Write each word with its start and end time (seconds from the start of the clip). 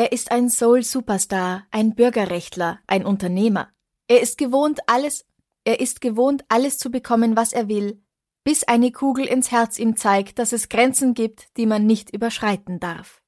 Er 0.00 0.12
ist 0.12 0.30
ein 0.30 0.48
Soul-Superstar, 0.48 1.66
ein 1.70 1.94
Bürgerrechtler, 1.94 2.78
ein 2.86 3.04
Unternehmer. 3.04 3.68
Er 4.08 4.22
ist 4.22 4.38
gewohnt, 4.38 4.80
alles, 4.86 5.26
er 5.64 5.78
ist 5.78 6.00
gewohnt, 6.00 6.42
alles 6.48 6.78
zu 6.78 6.90
bekommen, 6.90 7.36
was 7.36 7.52
er 7.52 7.68
will, 7.68 8.02
bis 8.42 8.64
eine 8.64 8.92
Kugel 8.92 9.26
ins 9.26 9.50
Herz 9.50 9.78
ihm 9.78 9.98
zeigt, 9.98 10.38
dass 10.38 10.54
es 10.54 10.70
Grenzen 10.70 11.12
gibt, 11.12 11.54
die 11.58 11.66
man 11.66 11.84
nicht 11.84 12.14
überschreiten 12.14 12.80
darf. 12.80 13.20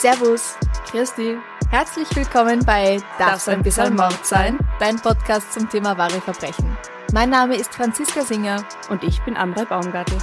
Servus, 0.00 0.56
Christi. 0.90 1.36
Herzlich 1.68 2.08
willkommen 2.16 2.64
bei 2.64 3.02
Darf's 3.18 3.48
ein 3.48 3.62
bisschen 3.62 3.94
Mord 3.94 4.24
sein? 4.24 4.58
Dein 4.78 4.96
Podcast 4.96 5.52
zum 5.52 5.68
Thema 5.68 5.98
wahre 5.98 6.22
Verbrechen. 6.22 6.74
Mein 7.12 7.28
Name 7.28 7.54
ist 7.56 7.74
Franziska 7.74 8.22
Singer 8.22 8.64
Und 8.88 9.04
ich 9.04 9.20
bin 9.24 9.36
Amrei 9.36 9.66
Baumgartel. 9.66 10.16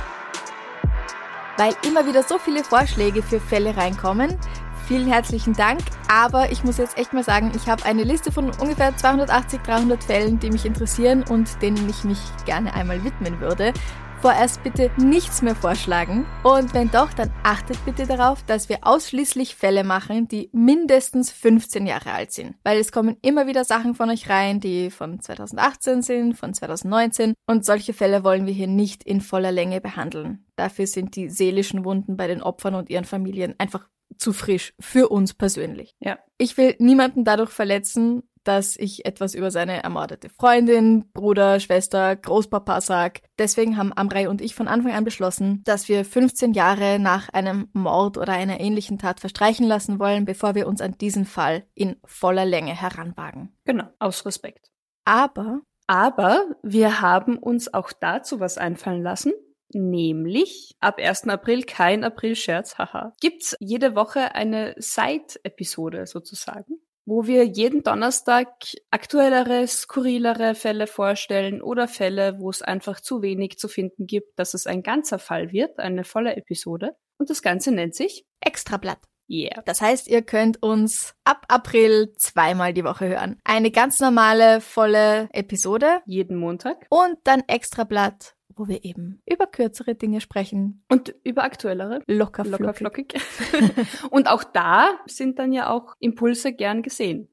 weil 1.58 1.76
immer 1.86 2.08
wieder 2.08 2.24
so 2.24 2.40
viele 2.40 2.64
Vorschläge 2.64 3.22
für 3.22 3.40
Fälle 3.40 3.78
reinkommen. 3.78 4.40
Vielen 4.88 5.06
herzlichen 5.06 5.54
Dank, 5.54 5.82
aber 6.08 6.52
ich 6.52 6.64
muss 6.64 6.80
jetzt 6.80 6.98
echt 6.98 7.14
mal 7.14 7.24
sagen, 7.24 7.52
ich 7.56 7.70
habe 7.70 7.86
eine 7.86 8.04
Liste 8.04 8.32
von 8.32 8.50
ungefähr 8.60 8.98
280, 8.98 9.62
300 9.62 10.04
Fällen, 10.04 10.40
die 10.40 10.50
mich 10.50 10.66
interessieren 10.66 11.24
und 11.30 11.62
denen 11.62 11.88
ich 11.88 12.04
mich 12.04 12.20
gerne 12.46 12.74
einmal 12.74 13.04
widmen 13.04 13.40
würde. 13.40 13.74
Vorerst 14.20 14.64
bitte 14.64 14.90
nichts 14.98 15.44
mehr 15.44 15.56
vorschlagen 15.56 16.26
und 16.44 16.74
wenn 16.74 16.90
doch, 16.90 17.14
dann 17.14 17.32
achtet 17.44 17.78
bitte 17.86 18.08
darauf, 18.08 18.42
dass 18.44 18.68
wir 18.68 18.80
ausschließlich 18.82 19.56
Fälle 19.56 19.84
machen, 19.84 20.28
die 20.28 20.50
mindestens 20.54 21.32
15 21.32 21.86
Jahre 21.86 22.12
alt 22.14 22.32
sind, 22.32 22.56
weil 22.64 22.80
es 22.80 22.92
kommen 22.92 23.18
immer 23.22 23.46
wieder 23.46 23.64
Sachen 23.64 23.94
von 23.94 24.10
euch 24.10 24.28
rein, 24.28 24.60
die 24.60 24.90
von 24.90 25.20
2018 25.20 26.02
sind, 26.02 26.34
von 26.36 26.52
2019 26.56 27.36
und 27.46 27.64
solche 27.64 27.94
Fälle 27.94 28.24
wollen 28.24 28.48
wir 28.48 28.54
hier 28.54 28.68
nicht 28.68 29.04
in 29.04 29.22
voller 29.22 29.52
Länge 29.52 29.82
behandeln. 29.82 30.46
Dafür 30.56 30.88
sind 30.88 31.16
die 31.16 31.30
seelischen 31.30 31.86
Wunden 31.86 32.18
bei 32.18 32.26
den 32.26 32.42
Opfern 32.42 32.74
und 32.74 32.90
ihren 32.90 33.06
Familien 33.06 33.54
einfach 33.60 33.88
zu 34.18 34.34
frisch 34.34 34.74
für 34.80 35.10
uns 35.10 35.36
persönlich. 35.36 35.96
Ja. 36.00 36.18
Ich 36.40 36.58
will 36.58 36.76
niemanden 36.80 37.24
dadurch 37.24 37.52
verletzen, 37.52 38.24
dass 38.48 38.78
ich 38.78 39.06
etwas 39.06 39.36
über 39.36 39.52
seine 39.52 39.84
ermordete 39.84 40.30
Freundin, 40.30 41.12
Bruder, 41.14 41.60
Schwester, 41.60 42.16
Großpapa 42.16 42.82
sag. 42.82 43.22
Deswegen 43.38 43.78
haben 43.78 43.94
Amrei 43.94 44.30
und 44.30 44.42
ich 44.42 44.56
von 44.56 44.68
Anfang 44.68 44.94
an 44.94 45.04
beschlossen, 45.04 45.64
dass 45.66 45.90
wir 45.90 46.06
15 46.06 46.54
Jahre 46.54 47.00
nach 47.00 47.30
einem 47.30 47.70
Mord 47.74 48.18
oder 48.18 48.34
einer 48.34 48.60
ähnlichen 48.60 48.98
Tat 48.98 49.20
verstreichen 49.20 49.68
lassen 49.68 50.00
wollen, 50.00 50.26
bevor 50.26 50.56
wir 50.56 50.68
uns 50.68 50.82
an 50.82 50.98
diesen 50.98 51.26
Fall 51.26 51.66
in 51.74 51.98
voller 52.06 52.46
Länge 52.46 52.74
heranwagen. 52.80 53.56
Genau, 53.66 53.86
aus 54.00 54.26
Respekt. 54.26 54.72
Aber 55.06 55.62
Aber 55.88 56.46
wir 56.64 57.02
haben 57.02 57.38
uns 57.38 57.74
auch 57.74 57.92
dazu 57.94 58.40
was 58.40 58.58
einfallen 58.58 59.02
lassen. 59.02 59.34
Nämlich 59.74 60.76
ab 60.80 60.98
1. 60.98 61.28
April 61.28 61.64
kein 61.64 62.04
April-Scherz, 62.04 62.78
haha. 62.78 63.14
Gibt's 63.20 63.56
jede 63.60 63.96
Woche 63.96 64.34
eine 64.34 64.76
Side-Episode 64.78 66.06
sozusagen, 66.08 66.80
wo 67.08 67.26
wir 67.26 67.46
jeden 67.46 67.84
Donnerstag 67.84 68.50
aktuellere, 68.92 69.66
skurrilere 69.66 70.56
Fälle 70.56 70.88
vorstellen 70.88 71.62
oder 71.62 71.88
Fälle, 71.88 72.38
wo 72.38 72.50
es 72.50 72.62
einfach 72.62 73.00
zu 73.00 73.22
wenig 73.22 73.58
zu 73.58 73.70
finden 73.70 74.06
gibt, 74.08 74.38
dass 74.38 74.54
es 74.54 74.68
ein 74.68 74.84
ganzer 74.84 75.18
Fall 75.18 75.54
wird, 75.54 75.80
eine 75.80 76.04
volle 76.04 76.36
Episode. 76.36 76.98
Und 77.18 77.30
das 77.30 77.42
Ganze 77.42 77.72
nennt 77.72 77.96
sich 77.96 78.26
Extrablatt. 78.42 79.00
Yeah. 79.30 79.62
Das 79.66 79.82
heißt, 79.82 80.08
ihr 80.08 80.22
könnt 80.22 80.62
uns 80.62 81.14
ab 81.24 81.46
April 81.50 82.14
zweimal 82.18 82.74
die 82.74 82.84
Woche 82.84 83.08
hören. 83.08 83.40
Eine 83.44 83.72
ganz 83.72 84.00
normale, 84.00 84.62
volle 84.62 85.30
Episode 85.32 86.02
Jeden 86.06 86.38
Montag. 86.38 86.86
und 86.90 87.18
dann 87.24 87.42
Extrablatt, 87.48 88.36
wo 88.58 88.68
wir 88.68 88.84
eben 88.84 89.22
über 89.26 89.48
kürzere 89.48 89.96
Dinge 89.96 90.22
sprechen. 90.22 90.84
Und 90.90 91.16
über 91.24 91.44
aktuellere. 91.44 92.02
Locker, 92.08 92.44
Locker 92.44 92.74
flockig. 92.74 93.20
flockig. 93.20 93.82
Und 94.12 94.28
auch 94.28 94.44
da 94.44 95.00
sind 95.06 95.40
dann 95.40 95.54
ja 95.54 95.70
auch 95.70 95.96
Impulse 96.00 96.54
gern 96.54 96.82
gesehen. 96.82 97.30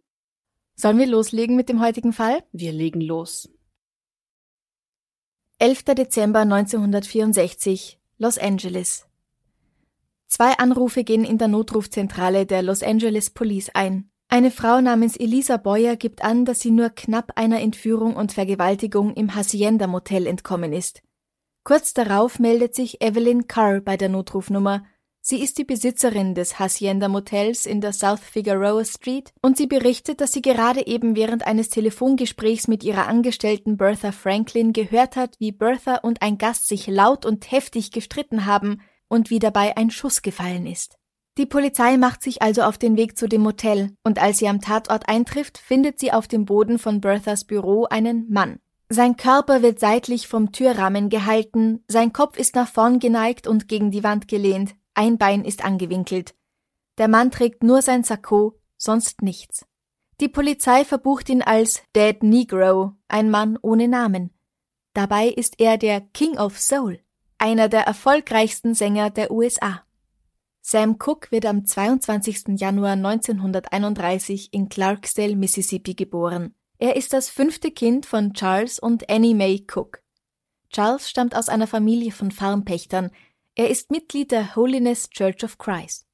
Sollen 0.77 0.99
wir 0.99 1.07
loslegen 1.07 1.57
mit 1.57 1.69
dem 1.69 1.81
heutigen 1.81 2.13
Fall? 2.13 2.43
Wir 2.53 2.73
legen 2.73 3.01
los. 3.01 3.49
11. 5.59 5.85
Dezember 5.85 6.41
1964, 6.41 8.01
Los 8.19 8.39
Angeles. 8.39 9.07
Zwei 10.27 10.53
Anrufe 10.59 11.05
gehen 11.05 11.25
in 11.25 11.39
der 11.39 11.49
Notrufzentrale 11.49 12.45
der 12.45 12.63
Los 12.63 12.83
Angeles 12.83 13.31
Police 13.31 13.71
ein. 13.73 14.11
Eine 14.29 14.51
Frau 14.51 14.81
namens 14.81 15.17
Elisa 15.17 15.59
Boyer 15.59 15.95
gibt 15.95 16.25
an, 16.25 16.45
dass 16.45 16.59
sie 16.59 16.73
nur 16.73 16.91
knapp 16.91 17.33
einer 17.37 17.61
Entführung 17.61 18.17
und 18.17 18.33
Vergewaltigung 18.33 19.15
im 19.15 19.37
Hacienda 19.37 19.87
Motel 19.87 20.27
entkommen 20.27 20.73
ist. 20.73 21.03
Kurz 21.65 21.95
darauf 21.95 22.39
meldet 22.39 22.75
sich 22.75 23.01
Evelyn 23.01 23.49
Carr 23.49 23.81
bei 23.81 23.97
der 23.97 24.11
Notrufnummer. 24.11 24.85
Sie 25.23 25.43
ist 25.43 25.57
die 25.57 25.65
Besitzerin 25.65 26.35
des 26.35 26.59
Hacienda 26.59 27.09
Motels 27.09 27.65
in 27.65 27.81
der 27.81 27.95
South 27.95 28.21
Figueroa 28.21 28.85
Street 28.85 29.33
und 29.41 29.57
sie 29.57 29.67
berichtet, 29.67 30.21
dass 30.21 30.33
sie 30.33 30.43
gerade 30.43 30.87
eben 30.87 31.17
während 31.17 31.47
eines 31.47 31.71
Telefongesprächs 31.71 32.69
mit 32.69 32.85
ihrer 32.85 33.09
Angestellten 33.09 33.79
Bertha 33.79 34.13
Franklin 34.13 34.75
gehört 34.75 35.17
hat, 35.17 35.37
wie 35.41 35.53
Bertha 35.53 35.97
und 36.03 36.21
ein 36.21 36.37
Gast 36.37 36.69
sich 36.69 36.87
laut 36.87 37.25
und 37.25 37.51
heftig 37.51 37.93
gestritten 37.93 38.45
haben 38.45 38.83
und 39.09 39.31
wie 39.31 39.39
dabei 39.39 39.75
ein 39.79 39.91
Schuss 39.91 40.21
gefallen 40.21 40.67
ist. 40.67 40.99
Die 41.39 41.47
Polizei 41.47 41.97
macht 41.97 42.23
sich 42.23 42.43
also 42.43 42.61
auf 42.61 42.77
den 42.77 42.99
Weg 42.99 43.17
zu 43.17 43.27
dem 43.27 43.41
Motel 43.41 43.97
und 44.05 44.21
als 44.21 44.37
sie 44.37 44.49
am 44.49 44.61
Tatort 44.61 45.09
eintrifft, 45.09 45.57
findet 45.57 45.99
sie 45.99 46.13
auf 46.13 46.29
dem 46.29 46.45
Boden 46.45 46.79
von 46.79 47.01
Berthas 47.01 47.47
Büro 47.47 47.87
einen 47.87 48.31
Mann. 48.31 48.59
Sein 48.89 49.17
Körper 49.17 49.63
wird 49.63 49.81
seitlich 49.81 50.29
vom 50.29 50.53
Türrahmen 50.53 51.09
gehalten, 51.09 51.83
sein 51.89 52.13
Kopf 52.13 52.39
ist 52.39 52.55
nach 52.55 52.69
vorn 52.69 52.99
geneigt 52.99 53.47
und 53.47 53.69
gegen 53.69 53.91
die 53.91 54.05
Wand 54.05 54.29
gelehnt, 54.29 54.75
ein 54.93 55.19
Bein 55.19 55.45
ist 55.45 55.65
angewinkelt. 55.65 56.35
Der 56.99 57.09
Mann 57.09 57.31
trägt 57.31 57.63
nur 57.63 57.83
sein 57.83 58.05
Sakko, 58.05 58.61
sonst 58.77 59.23
nichts. 59.23 59.67
Die 60.21 60.29
Polizei 60.29 60.85
verbucht 60.85 61.29
ihn 61.29 61.43
als 61.43 61.83
Dead 61.97 62.23
Negro, 62.23 62.93
ein 63.09 63.31
Mann 63.31 63.59
ohne 63.61 63.89
Namen. 63.89 64.31
Dabei 64.93 65.29
ist 65.29 65.59
er 65.59 65.77
der 65.77 66.01
King 66.01 66.39
of 66.39 66.59
Soul, 66.59 67.01
einer 67.39 67.69
der 67.69 67.83
erfolgreichsten 67.83 68.75
Sänger 68.75 69.11
der 69.11 69.33
USA. 69.33 69.83
Sam 70.61 70.99
Cooke 70.99 71.33
wird 71.33 71.47
am 71.47 71.67
22. 71.67 72.61
Januar 72.61 72.93
1931 72.93 74.53
in 74.53 74.69
Clarksdale, 74.69 75.37
Mississippi 75.37 75.95
geboren. 75.95 76.55
Er 76.79 76.97
ist 76.97 77.13
das 77.13 77.29
fünfte 77.29 77.71
Kind 77.71 78.05
von 78.05 78.33
Charles 78.35 78.79
und 78.79 79.09
Annie 79.09 79.35
Mae 79.35 79.65
Cook. 79.73 80.03
Charles 80.71 81.09
stammt 81.09 81.37
aus 81.37 81.49
einer 81.49 81.69
Familie 81.69 82.11
von 82.11 82.33
Farmpächtern. 82.33 83.11
Er 83.55 83.71
ist 83.71 83.93
Mitglied 83.93 84.33
der 84.33 84.57
Holiness 84.57 85.09
Church 85.09 85.45
of 85.45 85.59
Christ. 85.59 86.07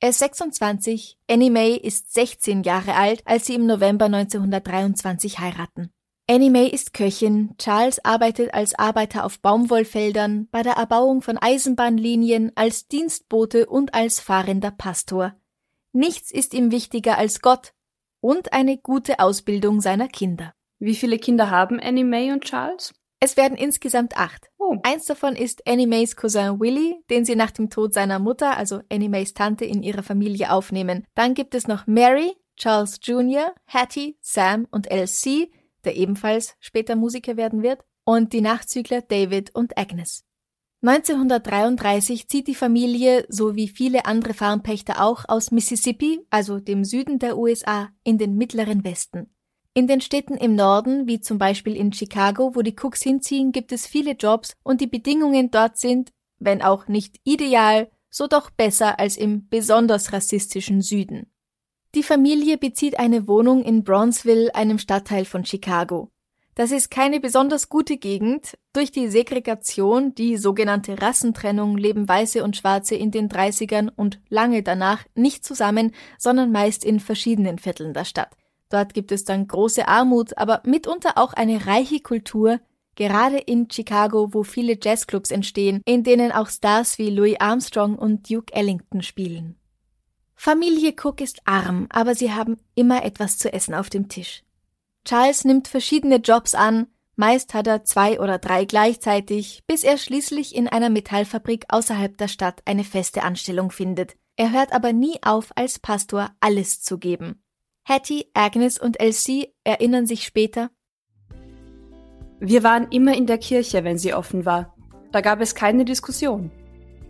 Er 0.00 0.10
ist 0.10 0.18
26, 0.18 1.18
Annie 1.28 1.50
Mae 1.50 1.76
ist 1.76 2.12
16 2.12 2.64
Jahre 2.64 2.94
alt, 2.94 3.22
als 3.24 3.46
sie 3.46 3.54
im 3.54 3.66
November 3.66 4.06
1923 4.06 5.38
heiraten. 5.38 5.92
Annie 6.28 6.50
Mae 6.50 6.68
ist 6.68 6.92
Köchin, 6.92 7.54
Charles 7.58 8.04
arbeitet 8.04 8.54
als 8.54 8.74
Arbeiter 8.76 9.24
auf 9.24 9.40
Baumwollfeldern, 9.40 10.48
bei 10.50 10.62
der 10.62 10.74
Erbauung 10.74 11.22
von 11.22 11.38
Eisenbahnlinien, 11.38 12.52
als 12.54 12.88
Dienstbote 12.88 13.66
und 13.66 13.94
als 13.94 14.20
fahrender 14.20 14.70
Pastor. 14.70 15.36
Nichts 15.92 16.30
ist 16.30 16.54
ihm 16.54 16.70
wichtiger 16.70 17.18
als 17.18 17.40
Gott 17.42 17.74
und 18.20 18.52
eine 18.52 18.78
gute 18.78 19.18
Ausbildung 19.18 19.80
seiner 19.80 20.08
Kinder. 20.08 20.52
Wie 20.78 20.94
viele 20.94 21.18
Kinder 21.18 21.50
haben 21.50 21.80
Annie 21.80 22.04
Mae 22.04 22.32
und 22.32 22.44
Charles? 22.44 22.94
Es 23.20 23.36
werden 23.36 23.58
insgesamt 23.58 24.16
acht. 24.16 24.48
Oh, 24.58 24.76
Eins 24.82 25.04
davon 25.04 25.36
ist 25.36 25.66
Annie 25.68 25.86
Mays 25.86 26.16
Cousin 26.16 26.58
Willie, 26.58 27.02
den 27.10 27.26
sie 27.26 27.36
nach 27.36 27.50
dem 27.50 27.68
Tod 27.68 27.92
seiner 27.92 28.18
Mutter, 28.18 28.56
also 28.56 28.80
Annie 28.90 29.10
Mays 29.10 29.34
Tante, 29.34 29.66
in 29.66 29.82
ihre 29.82 30.02
Familie 30.02 30.50
aufnehmen. 30.50 31.06
Dann 31.14 31.34
gibt 31.34 31.54
es 31.54 31.66
noch 31.66 31.86
Mary, 31.86 32.32
Charles 32.56 32.98
Jr., 33.02 33.54
Hattie, 33.66 34.16
Sam 34.20 34.66
und 34.70 34.90
Elsie, 34.90 35.52
der 35.84 35.96
ebenfalls 35.96 36.56
später 36.60 36.96
Musiker 36.96 37.36
werden 37.36 37.62
wird, 37.62 37.84
und 38.04 38.32
die 38.32 38.40
Nachzügler 38.40 39.02
David 39.02 39.54
und 39.54 39.76
Agnes. 39.76 40.24
1933 40.82 42.26
zieht 42.28 42.46
die 42.46 42.54
Familie, 42.54 43.26
so 43.28 43.54
wie 43.54 43.68
viele 43.68 44.06
andere 44.06 44.32
Farmpächter 44.32 45.04
auch, 45.04 45.26
aus 45.28 45.50
Mississippi, 45.50 46.20
also 46.30 46.58
dem 46.58 46.84
Süden 46.84 47.18
der 47.18 47.36
USA, 47.36 47.90
in 48.02 48.16
den 48.16 48.36
mittleren 48.36 48.82
Westen. 48.82 49.28
In 49.74 49.86
den 49.86 50.00
Städten 50.00 50.38
im 50.38 50.54
Norden, 50.54 51.06
wie 51.06 51.20
zum 51.20 51.36
Beispiel 51.36 51.76
in 51.76 51.92
Chicago, 51.92 52.54
wo 52.54 52.62
die 52.62 52.74
Cooks 52.80 53.02
hinziehen, 53.02 53.52
gibt 53.52 53.72
es 53.72 53.86
viele 53.86 54.12
Jobs 54.12 54.56
und 54.62 54.80
die 54.80 54.86
Bedingungen 54.86 55.50
dort 55.50 55.76
sind, 55.78 56.12
wenn 56.38 56.62
auch 56.62 56.88
nicht 56.88 57.20
ideal, 57.24 57.90
so 58.08 58.26
doch 58.26 58.50
besser 58.50 58.98
als 58.98 59.18
im 59.18 59.48
besonders 59.48 60.14
rassistischen 60.14 60.80
Süden. 60.80 61.30
Die 61.94 62.02
Familie 62.02 62.56
bezieht 62.56 62.98
eine 62.98 63.28
Wohnung 63.28 63.62
in 63.62 63.84
Bronzeville, 63.84 64.54
einem 64.54 64.78
Stadtteil 64.78 65.24
von 65.26 65.44
Chicago. 65.44 66.10
Das 66.60 66.72
ist 66.72 66.90
keine 66.90 67.20
besonders 67.20 67.70
gute 67.70 67.96
Gegend. 67.96 68.58
Durch 68.74 68.92
die 68.92 69.08
Segregation, 69.08 70.14
die 70.14 70.36
sogenannte 70.36 71.00
Rassentrennung, 71.00 71.78
leben 71.78 72.06
Weiße 72.06 72.44
und 72.44 72.54
Schwarze 72.54 72.96
in 72.96 73.10
den 73.10 73.30
30ern 73.30 73.88
und 73.96 74.20
lange 74.28 74.62
danach 74.62 75.02
nicht 75.14 75.42
zusammen, 75.42 75.94
sondern 76.18 76.52
meist 76.52 76.84
in 76.84 77.00
verschiedenen 77.00 77.58
Vierteln 77.58 77.94
der 77.94 78.04
Stadt. 78.04 78.36
Dort 78.68 78.92
gibt 78.92 79.10
es 79.10 79.24
dann 79.24 79.48
große 79.48 79.88
Armut, 79.88 80.36
aber 80.36 80.60
mitunter 80.66 81.16
auch 81.16 81.32
eine 81.32 81.64
reiche 81.64 82.00
Kultur, 82.00 82.60
gerade 82.94 83.38
in 83.38 83.70
Chicago, 83.70 84.34
wo 84.34 84.42
viele 84.42 84.76
Jazzclubs 84.78 85.30
entstehen, 85.30 85.80
in 85.86 86.04
denen 86.04 86.30
auch 86.30 86.50
Stars 86.50 86.98
wie 86.98 87.08
Louis 87.08 87.36
Armstrong 87.40 87.96
und 87.96 88.30
Duke 88.30 88.52
Ellington 88.52 89.00
spielen. 89.00 89.56
Familie 90.34 90.92
Cook 91.02 91.22
ist 91.22 91.40
arm, 91.46 91.86
aber 91.88 92.14
sie 92.14 92.34
haben 92.34 92.58
immer 92.74 93.02
etwas 93.02 93.38
zu 93.38 93.50
essen 93.50 93.74
auf 93.74 93.88
dem 93.88 94.10
Tisch. 94.10 94.42
Charles 95.04 95.44
nimmt 95.44 95.68
verschiedene 95.68 96.16
Jobs 96.16 96.54
an, 96.54 96.86
meist 97.16 97.54
hat 97.54 97.66
er 97.66 97.84
zwei 97.84 98.20
oder 98.20 98.38
drei 98.38 98.64
gleichzeitig, 98.64 99.62
bis 99.66 99.84
er 99.84 99.98
schließlich 99.98 100.54
in 100.54 100.68
einer 100.68 100.90
Metallfabrik 100.90 101.66
außerhalb 101.68 102.16
der 102.16 102.28
Stadt 102.28 102.62
eine 102.64 102.84
feste 102.84 103.22
Anstellung 103.22 103.70
findet. 103.70 104.16
Er 104.36 104.52
hört 104.52 104.72
aber 104.72 104.92
nie 104.92 105.18
auf, 105.22 105.50
als 105.54 105.78
Pastor 105.78 106.30
alles 106.40 106.82
zu 106.82 106.98
geben. 106.98 107.42
Hattie, 107.84 108.26
Agnes 108.34 108.78
und 108.78 109.00
Elsie 109.00 109.54
erinnern 109.64 110.06
sich 110.06 110.24
später, 110.24 110.70
wir 112.42 112.62
waren 112.62 112.90
immer 112.90 113.14
in 113.14 113.26
der 113.26 113.36
Kirche, 113.36 113.84
wenn 113.84 113.98
sie 113.98 114.14
offen 114.14 114.46
war. 114.46 114.74
Da 115.12 115.20
gab 115.20 115.42
es 115.42 115.54
keine 115.54 115.84
Diskussion. 115.84 116.50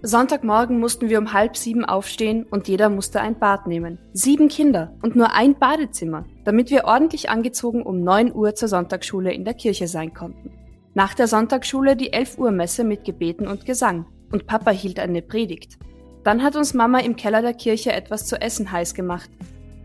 Sonntagmorgen 0.02 0.78
mussten 0.78 1.08
wir 1.08 1.18
um 1.18 1.32
halb 1.32 1.56
sieben 1.56 1.84
aufstehen 1.84 2.44
und 2.44 2.68
jeder 2.68 2.88
musste 2.88 3.20
ein 3.20 3.38
Bad 3.38 3.66
nehmen. 3.66 3.98
Sieben 4.12 4.48
Kinder 4.48 4.94
und 5.02 5.14
nur 5.16 5.32
ein 5.34 5.58
Badezimmer, 5.58 6.24
damit 6.44 6.70
wir 6.70 6.84
ordentlich 6.84 7.28
angezogen 7.28 7.82
um 7.82 8.02
neun 8.02 8.34
Uhr 8.34 8.54
zur 8.54 8.68
Sonntagsschule 8.68 9.32
in 9.32 9.44
der 9.44 9.54
Kirche 9.54 9.88
sein 9.88 10.14
konnten. 10.14 10.52
Nach 10.94 11.14
der 11.14 11.28
Sonntagsschule 11.28 11.96
die 11.96 12.12
elf 12.12 12.38
Uhr 12.38 12.50
Messe 12.50 12.84
mit 12.84 13.04
Gebeten 13.04 13.46
und 13.46 13.66
Gesang 13.66 14.06
und 14.32 14.46
Papa 14.46 14.70
hielt 14.70 14.98
eine 14.98 15.22
Predigt. 15.22 15.78
Dann 16.24 16.42
hat 16.42 16.56
uns 16.56 16.74
Mama 16.74 17.00
im 17.00 17.16
Keller 17.16 17.42
der 17.42 17.54
Kirche 17.54 17.92
etwas 17.92 18.26
zu 18.26 18.40
essen 18.40 18.72
heiß 18.72 18.94
gemacht 18.94 19.30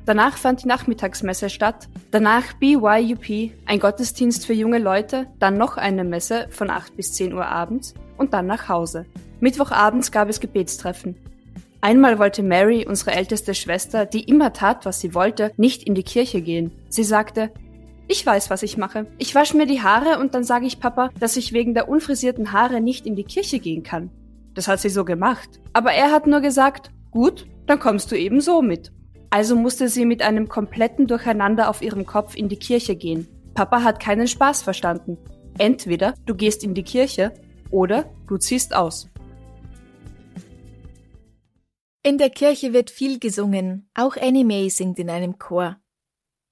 Danach 0.06 0.38
fand 0.38 0.64
die 0.64 0.68
Nachmittagsmesse 0.68 1.50
statt, 1.50 1.90
danach 2.12 2.54
BYUP, 2.54 3.54
ein 3.66 3.80
Gottesdienst 3.80 4.46
für 4.46 4.54
junge 4.54 4.78
Leute, 4.78 5.26
dann 5.40 5.58
noch 5.58 5.78
eine 5.78 6.04
Messe 6.04 6.46
von 6.52 6.70
8 6.70 6.96
bis 6.96 7.14
10 7.14 7.34
Uhr 7.34 7.48
abends 7.48 7.96
und 8.16 8.34
dann 8.34 8.46
nach 8.46 8.70
Hause. 8.70 9.08
Mittwochabends 9.40 10.12
gab 10.12 10.30
es 10.30 10.40
Gebetstreffen. 10.40 11.16
Einmal 11.82 12.18
wollte 12.18 12.42
Mary, 12.42 12.86
unsere 12.88 13.12
älteste 13.12 13.54
Schwester, 13.54 14.06
die 14.06 14.24
immer 14.24 14.54
tat, 14.54 14.86
was 14.86 15.00
sie 15.00 15.14
wollte, 15.14 15.52
nicht 15.58 15.84
in 15.84 15.94
die 15.94 16.04
Kirche 16.04 16.42
gehen. 16.42 16.72
Sie 16.90 17.04
sagte, 17.04 17.52
ich 18.08 18.26
weiß, 18.26 18.50
was 18.50 18.64
ich 18.64 18.78
mache. 18.78 19.08
Ich 19.18 19.36
wasche 19.36 19.58
mir 19.58 19.66
die 19.66 19.82
Haare 19.82 20.20
und 20.20 20.36
dann 20.36 20.44
sage 20.44 20.66
ich 20.66 20.80
Papa, 20.80 21.10
dass 21.20 21.38
ich 21.38 21.54
wegen 21.54 21.74
der 21.74 21.90
unfrisierten 21.90 22.52
Haare 22.52 22.82
nicht 22.82 23.06
in 23.06 23.16
die 23.16 23.24
Kirche 23.24 23.60
gehen 23.60 23.84
kann. 23.84 24.10
Das 24.54 24.68
hat 24.68 24.80
sie 24.80 24.90
so 24.90 25.06
gemacht. 25.06 25.60
Aber 25.74 25.92
er 25.92 26.12
hat 26.12 26.28
nur 26.28 26.42
gesagt, 26.42 26.92
gut, 27.12 27.46
dann 27.68 27.80
kommst 27.80 28.12
du 28.12 28.16
eben 28.16 28.42
so 28.42 28.62
mit. 28.62 28.92
Also 29.30 29.56
musste 29.56 29.90
sie 29.90 30.06
mit 30.06 30.22
einem 30.22 30.48
kompletten 30.48 31.08
Durcheinander 31.08 31.70
auf 31.70 31.82
ihrem 31.82 32.06
Kopf 32.06 32.36
in 32.36 32.48
die 32.48 32.58
Kirche 32.58 32.96
gehen. 32.96 33.28
Papa 33.54 33.84
hat 33.84 34.00
keinen 34.00 34.28
Spaß 34.28 34.62
verstanden. 34.62 35.18
Entweder 35.58 36.14
du 36.26 36.36
gehst 36.36 36.64
in 36.64 36.74
die 36.74 36.84
Kirche 36.84 37.34
oder 37.72 38.06
du 38.28 38.38
ziehst 38.38 38.76
aus. 38.76 39.10
In 42.06 42.20
der 42.20 42.30
Kirche 42.30 42.72
wird 42.72 42.92
viel 42.92 43.18
gesungen, 43.18 43.90
auch 43.96 44.16
Annie 44.16 44.46
Mae 44.46 44.70
singt 44.70 45.00
in 45.00 45.10
einem 45.10 45.40
Chor. 45.40 45.78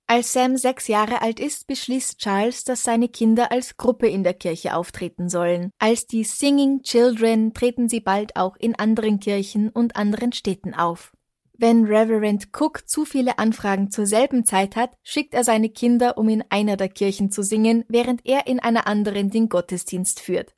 Als 0.07 0.33
Sam 0.33 0.57
sechs 0.57 0.87
Jahre 0.87 1.21
alt 1.21 1.39
ist, 1.39 1.67
beschließt 1.67 2.17
Charles, 2.17 2.63
dass 2.63 2.81
seine 2.81 3.07
Kinder 3.07 3.51
als 3.51 3.77
Gruppe 3.77 4.07
in 4.07 4.23
der 4.23 4.33
Kirche 4.33 4.75
auftreten 4.75 5.29
sollen. 5.29 5.69
Als 5.77 6.07
die 6.07 6.23
Singing 6.23 6.81
Children 6.81 7.53
treten 7.53 7.87
sie 7.87 7.99
bald 7.99 8.35
auch 8.35 8.55
in 8.55 8.73
anderen 8.79 9.19
Kirchen 9.19 9.69
und 9.69 9.95
anderen 9.95 10.31
Städten 10.31 10.73
auf. 10.73 11.13
Wenn 11.55 11.85
Reverend 11.85 12.47
Cook 12.51 12.89
zu 12.89 13.05
viele 13.05 13.37
Anfragen 13.37 13.91
zur 13.91 14.07
selben 14.07 14.45
Zeit 14.45 14.75
hat, 14.75 14.97
schickt 15.03 15.35
er 15.35 15.43
seine 15.43 15.69
Kinder, 15.69 16.17
um 16.17 16.29
in 16.29 16.43
einer 16.49 16.77
der 16.77 16.89
Kirchen 16.89 17.29
zu 17.29 17.43
singen, 17.43 17.85
während 17.87 18.25
er 18.25 18.47
in 18.47 18.59
einer 18.59 18.87
anderen 18.87 19.29
den 19.29 19.49
Gottesdienst 19.49 20.19
führt. 20.19 20.55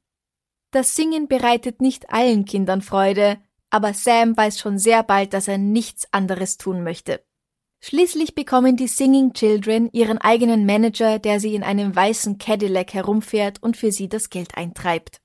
Das 0.72 0.96
Singen 0.96 1.28
bereitet 1.28 1.82
nicht 1.82 2.10
allen 2.12 2.46
Kindern 2.46 2.82
Freude, 2.82 3.38
aber 3.76 3.94
Sam 3.94 4.38
weiß 4.38 4.58
schon 4.58 4.80
sehr 4.80 5.04
bald, 5.04 5.34
dass 5.34 5.50
er 5.50 5.58
nichts 5.58 6.08
anderes 6.14 6.56
tun 6.56 6.82
möchte. 6.82 7.22
Schließlich 7.82 8.34
bekommen 8.34 8.78
die 8.78 8.88
Singing 8.88 9.34
Children 9.34 9.90
ihren 9.92 10.18
eigenen 10.18 10.66
Manager, 10.66 11.20
der 11.20 11.42
sie 11.42 11.56
in 11.56 11.62
einem 11.62 11.94
weißen 11.94 12.38
Cadillac 12.38 12.94
herumfährt 12.94 13.62
und 13.62 13.76
für 13.76 13.92
sie 13.92 14.08
das 14.08 14.30
Geld 14.30 14.56
eintreibt. 14.56 15.20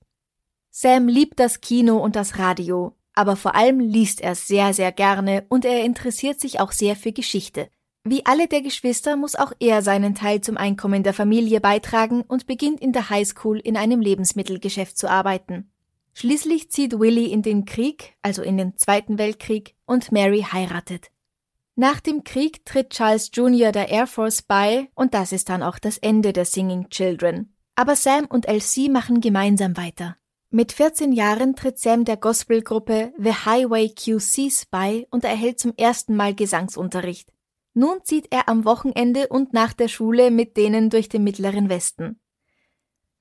Sam 0.69 1.07
liebt 1.07 1.39
das 1.39 1.61
Kino 1.61 1.99
und 1.99 2.17
das 2.17 2.41
Radio, 2.41 2.97
aber 3.15 3.37
vor 3.37 3.55
allem 3.55 3.79
liest 3.79 4.21
er 4.21 4.35
sehr, 4.35 4.75
sehr 4.75 4.91
gerne 4.91 5.47
und 5.49 5.65
er 5.65 5.85
interessiert 5.85 6.41
sich 6.41 6.59
auch 6.59 6.73
sehr 6.73 6.97
für 6.97 7.13
Geschichte. 7.13 7.69
Wie 8.03 8.27
alle 8.27 8.49
der 8.49 8.63
Geschwister 8.63 9.15
muss 9.15 9.37
auch 9.37 9.53
er 9.61 9.83
seinen 9.83 10.17
Teil 10.17 10.41
zum 10.41 10.57
Einkommen 10.57 11.05
der 11.05 11.15
Familie 11.15 11.61
beitragen 11.61 12.23
und 12.23 12.49
beginnt 12.49 12.81
in 12.81 12.91
der 12.91 13.11
Highschool 13.11 13.61
in 13.61 13.77
einem 13.77 14.01
Lebensmittelgeschäft 14.01 14.99
zu 14.99 15.09
arbeiten. 15.09 15.71
Schließlich 16.21 16.71
zieht 16.71 17.01
Willie 17.01 17.31
in 17.31 17.41
den 17.41 17.65
Krieg, 17.65 18.13
also 18.21 18.43
in 18.43 18.59
den 18.59 18.77
Zweiten 18.77 19.17
Weltkrieg, 19.17 19.75
und 19.87 20.13
Mary 20.13 20.43
heiratet. 20.43 21.11
Nach 21.77 21.99
dem 21.99 22.25
Krieg 22.25 22.67
tritt 22.67 22.91
Charles 22.91 23.31
Jr. 23.33 23.73
der 23.73 23.89
Air 23.89 24.07
Force 24.07 24.43
bei 24.43 24.91
und 24.95 25.15
das 25.15 25.33
ist 25.33 25.49
dann 25.49 25.63
auch 25.63 25.79
das 25.79 25.97
Ende 25.97 26.35
der 26.35 26.45
Singing 26.45 26.91
Children. 26.91 27.55
Aber 27.75 27.97
Sam 27.97 28.27
und 28.27 28.47
Elsie 28.47 28.91
machen 28.91 29.23
gemeinsam 29.23 29.79
weiter. 29.79 30.19
Mit 30.51 30.73
14 30.73 31.13
Jahren 31.13 31.57
tritt 31.57 31.79
Sam 31.79 32.05
der 32.05 32.19
Gospelgruppe 32.19 33.15
The 33.17 33.33
Highway 33.47 33.89
QCs 33.89 34.67
bei 34.67 35.07
und 35.11 35.25
erhält 35.25 35.59
zum 35.59 35.73
ersten 35.79 36.17
Mal 36.17 36.35
Gesangsunterricht. 36.35 37.33
Nun 37.73 38.05
zieht 38.05 38.27
er 38.31 38.47
am 38.47 38.67
Wochenende 38.67 39.29
und 39.29 39.55
nach 39.55 39.73
der 39.73 39.89
Schule 39.89 40.31
mit 40.31 40.59
denen 40.59 40.91
durch 40.91 41.09
den 41.09 41.25
mittleren 41.25 41.71
Westen. 41.71 42.21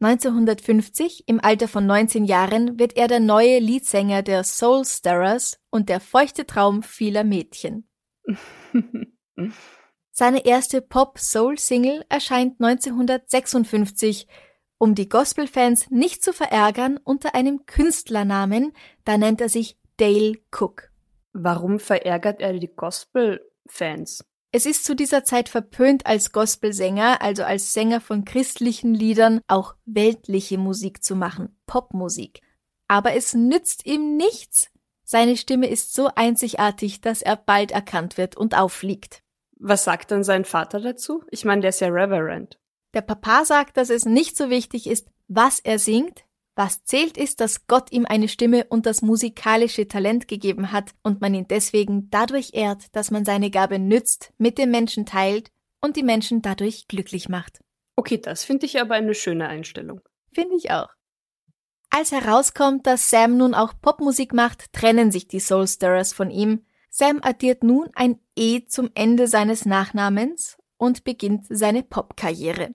1950, 0.01 1.27
im 1.27 1.39
Alter 1.43 1.67
von 1.67 1.85
19 1.85 2.25
Jahren, 2.25 2.79
wird 2.79 2.95
er 2.95 3.07
der 3.07 3.19
neue 3.19 3.59
Leadsänger 3.59 4.23
der 4.23 4.43
Soul 4.43 4.85
Stirrers 4.85 5.59
und 5.69 5.89
der 5.89 5.99
feuchte 5.99 6.45
Traum 6.45 6.83
vieler 6.83 7.23
Mädchen. 7.23 7.87
Seine 10.11 10.45
erste 10.45 10.81
Pop-Soul-Single 10.81 12.05
erscheint 12.09 12.61
1956 12.61 14.27
um 14.81 14.95
die 14.95 15.09
Gospelfans 15.09 15.91
nicht 15.91 16.23
zu 16.23 16.31
verärgern, 16.31 16.97
unter 17.03 17.35
einem 17.35 17.65
Künstlernamen, 17.65 18.71
da 19.03 19.17
nennt 19.17 19.41
er 19.41 19.49
sich 19.49 19.77
Dale 19.97 20.37
Cook. 20.57 20.89
Warum 21.33 21.79
verärgert 21.79 22.39
er 22.39 22.53
die 22.53 22.73
Gospelfans? 22.73 24.23
Es 24.51 24.65
ist 24.65 24.83
zu 24.83 24.95
dieser 24.95 25.23
Zeit 25.23 25.47
verpönt, 25.47 26.07
als 26.07 26.31
Gospelsänger, 26.31 27.21
also 27.21 27.43
als 27.43 27.73
Sänger 27.73 28.01
von 28.01 28.25
christlichen 28.25 28.95
Liedern, 28.95 29.41
auch 29.47 29.75
weltliche 29.85 30.57
Musik 30.57 31.03
zu 31.03 31.15
machen, 31.15 31.55
Popmusik. 31.67 32.41
Aber 32.87 33.13
es 33.13 33.35
nützt 33.35 33.85
ihm 33.85 34.17
nichts. 34.17 34.71
Seine 35.03 35.37
Stimme 35.37 35.67
ist 35.67 35.93
so 35.93 36.09
einzigartig, 36.15 37.01
dass 37.01 37.21
er 37.21 37.35
bald 37.35 37.71
erkannt 37.71 38.17
wird 38.17 38.37
und 38.37 38.57
auffliegt. 38.57 39.21
Was 39.59 39.83
sagt 39.83 40.09
dann 40.09 40.23
sein 40.23 40.45
Vater 40.45 40.79
dazu? 40.79 41.23
Ich 41.29 41.45
meine, 41.45 41.61
der 41.61 41.69
ist 41.69 41.81
ja 41.81 41.89
Reverend. 41.89 42.59
Der 42.95 43.01
Papa 43.01 43.45
sagt, 43.45 43.77
dass 43.77 43.91
es 43.91 44.05
nicht 44.05 44.35
so 44.35 44.49
wichtig 44.49 44.87
ist, 44.87 45.07
was 45.27 45.59
er 45.59 45.77
singt, 45.77 46.23
was 46.55 46.83
zählt 46.83 47.17
ist, 47.17 47.39
dass 47.39 47.67
Gott 47.67 47.91
ihm 47.91 48.05
eine 48.05 48.27
Stimme 48.27 48.65
und 48.65 48.85
das 48.85 49.01
musikalische 49.01 49.87
Talent 49.87 50.27
gegeben 50.27 50.71
hat 50.71 50.91
und 51.03 51.21
man 51.21 51.33
ihn 51.33 51.47
deswegen 51.47 52.09
dadurch 52.09 52.51
ehrt, 52.53 52.93
dass 52.95 53.11
man 53.11 53.23
seine 53.23 53.49
Gabe 53.49 53.79
nützt, 53.79 54.33
mit 54.37 54.57
den 54.57 54.71
Menschen 54.71 55.05
teilt 55.05 55.51
und 55.81 55.95
die 55.95 56.03
Menschen 56.03 56.41
dadurch 56.41 56.87
glücklich 56.87 57.29
macht. 57.29 57.59
Okay, 57.95 58.17
das 58.17 58.43
finde 58.43 58.65
ich 58.65 58.79
aber 58.79 58.95
eine 58.95 59.13
schöne 59.13 59.47
Einstellung. 59.47 60.01
Finde 60.33 60.55
ich 60.55 60.71
auch. 60.71 60.89
Als 61.89 62.11
herauskommt, 62.11 62.85
dass 62.85 63.09
Sam 63.09 63.37
nun 63.37 63.53
auch 63.53 63.73
Popmusik 63.81 64.33
macht, 64.33 64.71
trennen 64.73 65.11
sich 65.11 65.27
die 65.27 65.39
Soulstirrers 65.39 66.13
von 66.13 66.29
ihm. 66.29 66.65
Sam 66.89 67.19
addiert 67.21 67.63
nun 67.63 67.89
ein 67.93 68.19
E 68.35 68.65
zum 68.65 68.89
Ende 68.93 69.27
seines 69.27 69.65
Nachnamens 69.65 70.57
und 70.77 71.03
beginnt 71.03 71.45
seine 71.49 71.83
Popkarriere. 71.83 72.73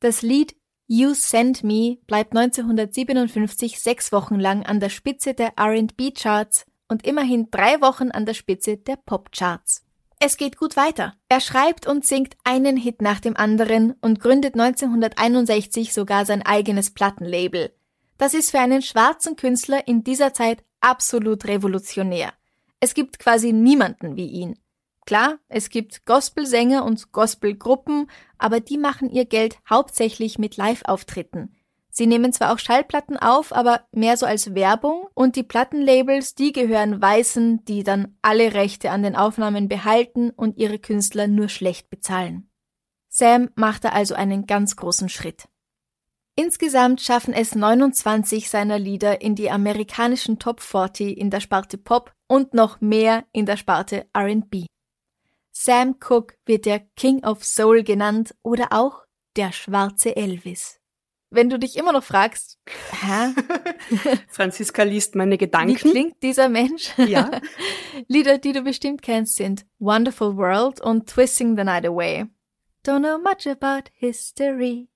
Das 0.00 0.22
Lied 0.22 0.56
You 0.86 1.14
Send 1.14 1.64
Me 1.64 1.96
bleibt 2.06 2.36
1957 2.36 3.80
sechs 3.80 4.12
Wochen 4.12 4.38
lang 4.38 4.66
an 4.66 4.80
der 4.80 4.90
Spitze 4.90 5.32
der 5.32 5.54
RB-Charts 5.58 6.66
und 6.88 7.06
immerhin 7.06 7.48
drei 7.50 7.80
Wochen 7.80 8.10
an 8.10 8.26
der 8.26 8.34
Spitze 8.34 8.76
der 8.76 8.96
Pop-Charts. 8.96 9.82
Es 10.20 10.36
geht 10.36 10.58
gut 10.58 10.76
weiter. 10.76 11.14
Er 11.30 11.40
schreibt 11.40 11.86
und 11.86 12.04
singt 12.04 12.36
einen 12.44 12.76
Hit 12.76 13.00
nach 13.00 13.20
dem 13.20 13.34
anderen 13.34 13.92
und 14.02 14.20
gründet 14.20 14.60
1961 14.60 15.94
sogar 15.94 16.26
sein 16.26 16.42
eigenes 16.42 16.90
Plattenlabel. 16.90 17.74
Das 18.18 18.34
ist 18.34 18.50
für 18.50 18.60
einen 18.60 18.82
schwarzen 18.82 19.36
Künstler 19.36 19.88
in 19.88 20.04
dieser 20.04 20.34
Zeit 20.34 20.62
absolut 20.80 21.46
revolutionär. 21.46 22.34
Es 22.80 22.92
gibt 22.92 23.18
quasi 23.18 23.54
niemanden 23.54 24.16
wie 24.16 24.26
ihn. 24.26 24.58
Klar, 25.06 25.38
es 25.48 25.68
gibt 25.68 26.06
Gospelsänger 26.06 26.84
und 26.84 27.12
Gospelgruppen, 27.12 28.10
aber 28.38 28.60
die 28.60 28.78
machen 28.78 29.10
ihr 29.10 29.26
Geld 29.26 29.58
hauptsächlich 29.68 30.38
mit 30.38 30.56
Live-Auftritten. 30.56 31.54
Sie 31.90 32.06
nehmen 32.08 32.32
zwar 32.32 32.52
auch 32.52 32.58
Schallplatten 32.58 33.16
auf, 33.16 33.52
aber 33.52 33.86
mehr 33.92 34.16
so 34.16 34.26
als 34.26 34.54
Werbung 34.54 35.06
und 35.14 35.36
die 35.36 35.44
Plattenlabels, 35.44 36.34
die 36.34 36.52
gehören 36.52 37.00
Weißen, 37.00 37.64
die 37.66 37.84
dann 37.84 38.16
alle 38.20 38.52
Rechte 38.54 38.90
an 38.90 39.04
den 39.04 39.14
Aufnahmen 39.14 39.68
behalten 39.68 40.30
und 40.30 40.56
ihre 40.58 40.80
Künstler 40.80 41.28
nur 41.28 41.48
schlecht 41.48 41.90
bezahlen. 41.90 42.50
Sam 43.08 43.50
machte 43.54 43.92
also 43.92 44.16
einen 44.16 44.46
ganz 44.46 44.74
großen 44.74 45.08
Schritt. 45.08 45.44
Insgesamt 46.34 47.00
schaffen 47.00 47.32
es 47.32 47.54
29 47.54 48.50
seiner 48.50 48.80
Lieder 48.80 49.20
in 49.20 49.36
die 49.36 49.52
amerikanischen 49.52 50.40
Top 50.40 50.60
40 50.60 51.16
in 51.16 51.30
der 51.30 51.38
Sparte 51.38 51.78
Pop 51.78 52.12
und 52.26 52.54
noch 52.54 52.80
mehr 52.80 53.24
in 53.30 53.46
der 53.46 53.56
Sparte 53.56 54.06
R&B. 54.12 54.66
Sam 55.56 56.00
Cooke 56.00 56.34
wird 56.46 56.66
der 56.66 56.80
King 56.96 57.24
of 57.24 57.44
Soul 57.44 57.84
genannt 57.84 58.34
oder 58.42 58.72
auch 58.72 59.02
der 59.36 59.52
schwarze 59.52 60.16
Elvis. 60.16 60.80
Wenn 61.30 61.48
du 61.48 61.58
dich 61.58 61.76
immer 61.76 61.92
noch 61.92 62.02
fragst, 62.02 62.58
hä? 62.90 63.34
Franziska 64.28 64.82
liest 64.82 65.14
meine 65.14 65.38
Gedanken. 65.38 65.74
Wie 65.74 65.90
klingt 65.90 66.22
dieser 66.22 66.48
Mensch? 66.48 66.92
Ja. 66.98 67.30
Lieder, 68.08 68.38
die 68.38 68.52
du 68.52 68.62
bestimmt 68.62 69.02
kennst, 69.02 69.36
sind 69.36 69.64
Wonderful 69.78 70.36
World 70.36 70.80
und 70.80 71.08
Twisting 71.08 71.56
the 71.56 71.64
Night 71.64 71.86
Away. 71.86 72.26
Don't 72.84 73.00
know 73.00 73.18
much 73.18 73.46
about 73.46 73.90
history. 73.94 74.88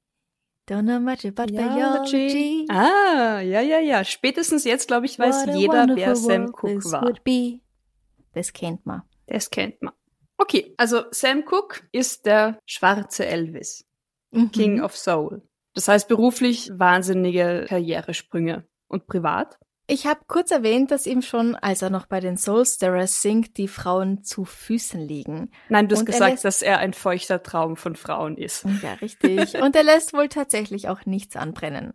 Don't 0.69 0.83
know 0.83 1.00
much 1.00 1.25
about 1.25 1.53
biology. 1.53 2.67
Ah, 2.69 3.41
ja, 3.41 3.61
ja, 3.61 3.79
ja. 3.79 4.05
Spätestens 4.05 4.65
jetzt, 4.65 4.88
glaube 4.88 5.07
ich, 5.07 5.19
weiß 5.19 5.47
jeder, 5.55 5.87
wer 5.95 6.15
Sam 6.15 6.53
Cooke 6.53 6.85
war. 6.85 7.12
Das 8.35 8.53
kennt 8.53 8.85
man. 8.85 9.03
Das 9.27 9.50
kennt 9.50 9.81
man. 9.83 9.95
Okay, 10.38 10.73
also 10.76 11.02
Sam 11.11 11.45
Cooke 11.45 11.83
ist 11.92 12.25
der 12.26 12.59
schwarze 12.66 13.26
Elvis, 13.26 13.85
Mhm. 14.30 14.50
King 14.52 14.80
of 14.83 14.97
Soul. 14.97 15.42
Das 15.75 15.88
heißt 15.88 16.09
beruflich 16.09 16.71
wahnsinnige 16.75 17.66
Karrieresprünge. 17.68 18.66
Und 18.88 19.07
privat? 19.07 19.59
Ich 19.90 20.07
habe 20.07 20.21
kurz 20.26 20.50
erwähnt, 20.50 20.90
dass 20.90 21.07
ihm 21.07 21.23
schon, 21.23 21.54
als 21.54 21.80
er 21.83 21.88
noch 21.90 22.07
bei 22.07 22.21
den 22.21 22.37
Soulstirrers 22.37 23.23
singt, 23.23 23.57
die 23.57 23.68
Frauen 23.68 24.23
zu 24.23 24.45
Füßen 24.45 25.00
liegen. 25.00 25.50
Nein, 25.71 25.88
du 25.88 25.95
hast 25.95 26.00
Und 26.02 26.09
er 26.09 26.12
gesagt, 26.12 26.30
lässt- 26.33 26.45
dass 26.45 26.62
er 26.62 26.78
ein 26.78 26.92
feuchter 26.92 27.42
Traum 27.42 27.76
von 27.76 27.97
Frauen 27.97 28.37
ist. 28.37 28.64
Ja, 28.83 28.95
richtig. 28.95 29.54
Und 29.61 29.75
er 29.76 29.83
lässt 29.85 30.12
wohl 30.12 30.28
tatsächlich 30.28 30.88
auch 30.88 31.07
nichts 31.07 31.37
anbrennen. 31.37 31.95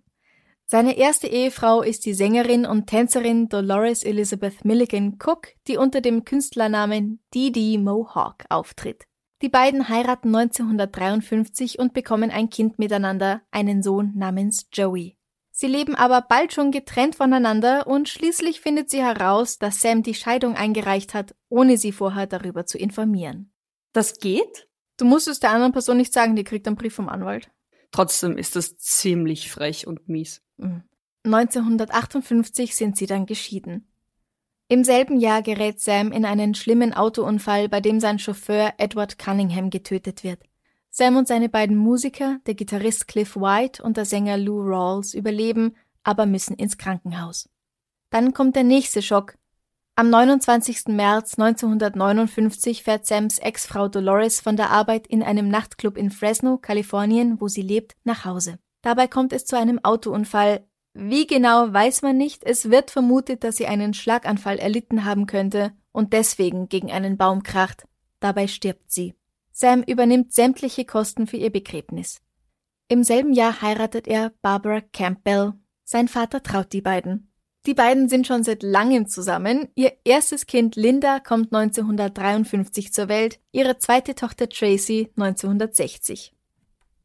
Seine 0.65 0.98
erste 0.98 1.27
Ehefrau 1.27 1.82
ist 1.82 2.05
die 2.05 2.13
Sängerin 2.13 2.65
und 2.65 2.88
Tänzerin 2.88 3.50
Dolores 3.50 4.03
Elizabeth 4.03 4.65
Milligan 4.65 5.20
Cook, 5.24 5.50
die 5.67 5.77
unter 5.77 6.01
dem 6.01 6.25
Künstlernamen 6.25 7.24
Dee 7.34 7.77
Mohawk 7.77 8.46
auftritt. 8.50 9.03
Die 9.41 9.50
beiden 9.50 9.89
heiraten 9.89 10.34
1953 10.34 11.77
und 11.77 11.93
bekommen 11.93 12.32
ein 12.32 12.50
Kind 12.50 12.79
miteinander, 12.79 13.41
einen 13.51 13.84
Sohn 13.84 14.13
namens 14.15 14.67
Joey. 14.72 15.17
Sie 15.51 15.67
leben 15.67 15.96
aber 15.96 16.22
bald 16.22 16.53
schon 16.53 16.72
getrennt 16.72 17.15
voneinander 17.15 17.86
und 17.86 18.10
schließlich 18.10 18.62
findet 18.62 18.89
sie 18.89 19.03
heraus, 19.03 19.60
dass 19.60 19.82
Sam 19.82 20.01
die 20.01 20.15
Scheidung 20.15 20.55
eingereicht 20.55 21.13
hat, 21.13 21.36
ohne 21.50 21.77
sie 21.77 21.91
vorher 21.91 22.25
darüber 22.25 22.65
zu 22.65 22.79
informieren. 22.79 23.53
Das 23.91 24.17
geht? 24.17 24.67
Du 24.98 25.05
musst 25.05 25.27
es 25.27 25.39
der 25.39 25.51
anderen 25.51 25.74
Person 25.74 25.98
nicht 25.98 26.13
sagen, 26.13 26.36
die 26.36 26.43
kriegt 26.43 26.65
einen 26.65 26.75
Brief 26.75 26.96
vom 26.96 27.10
Anwalt. 27.10 27.51
Trotzdem 27.93 28.38
ist 28.38 28.57
das 28.57 28.77
ziemlich 28.77 29.50
frech 29.50 29.88
und 29.88 30.09
mies. 30.09 30.41
Mhm. 30.57 30.83
1958 31.23 32.75
sind 32.75 32.97
sie 32.97 33.05
dann 33.05 33.25
geschieden. 33.25 33.88
Im 34.67 34.83
selben 34.83 35.19
Jahr 35.19 35.41
gerät 35.41 35.79
Sam 35.79 36.12
in 36.12 36.25
einen 36.25 36.55
schlimmen 36.55 36.93
Autounfall, 36.93 37.69
bei 37.69 37.79
dem 37.79 38.00
sein 38.00 38.19
Chauffeur 38.19 38.73
Edward 38.77 39.17
Cunningham 39.19 39.69
getötet 39.69 40.23
wird. 40.23 40.41
Sam 40.89 41.15
und 41.15 41.27
seine 41.27 41.47
beiden 41.47 41.77
Musiker, 41.77 42.39
der 42.45 42.55
Gitarrist 42.55 43.07
Cliff 43.07 43.35
White 43.35 43.83
und 43.83 43.95
der 43.95 44.05
Sänger 44.05 44.38
Lou 44.38 44.62
Rawls, 44.62 45.13
überleben, 45.13 45.75
aber 46.03 46.25
müssen 46.25 46.55
ins 46.55 46.77
Krankenhaus. 46.77 47.50
Dann 48.09 48.33
kommt 48.33 48.55
der 48.55 48.63
nächste 48.63 49.01
Schock. 49.01 49.38
Am 49.95 50.09
29. 50.09 50.88
März 50.88 51.38
1959 51.38 52.81
fährt 52.81 53.05
Sams 53.05 53.38
Ex-Frau 53.38 53.89
Dolores 53.89 54.39
von 54.39 54.57
der 54.57 54.71
Arbeit 54.71 55.05
in 55.05 55.21
einem 55.21 55.50
Nachtclub 55.50 55.97
in 55.97 56.09
Fresno, 56.09 56.57
Kalifornien, 56.57 57.39
wo 57.39 57.47
sie 57.47 57.62
lebt, 57.62 57.95
nach 58.03 58.25
Hause. 58.25 58.57
Dabei 58.81 59.07
kommt 59.07 59.33
es 59.33 59.45
zu 59.45 59.55
einem 59.55 59.77
Autounfall. 59.83 60.67
Wie 60.95 61.27
genau 61.27 61.71
weiß 61.71 62.01
man 62.01 62.17
nicht, 62.17 62.43
es 62.43 62.71
wird 62.71 62.89
vermutet, 62.89 63.43
dass 63.43 63.57
sie 63.57 63.67
einen 63.67 63.93
Schlaganfall 63.93 64.57
erlitten 64.57 65.05
haben 65.05 65.27
könnte 65.27 65.73
und 65.91 66.13
deswegen 66.13 66.69
gegen 66.69 66.91
einen 66.91 67.17
Baum 67.17 67.43
kracht. 67.43 67.85
Dabei 68.19 68.47
stirbt 68.47 68.91
sie. 68.91 69.13
Sam 69.51 69.83
übernimmt 69.83 70.33
sämtliche 70.33 70.85
Kosten 70.85 71.27
für 71.27 71.38
ihr 71.38 71.51
Begräbnis. 71.51 72.19
Im 72.88 73.03
selben 73.03 73.33
Jahr 73.33 73.62
heiratet 73.62 74.07
er 74.07 74.31
Barbara 74.41 74.81
Campbell. 74.81 75.53
Sein 75.83 76.07
Vater 76.07 76.41
traut 76.41 76.73
die 76.73 76.81
beiden. 76.81 77.32
Die 77.65 77.74
beiden 77.74 78.10
sind 78.10 78.27
schon 78.27 78.43
seit 78.43 78.62
langem 78.62 79.08
zusammen. 79.08 79.70
Ihr 79.75 79.93
erstes 80.03 80.48
Kind 80.48 80.75
Linda 80.75 81.20
kommt 81.20 81.53
1953 81.53 82.91
zur 82.93 83.08
Welt, 83.08 83.39
ihre 83.53 83.77
zweite 83.77 84.15
Tochter 84.15 84.50
Tracy 84.50 85.12
1960. 85.15 86.36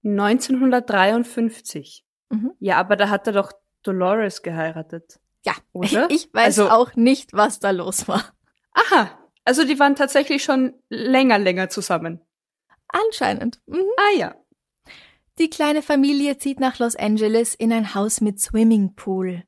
1953. 0.04 2.04
Mhm. 2.30 2.52
Ja, 2.58 2.78
aber 2.78 2.96
da 2.96 3.08
hat 3.08 3.26
er 3.28 3.32
doch 3.34 3.52
Dolores 3.82 4.42
geheiratet. 4.42 5.20
Ja, 5.46 5.52
Oder? 5.72 6.06
ich 6.10 6.32
weiß 6.34 6.58
Also- 6.58 6.70
auch 6.70 6.96
nicht, 6.96 7.32
was 7.32 7.60
da 7.60 7.70
los 7.70 8.08
war. 8.08 8.24
Aha, 8.72 9.10
also 9.44 9.64
die 9.64 9.78
waren 9.78 9.94
tatsächlich 9.96 10.42
schon 10.42 10.74
länger, 10.88 11.38
länger 11.38 11.68
zusammen. 11.68 12.20
Anscheinend. 12.88 13.60
Mhm. 13.66 13.84
Ah 13.96 14.18
ja. 14.18 14.34
Die 15.38 15.50
kleine 15.50 15.82
Familie 15.82 16.38
zieht 16.38 16.58
nach 16.58 16.80
Los 16.80 16.96
Angeles 16.96 17.54
in 17.54 17.72
ein 17.72 17.94
Haus 17.94 18.20
mit 18.20 18.40
Swimmingpool. 18.40 19.44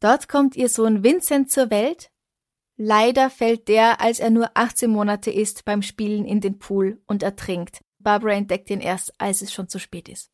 Dort 0.00 0.28
kommt 0.28 0.56
ihr 0.56 0.68
Sohn 0.68 1.02
Vincent 1.02 1.50
zur 1.50 1.70
Welt. 1.70 2.10
Leider 2.76 3.30
fällt 3.30 3.68
der, 3.68 4.00
als 4.00 4.20
er 4.20 4.30
nur 4.30 4.50
18 4.54 4.90
Monate 4.90 5.30
ist, 5.30 5.64
beim 5.64 5.82
Spielen 5.82 6.26
in 6.26 6.40
den 6.40 6.58
Pool 6.58 7.00
und 7.06 7.22
ertrinkt. 7.22 7.80
Barbara 7.98 8.32
entdeckt 8.32 8.70
ihn 8.70 8.80
erst, 8.80 9.14
als 9.18 9.42
es 9.42 9.52
schon 9.52 9.68
zu 9.68 9.78
spät 9.78 10.08
ist. 10.08 10.30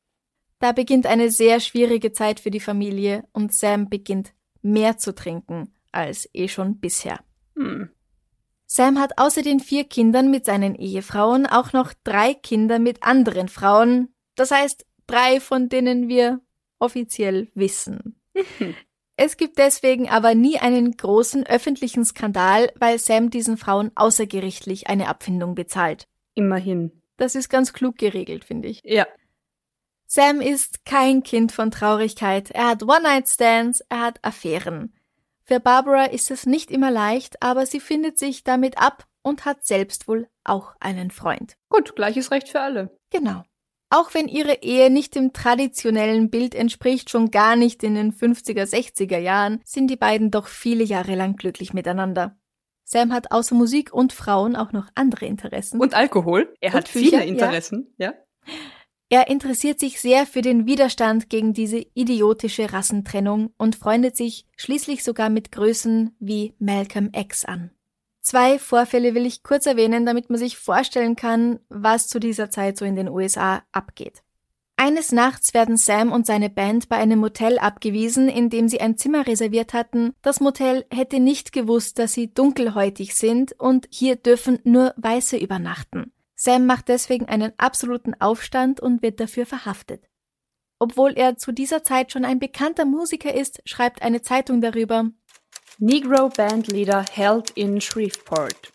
Da 0.58 0.72
beginnt 0.72 1.06
eine 1.06 1.30
sehr 1.30 1.60
schwierige 1.60 2.12
Zeit 2.12 2.40
für 2.40 2.50
die 2.50 2.60
Familie 2.60 3.24
und 3.32 3.52
Sam 3.52 3.88
beginnt 3.88 4.34
mehr 4.62 4.96
zu 4.98 5.14
trinken 5.14 5.74
als 5.92 6.28
eh 6.32 6.48
schon 6.48 6.78
bisher. 6.78 7.20
Hm. 7.56 7.90
Sam 8.66 8.98
hat 8.98 9.18
außer 9.18 9.42
den 9.42 9.60
vier 9.60 9.84
Kindern 9.84 10.30
mit 10.30 10.46
seinen 10.46 10.74
Ehefrauen 10.74 11.46
auch 11.46 11.72
noch 11.72 11.92
drei 12.04 12.34
Kinder 12.34 12.78
mit 12.78 13.02
anderen 13.02 13.48
Frauen. 13.48 14.14
Das 14.34 14.50
heißt, 14.50 14.86
drei, 15.06 15.40
von 15.40 15.68
denen 15.68 16.08
wir 16.08 16.40
offiziell 16.78 17.50
wissen. 17.54 18.20
Es 19.16 19.36
gibt 19.36 19.58
deswegen 19.58 20.08
aber 20.08 20.34
nie 20.34 20.58
einen 20.58 20.96
großen 20.96 21.46
öffentlichen 21.46 22.04
Skandal, 22.04 22.72
weil 22.76 22.98
Sam 22.98 23.30
diesen 23.30 23.56
Frauen 23.56 23.90
außergerichtlich 23.94 24.88
eine 24.88 25.08
Abfindung 25.08 25.54
bezahlt. 25.54 26.08
Immerhin. 26.34 27.02
Das 27.18 27.34
ist 27.34 27.48
ganz 27.48 27.72
klug 27.72 27.98
geregelt, 27.98 28.44
finde 28.44 28.68
ich. 28.68 28.80
Ja. 28.84 29.06
Sam 30.06 30.40
ist 30.40 30.84
kein 30.84 31.22
Kind 31.22 31.52
von 31.52 31.70
Traurigkeit. 31.70 32.50
Er 32.50 32.68
hat 32.68 32.82
One-Night-Stands, 32.82 33.82
er 33.88 34.00
hat 34.00 34.18
Affären. 34.22 34.94
Für 35.44 35.60
Barbara 35.60 36.04
ist 36.04 36.30
es 36.30 36.46
nicht 36.46 36.70
immer 36.70 36.90
leicht, 36.90 37.42
aber 37.42 37.66
sie 37.66 37.80
findet 37.80 38.18
sich 38.18 38.44
damit 38.44 38.78
ab 38.78 39.06
und 39.22 39.44
hat 39.44 39.64
selbst 39.64 40.08
wohl 40.08 40.28
auch 40.44 40.74
einen 40.80 41.10
Freund. 41.10 41.56
Gut, 41.68 41.94
gleiches 41.96 42.30
Recht 42.30 42.48
für 42.48 42.60
alle. 42.60 42.96
Genau. 43.10 43.44
Auch 43.94 44.14
wenn 44.14 44.26
ihre 44.26 44.62
Ehe 44.62 44.88
nicht 44.88 45.14
dem 45.16 45.34
traditionellen 45.34 46.30
Bild 46.30 46.54
entspricht, 46.54 47.10
schon 47.10 47.30
gar 47.30 47.56
nicht 47.56 47.82
in 47.82 47.94
den 47.94 48.10
50er, 48.10 48.64
60er 48.64 49.18
Jahren, 49.18 49.60
sind 49.64 49.88
die 49.88 49.96
beiden 49.96 50.30
doch 50.30 50.46
viele 50.46 50.82
Jahre 50.82 51.14
lang 51.14 51.36
glücklich 51.36 51.74
miteinander. 51.74 52.34
Sam 52.84 53.12
hat 53.12 53.32
außer 53.32 53.54
Musik 53.54 53.92
und 53.92 54.14
Frauen 54.14 54.56
auch 54.56 54.72
noch 54.72 54.88
andere 54.94 55.26
Interessen. 55.26 55.78
Und 55.78 55.92
Alkohol. 55.92 56.54
Er 56.62 56.70
Und 56.70 56.78
hat 56.78 56.90
Bücher, 56.90 57.18
viele 57.18 57.24
Interessen, 57.26 57.94
ja. 57.98 58.14
Er 59.10 59.28
interessiert 59.28 59.78
sich 59.78 60.00
sehr 60.00 60.24
für 60.24 60.40
den 60.40 60.64
Widerstand 60.64 61.28
gegen 61.28 61.52
diese 61.52 61.84
idiotische 61.92 62.72
Rassentrennung 62.72 63.52
und 63.58 63.76
freundet 63.76 64.16
sich 64.16 64.46
schließlich 64.56 65.04
sogar 65.04 65.28
mit 65.28 65.52
Größen 65.52 66.16
wie 66.18 66.54
Malcolm 66.58 67.10
X 67.14 67.44
an. 67.44 67.72
Zwei 68.22 68.60
Vorfälle 68.60 69.14
will 69.14 69.26
ich 69.26 69.42
kurz 69.42 69.66
erwähnen, 69.66 70.06
damit 70.06 70.30
man 70.30 70.38
sich 70.38 70.56
vorstellen 70.56 71.16
kann, 71.16 71.58
was 71.68 72.06
zu 72.06 72.20
dieser 72.20 72.50
Zeit 72.50 72.78
so 72.78 72.84
in 72.84 72.94
den 72.94 73.08
USA 73.08 73.62
abgeht. 73.72 74.22
Eines 74.76 75.12
Nachts 75.12 75.54
werden 75.54 75.76
Sam 75.76 76.12
und 76.12 76.24
seine 76.24 76.48
Band 76.48 76.88
bei 76.88 76.96
einem 76.96 77.18
Motel 77.18 77.58
abgewiesen, 77.58 78.28
in 78.28 78.48
dem 78.48 78.68
sie 78.68 78.80
ein 78.80 78.96
Zimmer 78.96 79.26
reserviert 79.26 79.74
hatten. 79.74 80.14
Das 80.22 80.40
Motel 80.40 80.86
hätte 80.90 81.20
nicht 81.20 81.52
gewusst, 81.52 81.98
dass 81.98 82.12
sie 82.12 82.32
dunkelhäutig 82.32 83.14
sind 83.14 83.52
und 83.60 83.86
hier 83.90 84.16
dürfen 84.16 84.60
nur 84.64 84.94
Weiße 84.96 85.36
übernachten. 85.36 86.12
Sam 86.36 86.66
macht 86.66 86.88
deswegen 86.88 87.26
einen 87.26 87.52
absoluten 87.58 88.14
Aufstand 88.20 88.80
und 88.80 89.02
wird 89.02 89.20
dafür 89.20 89.46
verhaftet. 89.46 90.08
Obwohl 90.80 91.12
er 91.12 91.36
zu 91.36 91.52
dieser 91.52 91.84
Zeit 91.84 92.10
schon 92.10 92.24
ein 92.24 92.40
bekannter 92.40 92.84
Musiker 92.84 93.32
ist, 93.32 93.62
schreibt 93.64 94.02
eine 94.02 94.22
Zeitung 94.22 94.60
darüber 94.60 95.10
Negro 95.84 96.28
Bandleader 96.28 97.04
held 97.10 97.50
in 97.56 97.80
Shreveport. 97.80 98.72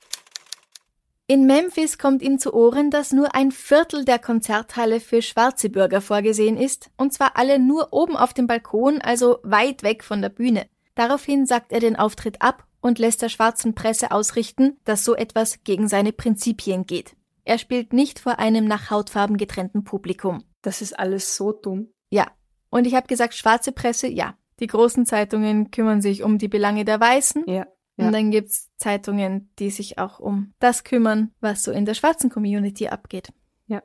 In 1.25 1.45
Memphis 1.45 1.97
kommt 1.97 2.21
ihm 2.21 2.37
zu 2.37 2.53
Ohren, 2.53 2.91
dass 2.91 3.13
nur 3.13 3.33
ein 3.33 3.53
Viertel 3.53 4.03
der 4.03 4.19
Konzerthalle 4.19 4.99
für 4.99 5.21
schwarze 5.21 5.69
Bürger 5.69 6.01
vorgesehen 6.01 6.57
ist, 6.57 6.89
und 6.97 7.13
zwar 7.13 7.37
alle 7.37 7.59
nur 7.59 7.93
oben 7.93 8.17
auf 8.17 8.33
dem 8.33 8.45
Balkon, 8.45 8.99
also 8.99 9.39
weit 9.43 9.83
weg 9.83 10.03
von 10.03 10.21
der 10.21 10.27
Bühne. 10.27 10.67
Daraufhin 10.95 11.45
sagt 11.45 11.71
er 11.71 11.79
den 11.79 11.95
Auftritt 11.95 12.41
ab 12.41 12.65
und 12.81 12.99
lässt 12.99 13.21
der 13.21 13.29
schwarzen 13.29 13.73
Presse 13.73 14.11
ausrichten, 14.11 14.77
dass 14.83 15.05
so 15.05 15.15
etwas 15.15 15.63
gegen 15.63 15.87
seine 15.87 16.11
Prinzipien 16.11 16.85
geht. 16.87 17.15
Er 17.45 17.57
spielt 17.57 17.93
nicht 17.93 18.19
vor 18.19 18.37
einem 18.37 18.65
nach 18.65 18.91
Hautfarben 18.91 19.37
getrennten 19.37 19.85
Publikum. 19.85 20.43
Das 20.61 20.81
ist 20.81 20.99
alles 20.99 21.37
so 21.37 21.53
dumm. 21.53 21.87
Ja. 22.09 22.27
Und 22.69 22.85
ich 22.85 22.95
habe 22.95 23.07
gesagt, 23.07 23.33
schwarze 23.33 23.71
Presse, 23.71 24.07
ja. 24.07 24.35
Die 24.59 24.67
großen 24.67 25.05
Zeitungen 25.05 25.71
kümmern 25.71 26.01
sich 26.01 26.23
um 26.23 26.37
die 26.37 26.47
Belange 26.47 26.85
der 26.85 26.99
Weißen. 26.99 27.43
Ja. 27.47 27.67
Ja. 27.97 28.05
Und 28.05 28.11
dann 28.13 28.29
gibt's 28.29 28.69
Zeitungen, 28.77 29.49
die 29.57 29.71
sich 29.71 29.97
auch 29.97 30.19
um 30.19 30.53
das 30.59 30.83
kümmern, 30.83 31.31
was 31.41 31.63
so 31.63 31.71
in 31.71 31.85
der 31.85 31.95
schwarzen 31.95 32.29
Community 32.29 32.87
abgeht. 32.87 33.33
Ja. 33.65 33.81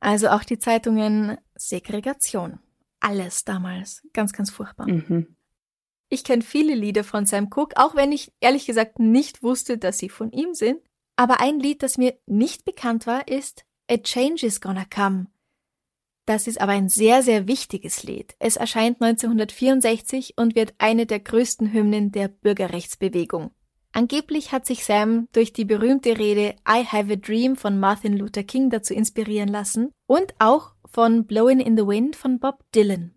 Also 0.00 0.28
auch 0.28 0.42
die 0.42 0.58
Zeitungen 0.58 1.38
Segregation. 1.54 2.58
Alles 2.98 3.44
damals. 3.44 4.02
Ganz, 4.12 4.32
ganz 4.32 4.50
furchtbar. 4.50 4.88
Mhm. 4.88 5.36
Ich 6.08 6.24
kenne 6.24 6.42
viele 6.42 6.74
Lieder 6.74 7.04
von 7.04 7.24
Sam 7.24 7.50
Cooke, 7.50 7.76
auch 7.76 7.94
wenn 7.94 8.10
ich 8.10 8.32
ehrlich 8.40 8.66
gesagt 8.66 8.98
nicht 8.98 9.44
wusste, 9.44 9.78
dass 9.78 9.98
sie 9.98 10.08
von 10.08 10.32
ihm 10.32 10.54
sind. 10.54 10.80
Aber 11.14 11.40
ein 11.40 11.60
Lied, 11.60 11.84
das 11.84 11.98
mir 11.98 12.18
nicht 12.26 12.64
bekannt 12.64 13.06
war, 13.06 13.28
ist 13.28 13.64
A 13.88 13.96
Change 13.96 14.46
is 14.46 14.60
Gonna 14.60 14.84
Come. 14.92 15.26
Das 16.26 16.46
ist 16.46 16.60
aber 16.60 16.72
ein 16.72 16.88
sehr, 16.88 17.22
sehr 17.22 17.48
wichtiges 17.48 18.02
Lied. 18.02 18.34
Es 18.38 18.56
erscheint 18.56 19.02
1964 19.02 20.34
und 20.36 20.54
wird 20.54 20.74
eine 20.78 21.06
der 21.06 21.20
größten 21.20 21.72
Hymnen 21.72 22.12
der 22.12 22.28
Bürgerrechtsbewegung. 22.28 23.50
Angeblich 23.92 24.52
hat 24.52 24.66
sich 24.66 24.84
Sam 24.84 25.26
durch 25.32 25.52
die 25.52 25.64
berühmte 25.64 26.16
Rede 26.18 26.54
I 26.68 26.84
Have 26.86 27.12
a 27.12 27.16
Dream 27.16 27.56
von 27.56 27.80
Martin 27.80 28.16
Luther 28.16 28.44
King 28.44 28.70
dazu 28.70 28.94
inspirieren 28.94 29.48
lassen 29.48 29.90
und 30.06 30.34
auch 30.38 30.74
von 30.86 31.26
Blowing 31.26 31.58
in 31.58 31.76
the 31.76 31.86
Wind 31.86 32.14
von 32.14 32.38
Bob 32.38 32.64
Dylan. 32.72 33.14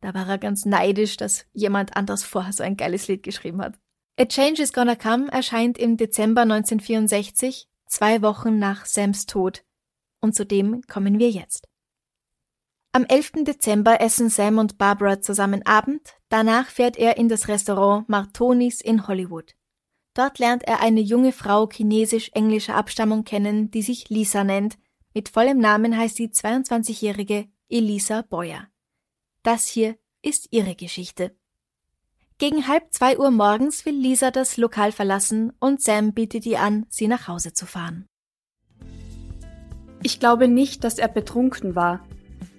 Da 0.00 0.14
war 0.14 0.28
er 0.28 0.38
ganz 0.38 0.66
neidisch, 0.66 1.16
dass 1.16 1.46
jemand 1.52 1.96
anders 1.96 2.22
vorher 2.22 2.52
so 2.52 2.62
ein 2.62 2.76
geiles 2.76 3.08
Lied 3.08 3.22
geschrieben 3.22 3.60
hat. 3.60 3.74
A 4.20 4.26
Change 4.26 4.62
is 4.62 4.72
Gonna 4.72 4.94
Come 4.94 5.32
erscheint 5.32 5.78
im 5.78 5.96
Dezember 5.96 6.42
1964, 6.42 7.68
zwei 7.86 8.22
Wochen 8.22 8.58
nach 8.58 8.86
Sams 8.86 9.26
Tod. 9.26 9.64
Und 10.20 10.36
zu 10.36 10.46
dem 10.46 10.82
kommen 10.82 11.18
wir 11.18 11.30
jetzt. 11.30 11.66
Am 12.96 13.04
11. 13.06 13.42
Dezember 13.42 14.00
essen 14.00 14.28
Sam 14.30 14.58
und 14.58 14.78
Barbara 14.78 15.20
zusammen 15.20 15.66
Abend, 15.66 16.14
danach 16.28 16.68
fährt 16.68 16.96
er 16.96 17.16
in 17.16 17.28
das 17.28 17.48
Restaurant 17.48 18.08
Martonis 18.08 18.80
in 18.80 19.08
Hollywood. 19.08 19.56
Dort 20.14 20.38
lernt 20.38 20.62
er 20.62 20.80
eine 20.80 21.00
junge 21.00 21.32
Frau 21.32 21.68
chinesisch-englischer 21.68 22.76
Abstammung 22.76 23.24
kennen, 23.24 23.72
die 23.72 23.82
sich 23.82 24.10
Lisa 24.10 24.44
nennt. 24.44 24.78
Mit 25.12 25.28
vollem 25.28 25.58
Namen 25.58 25.96
heißt 25.96 26.14
sie 26.14 26.28
22-jährige 26.28 27.48
Elisa 27.68 28.22
Boyer. 28.22 28.68
Das 29.42 29.66
hier 29.66 29.96
ist 30.22 30.46
ihre 30.52 30.76
Geschichte. 30.76 31.34
Gegen 32.38 32.68
halb 32.68 32.92
zwei 32.92 33.18
Uhr 33.18 33.32
morgens 33.32 33.84
will 33.86 33.96
Lisa 33.96 34.30
das 34.30 34.56
Lokal 34.56 34.92
verlassen 34.92 35.52
und 35.58 35.82
Sam 35.82 36.12
bietet 36.12 36.46
ihr 36.46 36.60
an, 36.60 36.86
sie 36.90 37.08
nach 37.08 37.26
Hause 37.26 37.54
zu 37.54 37.66
fahren. 37.66 38.06
Ich 40.04 40.20
glaube 40.20 40.46
nicht, 40.46 40.84
dass 40.84 40.98
er 40.98 41.08
betrunken 41.08 41.74
war. 41.74 42.06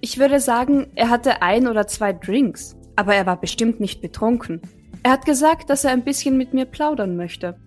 Ich 0.00 0.18
würde 0.18 0.40
sagen, 0.40 0.88
er 0.94 1.10
hatte 1.10 1.42
ein 1.42 1.66
oder 1.66 1.86
zwei 1.86 2.12
Drinks, 2.12 2.76
aber 2.96 3.14
er 3.14 3.26
war 3.26 3.40
bestimmt 3.40 3.80
nicht 3.80 4.00
betrunken. 4.00 4.60
Er 5.02 5.12
hat 5.12 5.24
gesagt, 5.24 5.70
dass 5.70 5.84
er 5.84 5.92
ein 5.92 6.04
bisschen 6.04 6.36
mit 6.36 6.52
mir 6.54 6.64
plaudern 6.64 7.16
möchte. 7.16 7.58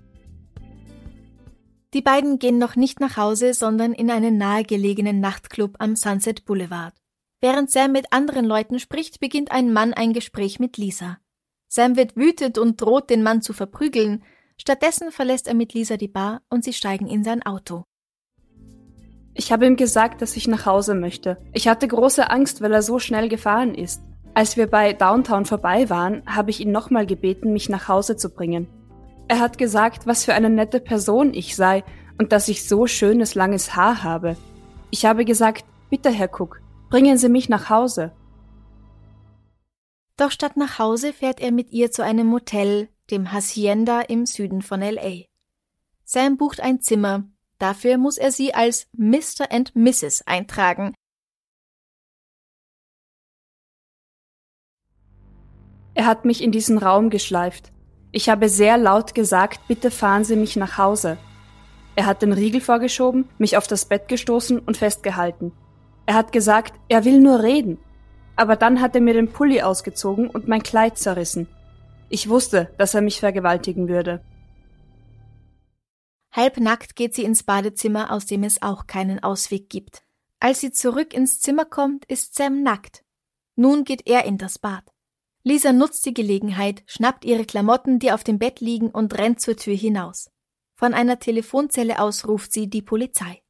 Die 1.94 2.02
beiden 2.02 2.38
gehen 2.38 2.60
noch 2.60 2.76
nicht 2.76 3.00
nach 3.00 3.18
Hause, 3.18 3.54
sondern 3.54 3.94
in 3.94 4.12
einen 4.12 4.38
nahegelegenen 4.38 5.20
Nachtclub 5.20 5.76
am 5.80 5.96
Sunset 5.96 6.46
Boulevard. 6.46 6.94
Während 7.42 7.72
Sam 7.72 7.94
mit 7.94 8.12
anderen 8.14 8.46
Leuten 8.46 8.80
spricht, 8.80 9.20
beginnt 9.20 9.52
ein 9.52 9.74
Mann 9.74 9.94
ein 9.94 10.14
Gespräch 10.14 10.60
mit 10.60 10.78
Lisa. 10.78 11.18
Sam 11.68 11.96
wird 11.96 12.16
wütend 12.16 12.58
und 12.58 12.82
droht, 12.82 13.10
den 13.10 13.24
Mann 13.24 13.42
zu 13.42 13.54
verprügeln. 13.54 14.24
Stattdessen 14.58 15.12
verlässt 15.12 15.48
er 15.48 15.54
mit 15.54 15.74
Lisa 15.74 15.98
die 15.98 16.08
Bar 16.08 16.42
und 16.50 16.64
sie 16.64 16.74
steigen 16.74 17.08
in 17.08 17.24
sein 17.24 17.44
Auto. 17.44 17.86
Ich 19.34 19.52
habe 19.52 19.66
ihm 19.66 19.76
gesagt, 19.76 20.22
dass 20.22 20.36
ich 20.36 20.48
nach 20.48 20.66
Hause 20.66 20.96
möchte. 20.96 21.38
Ich 21.54 21.68
hatte 21.68 21.88
große 21.88 22.30
Angst, 22.30 22.62
weil 22.62 22.74
er 22.74 22.82
so 22.82 23.00
schnell 23.00 23.30
gefahren 23.30 23.74
ist. 23.76 24.02
Als 24.34 24.58
wir 24.58 24.68
bei 24.68 24.94
Downtown 24.94 25.46
vorbei 25.46 25.90
waren, 25.90 26.24
habe 26.26 26.50
ich 26.50 26.60
ihn 26.60 26.72
nochmal 26.72 27.06
gebeten, 27.06 27.54
mich 27.54 27.70
nach 27.70 27.88
Hause 27.88 28.16
zu 28.16 28.30
bringen. 28.30 28.68
Er 29.28 29.40
hat 29.40 29.58
gesagt, 29.58 30.08
was 30.08 30.26
für 30.26 30.34
eine 30.34 30.50
nette 30.50 30.80
Person 30.80 31.34
ich 31.34 31.56
sei 31.56 31.84
und 32.18 32.32
dass 32.32 32.48
ich 32.48 32.68
so 32.68 32.88
schönes 32.88 33.36
langes 33.36 33.76
Haar 33.76 34.04
habe. 34.04 34.38
Ich 34.92 35.06
habe 35.06 35.26
gesagt, 35.26 35.66
bitte, 35.90 36.10
Herr 36.10 36.30
Cook, 36.34 36.62
bringen 36.90 37.18
Sie 37.18 37.30
mich 37.30 37.50
nach 37.50 37.70
Hause. 37.70 38.12
Doch 40.18 40.32
statt 40.32 40.58
nach 40.58 40.80
Hause 40.80 41.14
fährt 41.14 41.40
er 41.40 41.52
mit 41.52 41.72
ihr 41.72 41.92
zu 41.92 42.04
einem 42.04 42.28
Motel, 42.28 42.90
dem 43.10 43.32
Hacienda 43.32 44.02
im 44.02 44.26
Süden 44.26 44.62
von 44.62 44.82
LA. 44.82 45.26
Sam 46.04 46.38
bucht 46.38 46.60
ein 46.60 46.82
Zimmer, 46.82 47.24
Dafür 47.60 47.98
muss 47.98 48.18
er 48.18 48.32
sie 48.32 48.54
als 48.54 48.88
Mr. 48.94 49.52
and 49.52 49.76
Mrs. 49.76 50.24
eintragen. 50.26 50.96
Er 55.94 56.06
hat 56.06 56.24
mich 56.24 56.42
in 56.42 56.54
diesen 56.54 56.78
Raum 56.78 57.10
geschleift. 57.10 57.74
Ich 58.14 58.30
habe 58.30 58.48
sehr 58.48 58.78
laut 58.78 59.14
gesagt, 59.14 59.68
bitte 59.68 59.92
fahren 59.92 60.24
Sie 60.24 60.38
mich 60.38 60.56
nach 60.56 60.78
Hause. 60.78 61.18
Er 61.98 62.06
hat 62.06 62.22
den 62.22 62.32
Riegel 62.32 62.62
vorgeschoben, 62.62 63.28
mich 63.38 63.58
auf 63.58 63.68
das 63.68 63.84
Bett 63.84 64.08
gestoßen 64.08 64.60
und 64.60 64.78
festgehalten. 64.78 65.52
Er 66.06 66.16
hat 66.16 66.32
gesagt, 66.32 66.80
er 66.88 67.04
will 67.04 67.20
nur 67.20 67.44
reden. 67.44 67.78
Aber 68.38 68.56
dann 68.56 68.80
hat 68.80 68.96
er 68.96 69.02
mir 69.02 69.14
den 69.14 69.34
Pulli 69.34 69.62
ausgezogen 69.62 70.30
und 70.30 70.48
mein 70.48 70.64
Kleid 70.64 70.98
zerrissen. 70.98 71.50
Ich 72.08 72.30
wusste, 72.30 72.74
dass 72.78 72.94
er 72.94 73.02
mich 73.02 73.20
vergewaltigen 73.20 73.90
würde. 73.90 74.22
Halbnackt 76.32 76.96
geht 76.96 77.16
sie 77.16 77.24
ins 77.24 77.44
Badezimmer, 77.44 78.12
aus 78.12 78.26
dem 78.26 78.44
es 78.44 78.62
auch 78.62 78.88
keinen 78.88 79.22
Ausweg 79.24 79.70
gibt. 79.70 80.04
Als 80.40 80.62
sie 80.62 80.72
zurück 80.72 81.14
ins 81.14 81.42
Zimmer 81.42 81.66
kommt, 81.66 82.06
ist 82.06 82.36
Sam 82.36 82.64
nackt. 82.64 83.04
Nun 83.56 83.84
geht 83.84 84.08
er 84.08 84.26
in 84.26 84.38
das 84.38 84.60
Bad. 84.60 84.84
Lisa 85.44 85.74
nutzt 85.74 86.06
die 86.06 86.14
Gelegenheit, 86.14 86.84
schnappt 86.86 87.26
ihre 87.26 87.46
Klamotten, 87.46 88.00
die 88.00 88.12
auf 88.12 88.24
dem 88.24 88.40
Bett 88.40 88.60
liegen, 88.60 88.90
und 88.90 89.18
rennt 89.18 89.42
zur 89.42 89.56
Tür 89.56 89.76
hinaus. 89.76 90.30
Von 90.76 90.94
einer 90.94 91.20
Telefonzelle 91.20 92.00
aus 92.00 92.28
ruft 92.28 92.54
sie 92.54 92.70
die 92.70 92.82
Polizei. 92.82 93.42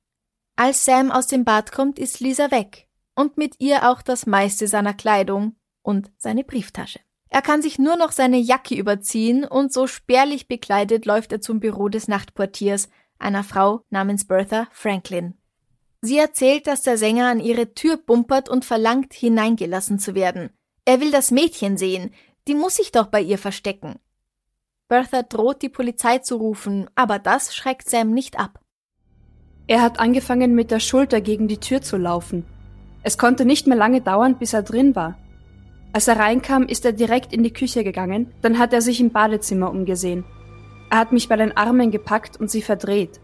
Als 0.56 0.86
Sam 0.86 1.12
aus 1.12 1.28
dem 1.28 1.46
Bad 1.46 1.72
kommt, 1.72 2.00
ist 2.00 2.20
Lisa 2.20 2.52
weg 2.52 2.88
und 3.16 3.38
mit 3.38 3.56
ihr 3.60 3.90
auch 3.90 4.02
das 4.02 4.26
meiste 4.26 4.68
seiner 4.68 4.94
Kleidung 4.94 5.56
und 5.82 6.12
seine 6.18 6.44
Brieftasche. 6.44 7.00
Er 7.30 7.42
kann 7.42 7.62
sich 7.62 7.78
nur 7.78 7.96
noch 7.96 8.12
seine 8.12 8.38
Jacke 8.38 8.76
überziehen 8.76 9.44
und 9.46 9.72
so 9.72 9.86
spärlich 9.88 10.48
bekleidet 10.48 11.06
läuft 11.06 11.32
er 11.32 11.42
zum 11.42 11.60
Büro 11.60 11.88
des 11.88 12.08
Nachtportiers, 12.08 12.90
einer 13.20 13.44
Frau 13.44 13.84
namens 13.90 14.26
Bertha 14.26 14.68
Franklin. 14.72 15.36
Sie 16.02 16.18
erzählt, 16.18 16.66
dass 16.66 16.82
der 16.82 16.98
Sänger 16.98 17.28
an 17.28 17.40
ihre 17.40 17.74
Tür 17.74 17.98
bumpert 17.98 18.50
und 18.50 18.66
verlangt, 18.66 19.14
hineingelassen 19.14 20.00
zu 20.00 20.16
werden. 20.16 20.50
Er 20.86 21.02
will 21.02 21.12
das 21.12 21.30
Mädchen 21.30 21.78
sehen, 21.78 22.14
die 22.48 22.56
muss 22.56 22.76
sich 22.76 22.92
doch 22.92 23.08
bei 23.08 23.22
ihr 23.22 23.38
verstecken. 23.38 24.00
Bertha 24.88 25.22
droht, 25.22 25.62
die 25.62 25.70
Polizei 25.70 26.18
zu 26.18 26.38
rufen, 26.38 26.90
aber 26.96 27.20
das 27.20 27.56
schreckt 27.56 27.90
Sam 27.90 28.12
nicht 28.12 28.40
ab. 28.40 28.60
Er 29.68 29.84
hat 29.84 30.00
angefangen, 30.00 30.56
mit 30.56 30.72
der 30.72 30.80
Schulter 30.80 31.22
gegen 31.22 31.48
die 31.48 31.60
Tür 31.60 31.84
zu 31.84 31.98
laufen. 31.98 32.44
Es 33.04 33.20
konnte 33.20 33.46
nicht 33.46 33.68
mehr 33.68 33.78
lange 33.78 34.02
dauern, 34.02 34.40
bis 34.40 34.54
er 34.54 34.64
drin 34.64 34.96
war. 34.96 35.16
Als 35.92 36.08
er 36.08 36.18
reinkam, 36.18 36.64
ist 36.64 36.86
er 36.86 36.94
direkt 36.94 37.34
in 37.34 37.44
die 37.44 37.54
Küche 37.54 37.84
gegangen, 37.84 38.32
dann 38.42 38.60
hat 38.60 38.74
er 38.74 38.82
sich 38.82 39.00
im 39.02 39.12
Badezimmer 39.12 39.72
umgesehen. 39.72 40.24
Er 40.90 41.00
hat 41.00 41.12
mich 41.12 41.28
bei 41.28 41.36
den 41.36 41.56
Armen 41.58 41.92
gepackt 41.92 42.40
und 42.40 42.50
sie 42.50 42.62
verdreht. 42.62 43.20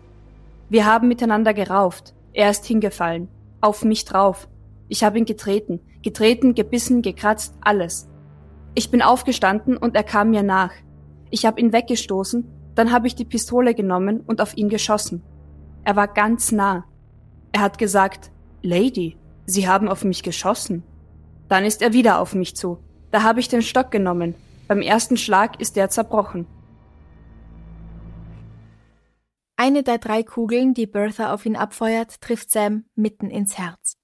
Wir 0.70 0.86
haben 0.86 1.08
miteinander 1.08 1.54
gerauft. 1.54 2.14
Er 2.34 2.50
ist 2.50 2.66
hingefallen. 2.66 3.28
Auf 3.62 3.84
mich 3.84 4.06
drauf. 4.06 4.48
Ich 4.88 5.04
habe 5.04 5.18
ihn 5.18 5.26
getreten. 5.26 5.80
Getreten, 6.04 6.54
gebissen, 6.54 7.02
gekratzt, 7.02 7.56
alles. 7.62 8.08
Ich 8.76 8.92
bin 8.92 9.02
aufgestanden 9.02 9.78
und 9.78 9.96
er 9.96 10.04
kam 10.04 10.32
mir 10.32 10.44
nach. 10.44 10.72
Ich 11.30 11.46
habe 11.46 11.60
ihn 11.60 11.74
weggestoßen, 11.74 12.46
dann 12.76 12.92
habe 12.92 13.08
ich 13.08 13.16
die 13.16 13.26
Pistole 13.26 13.74
genommen 13.74 14.22
und 14.28 14.42
auf 14.42 14.58
ihn 14.58 14.70
geschossen. 14.70 15.24
Er 15.84 15.96
war 15.96 16.08
ganz 16.08 16.52
nah. 16.52 16.86
Er 17.52 17.62
hat 17.62 17.78
gesagt, 17.78 18.32
Lady, 18.62 19.18
Sie 19.46 19.68
haben 19.68 19.88
auf 19.88 20.04
mich 20.04 20.24
geschossen. 20.24 20.84
Dann 21.48 21.66
ist 21.66 21.82
er 21.82 21.94
wieder 21.94 22.20
auf 22.20 22.34
mich 22.34 22.56
zu. 22.56 22.80
Da 23.12 23.24
habe 23.24 23.40
ich 23.40 23.48
den 23.48 23.62
Stock 23.62 23.92
genommen. 23.92 24.36
Beim 24.68 24.82
ersten 24.82 25.18
Schlag 25.18 25.60
ist 25.62 25.78
er 25.78 25.90
zerbrochen. 25.90 26.48
Eine 29.58 29.84
der 29.84 30.00
drei 30.00 30.24
Kugeln, 30.24 30.74
die 30.74 30.88
Bertha 30.88 31.34
auf 31.34 31.46
ihn 31.46 31.56
abfeuert, 31.56 32.20
trifft 32.20 32.52
Sam 32.52 32.86
mitten 32.96 33.30
ins 33.30 33.58
Herz. 33.58 33.96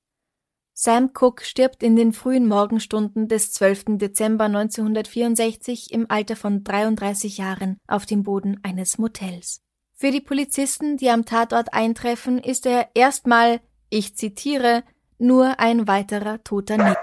Sam 0.74 1.12
Cook 1.14 1.42
stirbt 1.42 1.84
in 1.84 1.96
den 1.96 2.14
frühen 2.14 2.48
Morgenstunden 2.48 3.28
des 3.28 3.52
12. 3.52 3.98
Dezember 3.98 4.46
1964 4.46 5.92
im 5.92 6.10
Alter 6.10 6.36
von 6.36 6.64
33 6.64 7.38
Jahren 7.38 7.78
auf 7.88 8.06
dem 8.06 8.24
Boden 8.24 8.60
eines 8.64 8.98
Motels. 8.98 9.62
Für 9.94 10.10
die 10.10 10.22
Polizisten, 10.22 10.98
die 10.98 11.10
am 11.10 11.26
Tatort 11.26 11.74
eintreffen, 11.74 12.40
ist 12.40 12.66
er 12.66 12.90
erstmal, 12.96 13.60
ich 13.90 14.16
zitiere, 14.16 14.84
nur 15.20 15.60
ein 15.60 15.88
weiterer 15.88 16.44
toter 16.44 16.78
Nick. 16.78 16.98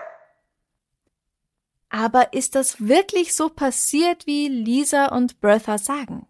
Aber 1.90 2.32
ist 2.32 2.54
das 2.54 2.86
wirklich 2.86 3.34
so 3.34 3.48
passiert, 3.48 4.26
wie 4.26 4.48
Lisa 4.48 5.06
und 5.06 5.40
Bertha 5.40 5.78
sagen? 5.78 6.26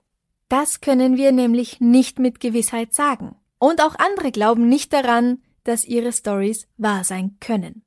Das 0.48 0.80
können 0.80 1.16
wir 1.16 1.32
nämlich 1.32 1.80
nicht 1.80 2.18
mit 2.18 2.40
Gewissheit 2.40 2.94
sagen. 2.94 3.36
Und 3.58 3.82
auch 3.82 3.96
andere 3.96 4.30
glauben 4.30 4.68
nicht 4.68 4.92
daran, 4.92 5.42
dass 5.64 5.84
ihre 5.84 6.12
Stories 6.12 6.68
wahr 6.76 7.04
sein 7.04 7.36
können. 7.40 7.84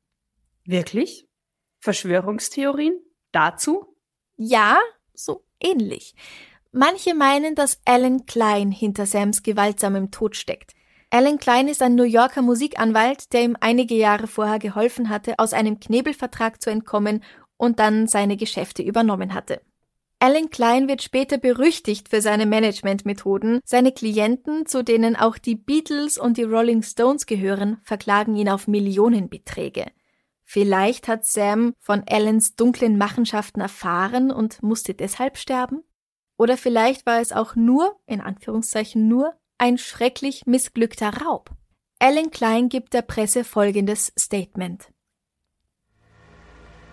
Wirklich? 0.65 1.27
Verschwörungstheorien? 1.79 2.93
Dazu? 3.31 3.95
Ja, 4.36 4.77
so 5.13 5.43
ähnlich. 5.60 6.13
Manche 6.71 7.15
meinen, 7.15 7.55
dass 7.55 7.79
Alan 7.86 8.25
Klein 8.25 8.71
hinter 8.71 9.05
Sams 9.05 9.43
gewaltsamem 9.43 10.12
Tod 10.12 10.36
steckt. 10.36 10.73
Alan 11.10 11.39
Klein 11.39 11.67
ist 11.67 11.81
ein 11.81 11.95
New 11.95 12.03
Yorker 12.03 12.41
Musikanwalt, 12.41 13.34
der 13.34 13.43
ihm 13.43 13.57
einige 13.60 13.95
Jahre 13.95 14.27
vorher 14.27 14.60
geholfen 14.60 15.10
hatte, 15.10 15.38
aus 15.39 15.51
einem 15.51 15.79
Knebelvertrag 15.79 16.62
zu 16.62 16.69
entkommen 16.69 17.23
und 17.62 17.78
dann 17.78 18.08
seine 18.08 18.38
Geschäfte 18.38 18.82
übernommen 18.82 19.36
hatte. 19.36 19.62
Alan 20.17 20.50
Klein 20.50 20.88
wird 20.88 21.04
später 21.04 21.38
berüchtigt 21.38 22.10
für 22.10 22.19
seine 22.19 22.47
Managementmethoden. 22.47 23.60
Seine 23.63 23.91
Klienten, 23.91 24.65
zu 24.65 24.84
denen 24.84 25.15
auch 25.15 25.38
die 25.38 25.56
Beatles 25.56 26.17
und 26.17 26.38
die 26.38 26.43
Rolling 26.43 26.82
Stones 26.82 27.28
gehören, 27.28 27.78
verklagen 27.84 28.36
ihn 28.36 28.50
auf 28.50 28.67
Millionenbeträge. 28.67 29.86
Vielleicht 30.43 31.08
hat 31.08 31.24
Sam 31.24 31.74
von 31.80 32.04
Allens 32.10 32.56
dunklen 32.56 32.97
Machenschaften 32.97 33.62
erfahren 33.62 34.32
und 34.32 34.63
musste 34.63 34.95
deshalb 34.95 35.38
sterben? 35.38 35.84
Oder 36.38 36.58
vielleicht 36.58 37.06
war 37.06 37.21
es 37.21 37.32
auch 37.32 37.56
nur, 37.56 37.95
in 38.08 38.21
Anführungszeichen 38.21 39.08
nur, 39.08 39.36
ein 39.60 39.78
schrecklich 39.78 40.47
missglückter 40.47 41.21
Raub. 41.21 41.52
Alan 42.00 42.32
Klein 42.32 42.69
gibt 42.69 42.95
der 42.95 43.04
Presse 43.04 43.43
folgendes 43.43 44.12
Statement. 44.17 44.91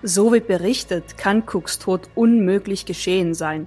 So 0.03 0.33
wie 0.33 0.41
berichtet, 0.41 1.19
kann 1.19 1.43
Cooks 1.47 1.79
Tod 1.79 2.09
unmöglich 2.15 2.87
geschehen 2.87 3.35
sein. 3.35 3.67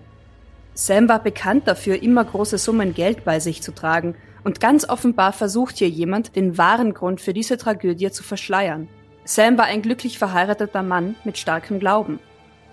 Sam 0.74 1.10
war 1.10 1.22
bekannt 1.22 1.68
dafür, 1.68 2.02
immer 2.02 2.24
große 2.24 2.58
Summen 2.58 2.94
Geld 2.94 3.26
bei 3.26 3.40
sich 3.40 3.62
zu 3.62 3.74
tragen, 3.74 4.16
und 4.44 4.60
ganz 4.60 4.90
offenbar 4.90 5.34
versucht 5.34 5.78
hier 5.78 5.90
jemand, 5.90 6.36
den 6.36 6.58
wahren 6.58 6.94
Grund 6.94 7.22
für 7.22 7.34
diese 7.34 7.58
Tragödie 7.58 8.12
zu 8.12 8.24
verschleiern. 8.24 8.88
Sam 9.24 9.58
war 9.58 9.66
ein 9.66 9.82
glücklich 9.82 10.18
verheirateter 10.18 10.82
Mann 10.82 11.16
mit 11.24 11.38
starkem 11.38 11.80
Glauben. 11.80 12.20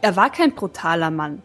Er 0.00 0.16
war 0.16 0.30
kein 0.30 0.54
brutaler 0.54 1.10
Mann. 1.10 1.42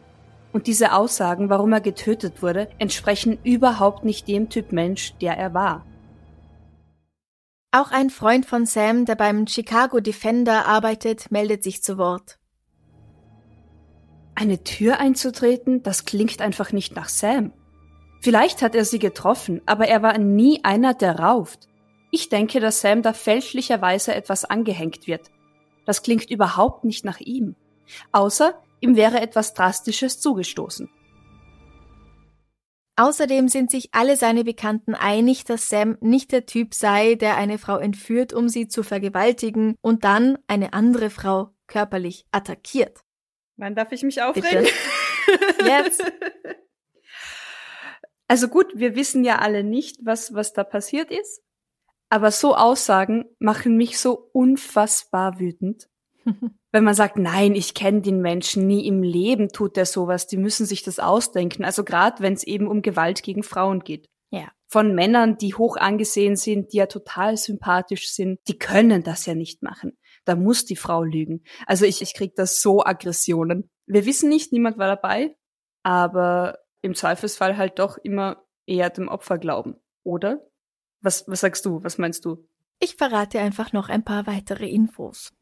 Und 0.54 0.68
diese 0.68 0.94
Aussagen, 0.94 1.50
warum 1.50 1.74
er 1.74 1.82
getötet 1.82 2.42
wurde, 2.42 2.70
entsprechen 2.78 3.40
überhaupt 3.44 4.06
nicht 4.06 4.28
dem 4.28 4.50
Typ 4.50 4.72
Mensch, 4.72 5.14
der 5.20 5.38
er 5.38 5.54
war. 5.54 5.86
Auch 7.76 7.90
ein 7.90 8.12
Freund 8.12 8.46
von 8.46 8.68
Sam, 8.68 9.06
der 9.06 9.16
beim 9.16 9.48
Chicago 9.48 10.00
Defender 10.00 10.68
arbeitet, 10.68 11.32
meldet 11.32 11.64
sich 11.64 11.82
zu 11.82 11.98
Wort. 11.98 12.38
Eine 14.36 14.64
Tür 14.64 15.00
einzutreten, 15.00 15.82
das 15.82 16.06
klingt 16.06 16.40
einfach 16.40 16.72
nicht 16.72 16.96
nach 16.96 17.10
Sam. 17.10 17.52
Vielleicht 18.22 18.62
hat 18.62 18.76
er 18.76 18.86
sie 18.86 19.00
getroffen, 19.00 19.60
aber 19.66 19.88
er 19.88 20.04
war 20.04 20.20
nie 20.20 20.64
einer, 20.64 20.94
der 20.94 21.18
rauft. 21.18 21.68
Ich 22.12 22.30
denke, 22.30 22.60
dass 22.60 22.82
Sam 22.82 23.02
da 23.02 23.12
fälschlicherweise 23.12 24.14
etwas 24.14 24.46
angehängt 24.46 25.08
wird. 25.08 25.32
Das 25.88 26.04
klingt 26.04 26.30
überhaupt 26.30 26.84
nicht 26.84 27.04
nach 27.04 27.22
ihm. 27.22 27.56
Außer 28.12 28.54
ihm 28.82 28.96
wäre 28.96 29.20
etwas 29.20 29.56
Drastisches 29.56 30.22
zugestoßen. 30.22 30.92
Außerdem 32.96 33.48
sind 33.48 33.72
sich 33.72 33.90
alle 33.92 34.18
seine 34.18 34.44
Bekannten 34.44 34.94
einig, 34.94 35.46
dass 35.46 35.68
Sam 35.68 35.98
nicht 36.00 36.32
der 36.32 36.46
Typ 36.46 36.76
sei, 36.76 37.16
der 37.16 37.38
eine 37.38 37.58
Frau 37.58 37.78
entführt, 37.78 38.34
um 38.34 38.50
sie 38.50 38.68
zu 38.68 38.84
vergewaltigen 38.84 39.76
und 39.82 40.04
dann 40.04 40.38
eine 40.48 40.74
andere 40.74 41.10
Frau 41.10 41.56
körperlich 41.66 42.28
attackiert. 42.32 43.02
Wann 43.58 43.76
darf 43.76 43.92
ich 43.92 44.04
mich 44.04 44.22
aufregen? 44.22 44.66
Bitte. 44.66 45.66
Jetzt. 45.66 46.04
Also 48.28 48.48
gut, 48.48 48.68
wir 48.76 48.96
wissen 48.96 49.24
ja 49.24 49.40
alle 49.40 49.64
nicht, 49.64 49.98
was, 50.04 50.34
was 50.34 50.54
da 50.54 50.64
passiert 50.64 51.12
ist. 51.12 51.42
Aber 52.10 52.30
so 52.30 52.56
Aussagen 52.56 53.26
machen 53.40 53.76
mich 53.76 53.98
so 53.98 54.30
unfassbar 54.34 55.40
wütend. 55.40 55.90
Wenn 56.72 56.84
man 56.84 56.94
sagt, 56.94 57.18
nein, 57.18 57.56
ich 57.56 57.74
kenne 57.74 58.02
den 58.02 58.22
Menschen, 58.22 58.66
nie 58.68 58.88
im 58.88 59.04
Leben 59.04 59.50
tut 59.50 59.78
er 59.78 59.86
sowas, 59.86 60.28
die 60.28 60.38
müssen 60.38 60.66
sich 60.66 60.84
das 60.84 61.00
ausdenken. 61.00 61.64
Also 61.64 61.84
gerade 61.84 62.22
wenn 62.22 62.34
es 62.34 62.44
eben 62.44 62.68
um 62.68 62.82
Gewalt 62.82 63.24
gegen 63.24 63.44
Frauen 63.44 63.82
geht. 63.82 64.10
Ja. 64.32 64.52
Von 64.68 64.96
Männern, 64.96 65.38
die 65.38 65.54
hoch 65.54 65.78
angesehen 65.78 66.36
sind, 66.36 66.74
die 66.74 66.78
ja 66.78 66.88
total 66.88 67.38
sympathisch 67.38 68.12
sind, 68.12 68.40
die 68.48 68.58
können 68.58 69.04
das 69.04 69.26
ja 69.26 69.36
nicht 69.36 69.62
machen. 69.62 69.98
Da 70.26 70.36
muss 70.36 70.66
die 70.66 70.76
Frau 70.76 71.04
lügen. 71.04 71.44
Also 71.68 71.86
ich, 71.86 72.02
ich 72.02 72.16
krieg 72.16 72.36
da 72.36 72.46
so 72.46 72.84
Aggressionen. 72.84 73.70
Wir 73.86 74.06
wissen 74.06 74.30
nicht, 74.30 74.52
niemand 74.52 74.78
war 74.78 74.88
dabei, 74.88 75.36
aber 75.84 76.58
im 76.82 76.96
Zweifelsfall 76.96 77.58
halt 77.58 77.78
doch 77.78 77.98
immer 77.98 78.44
eher 78.66 78.90
dem 78.90 79.10
Opfer 79.10 79.38
glauben, 79.38 79.76
oder? 80.04 80.42
Was, 81.02 81.28
was 81.28 81.42
sagst 81.42 81.66
du? 81.66 81.84
Was 81.84 81.98
meinst 81.98 82.26
du? 82.26 82.48
Ich 82.80 82.96
verrate 82.96 83.40
einfach 83.40 83.74
noch 83.74 83.90
ein 83.90 84.04
paar 84.04 84.26
weitere 84.26 84.68
Infos. 84.68 85.34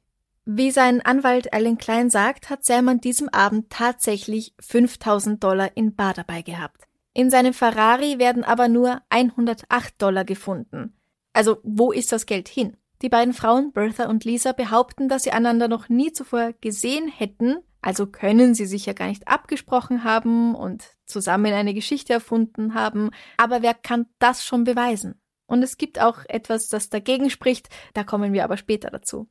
Wie 0.45 0.71
sein 0.71 1.01
Anwalt 1.01 1.53
Alan 1.53 1.77
Klein 1.77 2.09
sagt, 2.09 2.49
hat 2.49 2.65
Sam 2.65 2.99
diesem 2.99 3.29
Abend 3.29 3.69
tatsächlich 3.69 4.55
5000 4.59 5.43
Dollar 5.43 5.77
in 5.77 5.95
Bar 5.95 6.15
dabei 6.15 6.41
gehabt. 6.41 6.87
In 7.13 7.29
seinem 7.29 7.53
Ferrari 7.53 8.17
werden 8.17 8.43
aber 8.43 8.67
nur 8.67 9.01
108 9.09 10.01
Dollar 10.01 10.25
gefunden. 10.25 10.97
Also 11.33 11.59
wo 11.63 11.91
ist 11.91 12.11
das 12.11 12.25
Geld 12.25 12.47
hin? 12.47 12.75
Die 13.03 13.09
beiden 13.09 13.33
Frauen, 13.33 13.71
Bertha 13.71 14.07
und 14.07 14.25
Lisa, 14.25 14.51
behaupten, 14.51 15.09
dass 15.09 15.23
sie 15.23 15.31
einander 15.31 15.67
noch 15.67 15.89
nie 15.89 16.11
zuvor 16.11 16.53
gesehen 16.61 17.07
hätten, 17.07 17.57
also 17.81 18.07
können 18.07 18.53
sie 18.53 18.65
sich 18.65 18.85
ja 18.85 18.93
gar 18.93 19.07
nicht 19.07 19.27
abgesprochen 19.27 20.03
haben 20.03 20.55
und 20.55 20.85
zusammen 21.05 21.53
eine 21.53 21.73
Geschichte 21.73 22.13
erfunden 22.13 22.73
haben, 22.73 23.09
aber 23.37 23.61
wer 23.61 23.73
kann 23.73 24.07
das 24.19 24.45
schon 24.45 24.63
beweisen? 24.63 25.19
Und 25.47 25.63
es 25.63 25.77
gibt 25.77 25.99
auch 25.99 26.19
etwas, 26.27 26.67
das 26.69 26.89
dagegen 26.89 27.29
spricht, 27.29 27.69
da 27.93 28.03
kommen 28.03 28.33
wir 28.33 28.43
aber 28.43 28.57
später 28.57 28.89
dazu. 28.89 29.27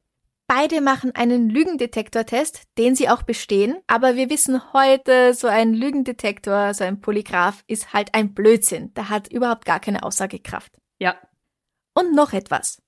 Beide 0.52 0.80
machen 0.80 1.14
einen 1.14 1.48
Lügendetektortest, 1.48 2.62
den 2.76 2.96
sie 2.96 3.08
auch 3.08 3.22
bestehen, 3.22 3.76
aber 3.86 4.16
wir 4.16 4.30
wissen 4.30 4.72
heute, 4.72 5.32
so 5.32 5.46
ein 5.46 5.74
Lügendetektor, 5.74 6.74
so 6.74 6.82
ein 6.82 7.00
Polygraph 7.00 7.62
ist 7.68 7.92
halt 7.92 8.16
ein 8.16 8.34
Blödsinn. 8.34 8.92
Der 8.94 9.10
hat 9.10 9.30
überhaupt 9.30 9.64
gar 9.64 9.78
keine 9.78 10.02
Aussagekraft. 10.02 10.72
Ja. 10.98 11.14
Und 11.94 12.16
noch 12.16 12.32
etwas. 12.32 12.82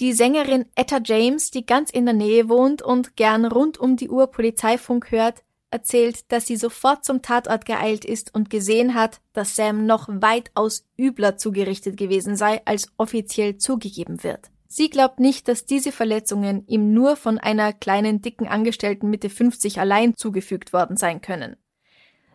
Die 0.00 0.12
Sängerin 0.12 0.66
Etta 0.74 0.98
James, 1.04 1.52
die 1.52 1.64
ganz 1.64 1.92
in 1.92 2.06
der 2.06 2.14
Nähe 2.14 2.48
wohnt 2.48 2.82
und 2.82 3.14
gern 3.14 3.44
rund 3.44 3.78
um 3.78 3.94
die 3.94 4.10
Uhr 4.10 4.26
Polizeifunk 4.26 5.12
hört, 5.12 5.44
erzählt, 5.70 6.32
dass 6.32 6.48
sie 6.48 6.56
sofort 6.56 7.04
zum 7.04 7.22
Tatort 7.22 7.66
geeilt 7.66 8.04
ist 8.04 8.34
und 8.34 8.50
gesehen 8.50 8.94
hat, 8.94 9.20
dass 9.32 9.54
Sam 9.54 9.86
noch 9.86 10.08
weitaus 10.08 10.88
übler 10.98 11.36
zugerichtet 11.36 11.96
gewesen 11.96 12.34
sei, 12.34 12.62
als 12.64 12.88
offiziell 12.96 13.58
zugegeben 13.58 14.24
wird. 14.24 14.50
Sie 14.72 14.88
glaubt 14.88 15.18
nicht, 15.18 15.48
dass 15.48 15.66
diese 15.66 15.90
Verletzungen 15.90 16.64
ihm 16.68 16.94
nur 16.94 17.16
von 17.16 17.38
einer 17.38 17.72
kleinen 17.72 18.22
dicken 18.22 18.46
Angestellten 18.46 19.10
Mitte 19.10 19.28
50 19.28 19.80
allein 19.80 20.14
zugefügt 20.14 20.72
worden 20.72 20.96
sein 20.96 21.20
können. 21.20 21.56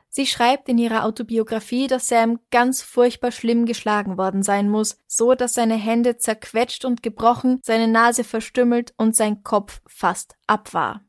Sie 0.10 0.26
schreibt 0.26 0.68
in 0.68 0.78
ihrer 0.78 1.06
Autobiografie, 1.06 1.88
dass 1.88 2.10
Sam 2.10 2.42
ganz 2.52 2.82
furchtbar 2.82 3.32
schlimm 3.32 3.66
geschlagen 3.66 4.18
worden 4.18 4.44
sein 4.44 4.70
muss, 4.70 4.98
so 5.08 5.34
dass 5.34 5.54
seine 5.54 5.76
Hände 5.76 6.18
zerquetscht 6.18 6.84
und 6.84 7.02
gebrochen, 7.04 7.62
seine 7.64 7.88
Nase 7.88 8.26
verstümmelt 8.26 8.94
und 8.98 9.16
sein 9.16 9.44
Kopf 9.44 9.82
fast 9.88 10.36
ab 10.46 10.74
war. 10.74 11.06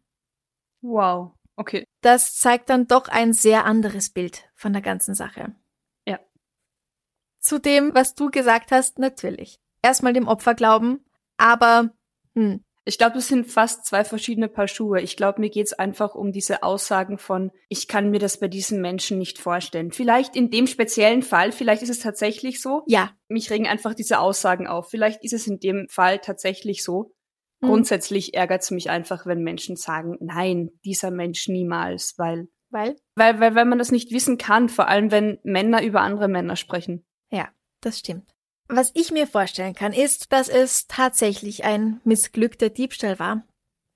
Wow, 0.81 1.33
okay. 1.57 1.85
Das 2.03 2.37
zeigt 2.37 2.71
dann 2.71 2.87
doch 2.87 3.09
ein 3.09 3.33
sehr 3.33 3.65
anderes 3.65 4.11
Bild 4.11 4.49
von 4.55 4.73
der 4.73 4.83
ganzen 4.83 5.17
Sache. 5.17 5.57
Ja. 6.07 6.21
Zu 7.41 7.59
dem, 7.59 7.93
was 7.97 8.15
du 8.15 8.31
gesagt 8.31 8.71
hast, 8.71 9.01
natürlich. 9.01 9.59
Erstmal 9.83 10.13
dem 10.13 10.29
Opfer 10.29 10.55
glauben, 10.55 11.06
aber 11.37 11.91
hm. 12.35 12.63
Ich 12.89 12.99
glaube, 12.99 13.19
es 13.19 13.27
sind 13.27 13.49
fast 13.49 13.85
zwei 13.85 14.05
verschiedene 14.05 14.49
Paar 14.49 14.69
Schuhe. 14.69 15.01
Ich 15.01 15.17
glaube, 15.17 15.41
mir 15.41 15.51
geht's 15.51 15.73
einfach 15.73 16.15
um 16.15 16.31
diese 16.31 16.63
Aussagen 16.63 17.19
von, 17.19 17.51
ich 17.69 17.89
kann 17.89 18.11
mir 18.11 18.21
das 18.21 18.39
bei 18.39 18.47
diesen 18.47 18.81
Menschen 18.81 19.19
nicht 19.19 19.41
vorstellen. 19.41 19.91
Vielleicht 19.91 20.37
in 20.37 20.53
dem 20.53 20.69
speziellen 20.69 21.23
Fall, 21.23 21.51
vielleicht 21.51 21.83
ist 21.83 21.89
es 21.89 21.99
tatsächlich 21.99 22.63
so. 22.63 22.85
Ja. 22.87 23.11
Mich 23.27 23.51
regen 23.51 23.67
einfach 23.67 23.93
diese 23.93 24.21
Aussagen 24.21 24.69
auf. 24.69 24.89
Vielleicht 24.89 25.25
ist 25.25 25.33
es 25.33 25.49
in 25.49 25.59
dem 25.59 25.89
Fall 25.91 26.21
tatsächlich 26.21 26.85
so. 26.85 27.13
Mhm. 27.61 27.67
Grundsätzlich 27.67 28.35
ärgert 28.35 28.63
es 28.63 28.71
mich 28.71 28.89
einfach, 28.89 29.27
wenn 29.27 29.43
Menschen 29.43 29.75
sagen, 29.75 30.17
nein, 30.21 30.71
dieser 30.85 31.11
Mensch 31.11 31.49
niemals, 31.49 32.15
weil 32.19 32.47
weil? 32.71 32.97
Weil, 33.17 33.41
weil, 33.41 33.55
weil 33.57 33.65
man 33.65 33.79
das 33.79 33.91
nicht 33.91 34.13
wissen 34.13 34.39
kann, 34.39 34.69
vor 34.69 34.87
allem 34.87 35.11
wenn 35.11 35.39
Männer 35.43 35.83
über 35.83 36.03
andere 36.03 36.29
Männer 36.29 36.55
sprechen. 36.55 37.05
Ja, 37.31 37.49
das 37.81 37.99
stimmt. 37.99 38.36
Was 38.69 38.91
ich 38.95 39.13
mir 39.13 39.27
vorstellen 39.27 39.75
kann, 39.75 39.93
ist, 39.93 40.33
dass 40.33 40.49
es 40.49 40.87
tatsächlich 40.87 41.65
ein 41.65 42.01
missglückter 42.05 42.69
Diebstahl 42.69 43.19
war. 43.19 43.47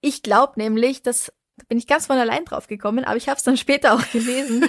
Ich 0.01 0.23
glaube 0.23 0.55
nämlich, 0.57 1.03
dass, 1.03 1.33
da 1.57 1.65
bin 1.69 1.79
ich 1.79 1.87
ganz 1.87 2.07
von 2.07 2.17
allein 2.17 2.45
drauf 2.45 2.67
gekommen, 2.67 3.05
aber 3.05 3.17
ich 3.17 3.29
habe 3.29 3.37
es 3.37 3.43
dann 3.43 3.57
später 3.57 3.95
auch 3.95 4.11
gelesen. 4.11 4.69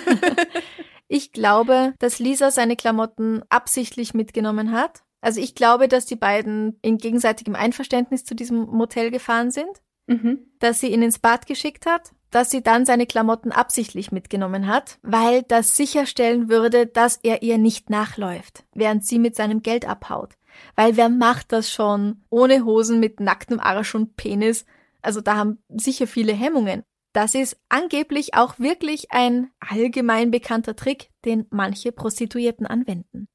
ich 1.08 1.32
glaube, 1.32 1.94
dass 2.00 2.20
Lisa 2.20 2.52
seine 2.52 2.76
Klamotten 2.76 3.44
absichtlich 3.50 4.14
mitgenommen 4.14 4.72
hat. 4.72 5.04
Also 5.22 5.40
ich 5.40 5.54
glaube, 5.54 5.88
dass 5.88 6.08
die 6.08 6.16
beiden 6.16 6.80
in 6.82 6.98
gegenseitigem 6.98 7.56
Einverständnis 7.56 8.26
zu 8.26 8.34
diesem 8.34 8.64
Motel 8.64 9.12
gefahren 9.12 9.52
sind, 9.52 9.82
mhm. 10.08 10.40
dass 10.60 10.80
sie 10.80 10.92
ihn 10.92 11.04
ins 11.04 11.20
Bad 11.20 11.46
geschickt 11.46 11.86
hat 11.86 12.12
dass 12.32 12.50
sie 12.50 12.64
dann 12.64 12.86
seine 12.86 13.06
Klamotten 13.06 13.52
absichtlich 13.52 14.12
mitgenommen 14.12 14.68
hat, 14.68 14.98
weil 15.04 15.44
das 15.44 15.76
sicherstellen 15.76 16.50
würde, 16.50 16.88
dass 16.88 17.18
er 17.18 17.44
ihr 17.44 17.58
nicht 17.58 17.90
nachläuft, 17.90 18.64
während 18.74 19.06
sie 19.06 19.20
mit 19.20 19.36
seinem 19.36 19.62
Geld 19.62 19.88
abhaut. 19.88 20.34
Weil 20.76 20.98
wer 20.98 21.10
macht 21.10 21.52
das 21.52 21.72
schon 21.72 22.24
ohne 22.30 22.66
Hosen 22.66 23.00
mit 23.00 23.20
nacktem 23.20 23.60
Arsch 23.60 23.96
und 23.96 24.16
Penis? 24.16 24.66
Also 25.02 25.22
da 25.22 25.36
haben 25.36 25.60
sicher 25.70 26.08
viele 26.08 26.34
Hemmungen. 26.34 26.84
Das 27.14 27.36
ist 27.36 27.58
angeblich 27.68 28.36
auch 28.36 28.58
wirklich 28.58 29.12
ein 29.12 29.52
allgemein 29.60 30.32
bekannter 30.32 30.76
Trick, 30.76 31.10
den 31.26 31.46
manche 31.50 31.92
Prostituierten 31.92 32.66
anwenden. 32.66 33.28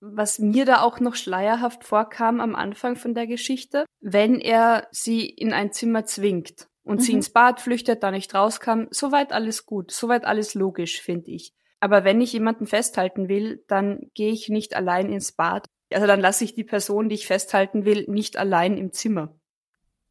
Was 0.00 0.38
mir 0.38 0.64
da 0.64 0.80
auch 0.80 1.00
noch 1.00 1.14
schleierhaft 1.14 1.84
vorkam 1.84 2.40
am 2.40 2.54
Anfang 2.54 2.96
von 2.96 3.12
der 3.12 3.26
Geschichte, 3.26 3.84
wenn 4.00 4.40
er 4.40 4.88
sie 4.92 5.26
in 5.28 5.52
ein 5.52 5.72
Zimmer 5.72 6.06
zwingt 6.06 6.69
und 6.84 7.00
mhm. 7.00 7.00
sie 7.00 7.12
ins 7.12 7.30
Bad 7.30 7.60
flüchtet, 7.60 8.02
da 8.02 8.10
nicht 8.10 8.34
rauskam. 8.34 8.84
Soweit 8.90 9.32
alles 9.32 9.66
gut, 9.66 9.90
soweit 9.90 10.24
alles 10.24 10.54
logisch, 10.54 11.00
finde 11.00 11.30
ich. 11.30 11.54
Aber 11.80 12.04
wenn 12.04 12.20
ich 12.20 12.32
jemanden 12.32 12.66
festhalten 12.66 13.28
will, 13.28 13.64
dann 13.66 14.10
gehe 14.14 14.32
ich 14.32 14.48
nicht 14.48 14.76
allein 14.76 15.10
ins 15.10 15.32
Bad. 15.32 15.66
Also 15.92 16.06
dann 16.06 16.20
lasse 16.20 16.44
ich 16.44 16.54
die 16.54 16.64
Person, 16.64 17.08
die 17.08 17.14
ich 17.14 17.26
festhalten 17.26 17.84
will, 17.84 18.04
nicht 18.08 18.36
allein 18.36 18.76
im 18.76 18.92
Zimmer. 18.92 19.34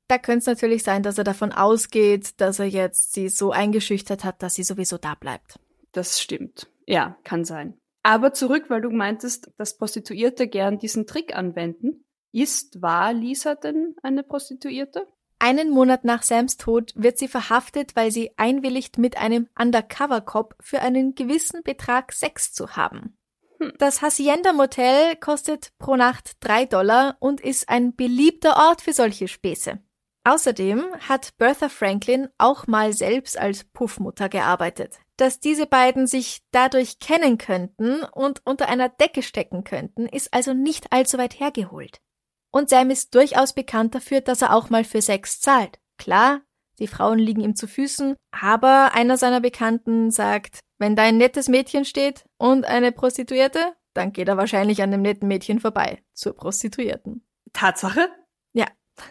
Da 0.07 0.17
könnte 0.17 0.39
es 0.39 0.45
natürlich 0.47 0.83
sein, 0.83 1.03
dass 1.03 1.19
er 1.19 1.23
davon 1.23 1.51
ausgeht, 1.51 2.41
dass 2.41 2.57
er 2.57 2.65
jetzt 2.65 3.13
sie 3.13 3.29
so 3.29 3.51
eingeschüchtert 3.51 4.23
hat, 4.23 4.41
dass 4.41 4.55
sie 4.55 4.63
sowieso 4.63 4.97
da 4.97 5.13
bleibt. 5.13 5.59
Das 5.91 6.19
stimmt. 6.19 6.67
Ja, 6.87 7.17
kann 7.23 7.45
sein. 7.45 7.79
Aber 8.01 8.33
zurück, 8.33 8.65
weil 8.69 8.81
du 8.81 8.89
meintest, 8.89 9.51
dass 9.57 9.77
Prostituierte 9.77 10.47
gern 10.47 10.79
diesen 10.79 11.05
Trick 11.05 11.35
anwenden. 11.35 12.05
Ist, 12.31 12.81
war 12.81 13.13
Lisa 13.13 13.53
denn 13.55 13.95
eine 14.01 14.23
Prostituierte? 14.23 15.07
Einen 15.39 15.69
Monat 15.69 16.03
nach 16.03 16.21
Sams 16.21 16.57
Tod 16.57 16.91
wird 16.95 17.17
sie 17.17 17.29
verhaftet, 17.29 17.95
weil 17.95 18.11
sie 18.11 18.31
einwilligt, 18.35 18.97
mit 18.97 19.17
einem 19.17 19.47
Undercover-Cop 19.57 20.55
für 20.59 20.81
einen 20.81 21.15
gewissen 21.15 21.63
Betrag 21.63 22.11
Sex 22.11 22.51
zu 22.51 22.75
haben. 22.75 23.17
Hm. 23.59 23.71
Das 23.77 24.01
Hacienda 24.01 24.51
Motel 24.51 25.15
kostet 25.15 25.71
pro 25.79 25.95
Nacht 25.95 26.33
drei 26.41 26.65
Dollar 26.65 27.15
und 27.19 27.39
ist 27.39 27.69
ein 27.69 27.95
beliebter 27.95 28.57
Ort 28.57 28.81
für 28.81 28.91
solche 28.91 29.29
Späße. 29.29 29.79
Außerdem 30.25 30.83
hat 31.07 31.37
Bertha 31.37 31.69
Franklin 31.69 32.27
auch 32.37 32.67
mal 32.67 32.91
selbst 32.91 33.37
als 33.37 33.63
Puffmutter 33.63 34.27
gearbeitet. 34.27 34.99
Dass 35.15 35.39
diese 35.39 35.65
beiden 35.65 36.07
sich 36.07 36.41
dadurch 36.51 36.99
kennen 36.99 37.37
könnten 37.37 38.03
und 38.03 38.41
unter 38.45 38.67
einer 38.67 38.89
Decke 38.89 39.23
stecken 39.23 39.63
könnten, 39.63 40.05
ist 40.05 40.33
also 40.33 40.53
nicht 40.53 40.91
allzu 40.91 41.17
weit 41.17 41.39
hergeholt. 41.39 42.01
Und 42.51 42.69
Sam 42.69 42.89
ist 42.89 43.13
durchaus 43.13 43.53
bekannt 43.53 43.95
dafür, 43.95 44.21
dass 44.21 44.41
er 44.41 44.53
auch 44.53 44.69
mal 44.69 44.83
für 44.83 45.01
Sex 45.01 45.39
zahlt. 45.39 45.79
Klar, 45.97 46.41
die 46.79 46.87
Frauen 46.87 47.19
liegen 47.19 47.41
ihm 47.41 47.55
zu 47.55 47.67
Füßen, 47.67 48.15
aber 48.31 48.93
einer 48.93 49.17
seiner 49.17 49.41
Bekannten 49.41 50.11
sagt, 50.11 50.59
wenn 50.77 50.95
da 50.95 51.03
ein 51.03 51.17
nettes 51.17 51.47
Mädchen 51.49 51.85
steht 51.85 52.25
und 52.37 52.65
eine 52.65 52.91
Prostituierte, 52.91 53.59
dann 53.93 54.13
geht 54.13 54.29
er 54.29 54.37
wahrscheinlich 54.37 54.81
an 54.81 54.91
dem 54.91 55.01
netten 55.01 55.27
Mädchen 55.27 55.59
vorbei, 55.59 56.01
zur 56.13 56.35
Prostituierten. 56.35 57.25
Tatsache? 57.53 58.09
Ja. 58.53 58.65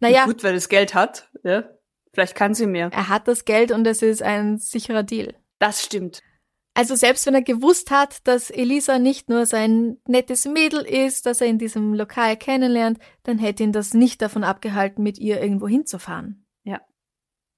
Naja. 0.00 0.24
Gut, 0.24 0.42
weil 0.42 0.56
es 0.56 0.68
Geld 0.68 0.94
hat, 0.94 1.30
ja. 1.44 1.62
Vielleicht 2.12 2.34
kann 2.34 2.54
sie 2.54 2.66
mehr. 2.66 2.90
Er 2.92 3.08
hat 3.08 3.28
das 3.28 3.44
Geld 3.44 3.70
und 3.70 3.86
es 3.86 4.02
ist 4.02 4.20
ein 4.20 4.58
sicherer 4.58 5.04
Deal. 5.04 5.34
Das 5.60 5.82
stimmt. 5.82 6.22
Also 6.74 6.94
selbst 6.94 7.26
wenn 7.26 7.34
er 7.34 7.42
gewusst 7.42 7.90
hat, 7.90 8.26
dass 8.26 8.50
Elisa 8.50 8.98
nicht 8.98 9.28
nur 9.28 9.44
sein 9.44 9.98
nettes 10.06 10.46
Mädel 10.46 10.80
ist, 10.80 11.26
das 11.26 11.40
er 11.40 11.48
in 11.48 11.58
diesem 11.58 11.92
Lokal 11.92 12.36
kennenlernt, 12.36 12.98
dann 13.24 13.38
hätte 13.38 13.62
ihn 13.62 13.72
das 13.72 13.92
nicht 13.92 14.22
davon 14.22 14.42
abgehalten, 14.42 15.02
mit 15.02 15.18
ihr 15.18 15.40
irgendwo 15.40 15.68
hinzufahren. 15.68 16.46
Ja. 16.64 16.80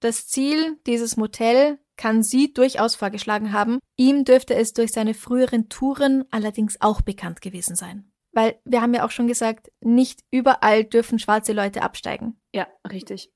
Das 0.00 0.26
Ziel 0.26 0.80
dieses 0.86 1.16
Motel 1.16 1.78
kann 1.96 2.24
sie 2.24 2.52
durchaus 2.52 2.96
vorgeschlagen 2.96 3.52
haben. 3.52 3.78
Ihm 3.96 4.24
dürfte 4.24 4.56
es 4.56 4.72
durch 4.72 4.90
seine 4.90 5.14
früheren 5.14 5.68
Touren 5.68 6.24
allerdings 6.32 6.80
auch 6.80 7.00
bekannt 7.00 7.40
gewesen 7.40 7.76
sein. 7.76 8.10
Weil 8.32 8.58
wir 8.64 8.82
haben 8.82 8.94
ja 8.94 9.06
auch 9.06 9.12
schon 9.12 9.28
gesagt, 9.28 9.70
nicht 9.80 10.24
überall 10.32 10.82
dürfen 10.82 11.20
schwarze 11.20 11.52
Leute 11.52 11.82
absteigen. 11.82 12.40
Ja, 12.52 12.66
richtig. 12.90 13.30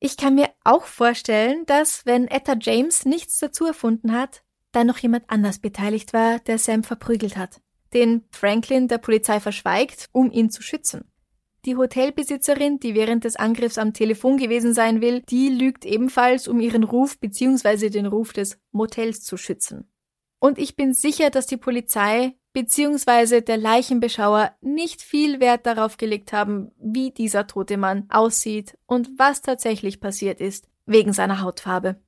Ich 0.00 0.16
kann 0.16 0.36
mir 0.36 0.48
auch 0.64 0.84
vorstellen, 0.84 1.66
dass 1.66 2.06
wenn 2.06 2.28
Etta 2.28 2.56
James 2.58 3.04
nichts 3.04 3.38
dazu 3.38 3.66
erfunden 3.66 4.12
hat, 4.12 4.42
da 4.78 4.84
noch 4.84 4.98
jemand 4.98 5.24
anders 5.26 5.58
beteiligt 5.58 6.12
war, 6.12 6.38
der 6.38 6.56
Sam 6.56 6.84
verprügelt 6.84 7.36
hat, 7.36 7.60
den 7.94 8.24
Franklin 8.30 8.86
der 8.86 8.98
Polizei 8.98 9.40
verschweigt, 9.40 10.08
um 10.12 10.30
ihn 10.30 10.50
zu 10.50 10.62
schützen. 10.62 11.10
Die 11.64 11.74
Hotelbesitzerin, 11.74 12.78
die 12.78 12.94
während 12.94 13.24
des 13.24 13.34
Angriffs 13.34 13.76
am 13.76 13.92
Telefon 13.92 14.36
gewesen 14.36 14.74
sein 14.74 15.00
will, 15.00 15.22
die 15.22 15.48
lügt 15.48 15.84
ebenfalls, 15.84 16.46
um 16.46 16.60
ihren 16.60 16.84
Ruf 16.84 17.18
bzw. 17.18 17.90
den 17.90 18.06
Ruf 18.06 18.32
des 18.32 18.60
Motels 18.70 19.24
zu 19.24 19.36
schützen. 19.36 19.90
Und 20.38 20.58
ich 20.58 20.76
bin 20.76 20.94
sicher, 20.94 21.30
dass 21.30 21.46
die 21.46 21.56
Polizei 21.56 22.36
bzw. 22.52 23.40
der 23.40 23.56
Leichenbeschauer 23.56 24.52
nicht 24.60 25.02
viel 25.02 25.40
Wert 25.40 25.66
darauf 25.66 25.96
gelegt 25.96 26.32
haben, 26.32 26.70
wie 26.78 27.10
dieser 27.10 27.48
tote 27.48 27.76
Mann 27.76 28.06
aussieht 28.10 28.78
und 28.86 29.10
was 29.18 29.42
tatsächlich 29.42 30.00
passiert 30.00 30.40
ist, 30.40 30.68
wegen 30.86 31.12
seiner 31.12 31.40
Hautfarbe. 31.40 32.00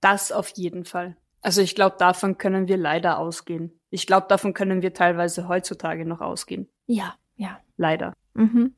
Das 0.00 0.32
auf 0.32 0.48
jeden 0.56 0.84
Fall. 0.84 1.16
Also 1.42 1.60
ich 1.60 1.74
glaube, 1.74 1.96
davon 1.98 2.38
können 2.38 2.68
wir 2.68 2.76
leider 2.76 3.18
ausgehen. 3.18 3.78
Ich 3.90 4.06
glaube, 4.06 4.26
davon 4.28 4.54
können 4.54 4.80
wir 4.80 4.94
teilweise 4.94 5.48
heutzutage 5.48 6.06
noch 6.06 6.20
ausgehen. 6.20 6.68
Ja, 6.86 7.16
ja. 7.36 7.60
Leider. 7.76 8.14
Mhm. 8.34 8.76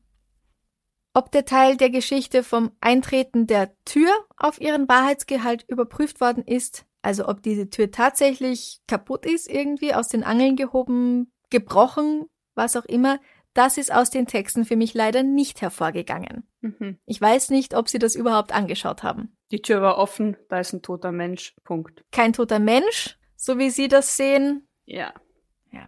Ob 1.13 1.31
der 1.31 1.45
Teil 1.45 1.77
der 1.77 1.91
Geschichte 1.91 2.43
vom 2.43 2.73
Eintreten 2.81 3.47
der 3.47 3.71
Tür 3.85 4.11
auf 4.37 4.61
ihren 4.61 4.89
Wahrheitsgehalt 4.89 5.65
überprüft 5.69 6.21
worden 6.21 6.43
ist, 6.43 6.87
also 7.03 7.29
ob 7.29 7.43
diese 7.43 7.69
Tür 7.69 7.91
tatsächlich 7.91 8.81
kaputt 8.89 9.27
ist, 9.27 9.49
irgendwie 9.49 9.95
aus 9.95 10.09
den 10.09 10.25
Angeln 10.25 10.57
gehoben, 10.57 11.31
gebrochen, 11.51 12.27
was 12.55 12.77
auch 12.77 12.87
immer, 12.87 13.21
das 13.55 13.79
ist 13.79 13.93
aus 13.93 14.11
den 14.11 14.27
Texten 14.27 14.65
für 14.65 14.77
mich 14.77 14.95
leider 14.95 15.23
nicht 15.23 15.63
hervorgegangen. 15.63 16.47
Mhm. 16.61 16.99
Ich 17.07 17.21
weiß 17.21 17.51
nicht, 17.51 17.75
ob 17.75 17.89
Sie 17.89 17.99
das 17.99 18.15
überhaupt 18.15 18.53
angeschaut 18.53 19.03
haben. 19.03 19.37
Die 19.51 19.63
Tür 19.63 19.81
war 19.81 19.99
offen, 19.99 20.37
da 20.49 20.61
ist 20.61 20.73
ein 20.73 20.83
toter 20.83 21.13
Mensch. 21.13 21.55
Punkt. 21.65 22.05
Kein 22.13 22.33
toter 22.33 22.59
Mensch, 22.59 23.19
so 23.37 23.59
wie 23.59 23.71
Sie 23.71 23.89
das 23.89 24.17
sehen. 24.17 24.69
Ja. 24.85 25.15
Ja. 25.73 25.87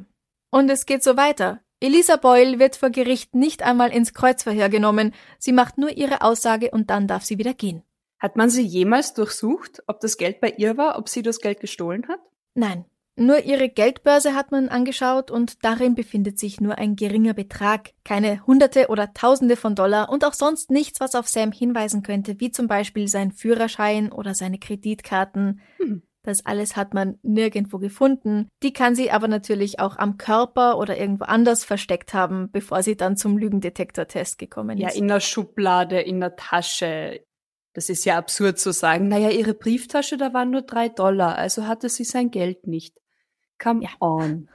Und 0.51 0.71
es 0.71 0.87
geht 0.87 1.03
so 1.03 1.17
weiter. 1.17 1.61
Elisa 1.81 2.17
Boyle 2.17 2.59
wird 2.59 2.77
vor 2.77 2.91
Gericht 2.91 3.35
nicht 3.35 3.63
einmal 3.63 3.91
ins 3.91 4.15
Kreuzverhör 4.15 4.71
genommen. 4.71 5.13
Sie 5.39 5.53
macht 5.53 5.77
nur 5.77 5.91
ihre 5.91 6.23
Aussage 6.23 6.71
und 6.71 6.89
dann 6.89 7.07
darf 7.07 7.25
sie 7.25 7.39
wieder 7.39 7.53
gehen. 7.53 7.83
Hat 8.19 8.37
man 8.37 8.49
sie 8.49 8.63
jemals 8.63 9.13
durchsucht, 9.13 9.83
ob 9.87 10.01
das 10.01 10.17
Geld 10.17 10.41
bei 10.41 10.51
ihr 10.57 10.79
war, 10.79 10.99
ob 10.99 11.09
sie 11.09 11.21
das 11.21 11.41
Geld 11.41 11.61
gestohlen 11.61 12.09
hat? 12.09 12.21
Nein. 12.55 12.87
Nur 13.19 13.45
ihre 13.45 13.71
Geldbörse 13.71 14.35
hat 14.35 14.53
man 14.53 14.69
angeschaut 14.69 15.31
und 15.31 15.65
darin 15.65 15.95
befindet 15.95 16.39
sich 16.39 16.61
nur 16.61 16.77
ein 16.77 16.97
geringer 16.97 17.33
Betrag, 17.33 17.93
keine 18.05 18.47
Hunderte 18.47 18.89
oder 18.89 19.15
Tausende 19.15 19.57
von 19.57 19.75
Dollar 19.75 20.11
und 20.11 20.23
auch 20.25 20.35
sonst 20.35 20.71
nichts, 20.71 21.01
was 21.01 21.15
auf 21.15 21.27
Sam 21.27 21.51
hinweisen 21.51 22.03
könnte, 22.03 22.39
wie 22.41 22.51
zum 22.51 22.69
Beispiel 22.69 23.09
sein 23.09 23.33
Führerschein 23.33 24.13
oder 24.13 24.35
seine 24.35 24.59
Kreditkarten. 24.59 25.61
Hm. 25.79 26.03
Das 26.25 26.45
alles 26.45 26.77
hat 26.77 26.93
man 26.93 27.19
nirgendwo 27.23 27.79
gefunden. 27.79 28.49
Die 28.63 28.73
kann 28.73 28.97
sie 28.97 29.13
aber 29.13 29.29
natürlich 29.29 29.79
auch 29.79 29.97
am 29.97 30.19
Körper 30.19 30.77
oder 30.77 30.99
irgendwo 30.99 31.25
anders 31.25 31.65
versteckt 31.65 32.13
haben, 32.13 32.51
bevor 32.51 32.83
sie 32.83 32.97
dann 32.97 33.17
zum 33.17 33.39
Lügendetektortest 33.39 34.37
gekommen 34.37 34.77
ist. 34.77 34.83
Ja, 34.83 35.01
in 35.01 35.09
der 35.09 35.21
Schublade, 35.21 36.01
in 36.01 36.21
der 36.21 36.35
Tasche. 36.37 37.25
Das 37.75 37.89
ist 37.89 38.05
ja 38.05 38.19
absurd 38.19 38.59
zu 38.59 38.73
sagen. 38.73 39.09
Naja, 39.09 39.31
ihre 39.31 39.55
Brieftasche, 39.55 40.17
da 40.17 40.35
waren 40.35 40.51
nur 40.51 40.63
drei 40.63 40.89
Dollar, 40.89 41.37
also 41.37 41.67
hatte 41.67 41.89
sie 41.89 42.05
sein 42.05 42.31
Geld 42.31 42.67
nicht. 42.67 42.97
Come 43.59 43.83
ja. 43.83 43.91
on. 44.01 44.49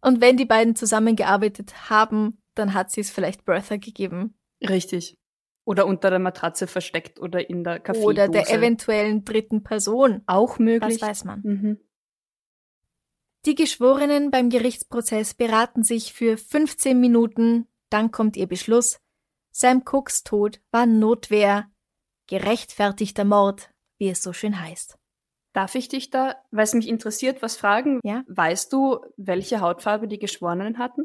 Und 0.00 0.20
wenn 0.20 0.36
die 0.36 0.44
beiden 0.44 0.76
zusammengearbeitet 0.76 1.90
haben, 1.90 2.42
dann 2.54 2.74
hat 2.74 2.90
sie 2.90 3.00
es 3.00 3.10
vielleicht 3.10 3.44
Bertha 3.44 3.76
gegeben. 3.76 4.36
Richtig. 4.62 5.16
Oder 5.64 5.86
unter 5.86 6.10
der 6.10 6.18
Matratze 6.18 6.66
versteckt 6.66 7.18
oder 7.18 7.48
in 7.48 7.64
der 7.64 7.80
Kaffeedose. 7.80 8.08
Oder 8.08 8.28
der 8.28 8.50
eventuellen 8.50 9.24
dritten 9.24 9.62
Person. 9.62 10.22
Auch 10.26 10.58
möglich. 10.58 10.98
Das 10.98 11.08
weiß 11.08 11.24
man. 11.24 11.40
Mhm. 11.42 11.80
Die 13.46 13.54
Geschworenen 13.54 14.30
beim 14.30 14.48
Gerichtsprozess 14.48 15.34
beraten 15.34 15.82
sich 15.82 16.14
für 16.14 16.38
15 16.38 16.98
Minuten, 16.98 17.66
dann 17.90 18.10
kommt 18.10 18.36
ihr 18.36 18.46
Beschluss. 18.46 19.00
Sam 19.50 19.82
Cooks 19.84 20.22
Tod 20.22 20.60
war 20.70 20.86
Notwehr, 20.86 21.70
gerechtfertigter 22.26 23.24
Mord, 23.24 23.70
wie 23.98 24.08
es 24.08 24.22
so 24.22 24.32
schön 24.32 24.60
heißt. 24.60 24.98
Darf 25.54 25.74
ich 25.76 25.88
dich 25.88 26.10
da, 26.10 26.34
weil 26.50 26.64
es 26.64 26.74
mich 26.74 26.88
interessiert, 26.88 27.40
was 27.40 27.56
fragen? 27.56 28.00
Ja. 28.04 28.22
Weißt 28.26 28.72
du, 28.72 28.98
welche 29.16 29.60
Hautfarbe 29.60 30.08
die 30.08 30.18
Geschworenen 30.18 30.76
hatten? 30.78 31.04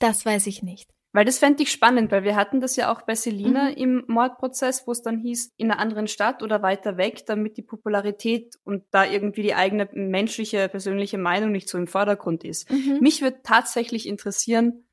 Das 0.00 0.26
weiß 0.26 0.46
ich 0.48 0.62
nicht. 0.62 0.90
Weil 1.12 1.24
das 1.24 1.38
fände 1.38 1.62
ich 1.62 1.70
spannend, 1.70 2.10
weil 2.12 2.22
wir 2.22 2.36
hatten 2.36 2.60
das 2.60 2.76
ja 2.76 2.92
auch 2.92 3.02
bei 3.02 3.14
Selina 3.14 3.70
Mhm. 3.70 3.76
im 3.76 4.04
Mordprozess, 4.08 4.86
wo 4.86 4.92
es 4.92 5.02
dann 5.02 5.18
hieß, 5.18 5.52
in 5.56 5.70
einer 5.70 5.80
anderen 5.80 6.06
Stadt 6.06 6.42
oder 6.42 6.62
weiter 6.62 6.96
weg, 6.96 7.24
damit 7.26 7.56
die 7.56 7.62
Popularität 7.62 8.54
und 8.64 8.84
da 8.90 9.04
irgendwie 9.04 9.42
die 9.42 9.54
eigene 9.54 9.88
menschliche, 9.92 10.68
persönliche 10.68 11.18
Meinung 11.18 11.50
nicht 11.52 11.68
so 11.68 11.78
im 11.78 11.86
Vordergrund 11.88 12.44
ist. 12.44 12.70
Mhm. 12.70 12.98
Mich 13.00 13.22
würde 13.22 13.40
tatsächlich 13.42 14.06
interessieren, 14.06 14.84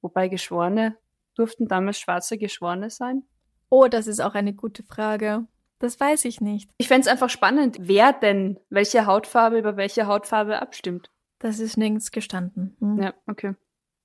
wobei 0.00 0.28
Geschworene, 0.28 0.96
durften 1.34 1.68
damals 1.68 1.98
schwarze 1.98 2.38
Geschworene 2.38 2.90
sein? 2.90 3.22
Oh, 3.70 3.86
das 3.88 4.06
ist 4.06 4.20
auch 4.20 4.34
eine 4.34 4.54
gute 4.54 4.82
Frage. 4.82 5.46
Das 5.82 5.98
weiß 5.98 6.26
ich 6.26 6.40
nicht. 6.40 6.70
Ich 6.78 6.86
fände 6.86 7.00
es 7.00 7.06
einfach 7.08 7.28
spannend, 7.28 7.76
wer 7.80 8.12
denn 8.12 8.60
welche 8.70 9.04
Hautfarbe 9.04 9.58
über 9.58 9.76
welche 9.76 10.06
Hautfarbe 10.06 10.62
abstimmt. 10.62 11.10
Das 11.40 11.58
ist 11.58 11.76
nirgends 11.76 12.12
gestanden. 12.12 12.76
Hm. 12.78 13.02
Ja, 13.02 13.14
okay. 13.26 13.56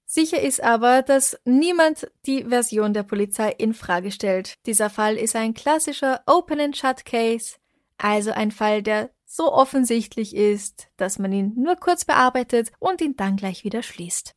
Sicher 0.04 0.42
ist 0.42 0.64
aber, 0.64 1.04
dass 1.04 1.40
niemand 1.46 2.10
die 2.26 2.46
Version 2.46 2.96
der 2.96 3.04
Polizei 3.04 3.52
in 3.52 3.76
Frage 3.76 4.10
stellt. 4.10 4.56
Dieser 4.66 4.90
Fall 4.90 5.18
ist 5.18 5.36
ein 5.36 5.54
klassischer 5.54 6.22
Open 6.26 6.60
and 6.60 6.76
Shut 6.76 7.06
Case, 7.06 7.58
also 8.00 8.32
ein 8.32 8.50
Fall, 8.50 8.82
der 8.82 9.12
so 9.26 9.54
offensichtlich 9.54 10.36
ist, 10.36 10.88
dass 10.98 11.20
man 11.20 11.32
ihn 11.32 11.54
nur 11.58 11.76
kurz 11.76 12.06
bearbeitet 12.06 12.72
und 12.80 13.02
ihn 13.02 13.16
dann 13.18 13.36
gleich 13.36 13.64
wieder 13.64 13.84
schließt. 13.84 14.34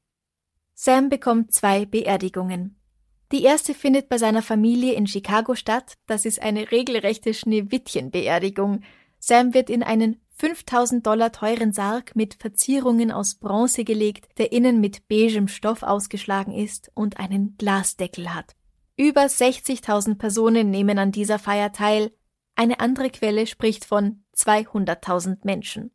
Sam 0.74 1.08
bekommt 1.08 1.54
zwei 1.54 1.86
Beerdigungen. 1.86 2.79
Die 3.32 3.44
erste 3.44 3.74
findet 3.74 4.08
bei 4.08 4.18
seiner 4.18 4.42
Familie 4.42 4.94
in 4.94 5.06
Chicago 5.06 5.54
statt. 5.54 5.94
Das 6.06 6.24
ist 6.24 6.42
eine 6.42 6.72
regelrechte 6.72 7.32
Schneewittchenbeerdigung. 7.32 8.82
Sam 9.18 9.54
wird 9.54 9.70
in 9.70 9.82
einen 9.82 10.20
5000 10.36 11.06
Dollar 11.06 11.30
teuren 11.30 11.72
Sarg 11.72 12.16
mit 12.16 12.34
Verzierungen 12.34 13.12
aus 13.12 13.34
Bronze 13.34 13.84
gelegt, 13.84 14.26
der 14.38 14.52
innen 14.52 14.80
mit 14.80 15.06
beigem 15.06 15.48
Stoff 15.48 15.82
ausgeschlagen 15.82 16.52
ist 16.52 16.90
und 16.94 17.20
einen 17.20 17.56
Glasdeckel 17.56 18.34
hat. 18.34 18.56
Über 18.96 19.22
60.000 19.22 20.16
Personen 20.16 20.70
nehmen 20.70 20.98
an 20.98 21.12
dieser 21.12 21.38
Feier 21.38 21.72
teil. 21.72 22.10
Eine 22.56 22.80
andere 22.80 23.10
Quelle 23.10 23.46
spricht 23.46 23.84
von 23.84 24.24
200.000 24.36 25.38
Menschen. 25.44 25.92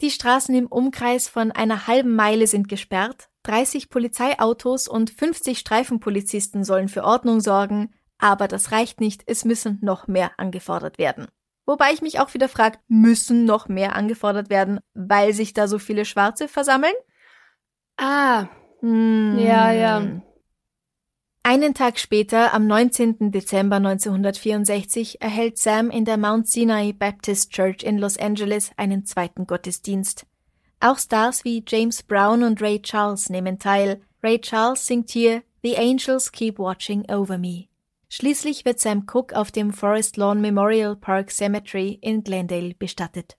Die 0.00 0.10
Straßen 0.10 0.54
im 0.54 0.66
Umkreis 0.66 1.28
von 1.28 1.52
einer 1.52 1.86
halben 1.86 2.14
Meile 2.14 2.46
sind 2.46 2.68
gesperrt, 2.68 3.28
30 3.44 3.88
Polizeiautos 3.88 4.88
und 4.88 5.10
50 5.10 5.58
Streifenpolizisten 5.58 6.64
sollen 6.64 6.88
für 6.88 7.04
Ordnung 7.04 7.40
sorgen, 7.40 7.94
aber 8.18 8.48
das 8.48 8.72
reicht 8.72 9.00
nicht, 9.00 9.22
es 9.26 9.44
müssen 9.44 9.78
noch 9.80 10.08
mehr 10.08 10.32
angefordert 10.38 10.98
werden. 10.98 11.28
Wobei 11.66 11.92
ich 11.92 12.02
mich 12.02 12.20
auch 12.20 12.34
wieder 12.34 12.48
frage, 12.48 12.78
müssen 12.88 13.44
noch 13.44 13.68
mehr 13.68 13.96
angefordert 13.96 14.50
werden, 14.50 14.80
weil 14.92 15.32
sich 15.32 15.54
da 15.54 15.68
so 15.68 15.78
viele 15.78 16.04
Schwarze 16.04 16.48
versammeln? 16.48 16.94
Ah, 17.96 18.48
Hm. 18.84 19.38
Ja, 19.38 19.72
ja. 19.72 20.06
Einen 21.42 21.72
Tag 21.72 21.98
später, 21.98 22.52
am 22.52 22.66
19. 22.66 23.30
Dezember 23.30 23.76
1964, 23.76 25.22
erhält 25.22 25.56
Sam 25.56 25.90
in 25.90 26.04
der 26.04 26.18
Mount 26.18 26.48
Sinai 26.48 26.92
Baptist 26.92 27.50
Church 27.50 27.82
in 27.82 27.96
Los 27.96 28.18
Angeles 28.18 28.72
einen 28.76 29.06
zweiten 29.06 29.46
Gottesdienst. 29.46 30.26
Auch 30.80 30.98
Stars 30.98 31.44
wie 31.44 31.64
James 31.66 32.02
Brown 32.02 32.42
und 32.42 32.60
Ray 32.60 32.80
Charles 32.82 33.30
nehmen 33.30 33.58
teil. 33.58 34.02
Ray 34.22 34.40
Charles 34.40 34.86
singt 34.86 35.10
hier 35.10 35.42
The 35.62 35.76
Angels 35.76 36.30
Keep 36.32 36.58
Watching 36.58 37.10
Over 37.10 37.38
Me. 37.38 37.68
Schließlich 38.08 38.64
wird 38.64 38.80
Sam 38.80 39.06
Cooke 39.06 39.36
auf 39.36 39.50
dem 39.50 39.72
Forest 39.72 40.16
Lawn 40.16 40.40
Memorial 40.40 40.94
Park 40.94 41.30
Cemetery 41.30 41.98
in 42.00 42.22
Glendale 42.22 42.74
bestattet. 42.74 43.36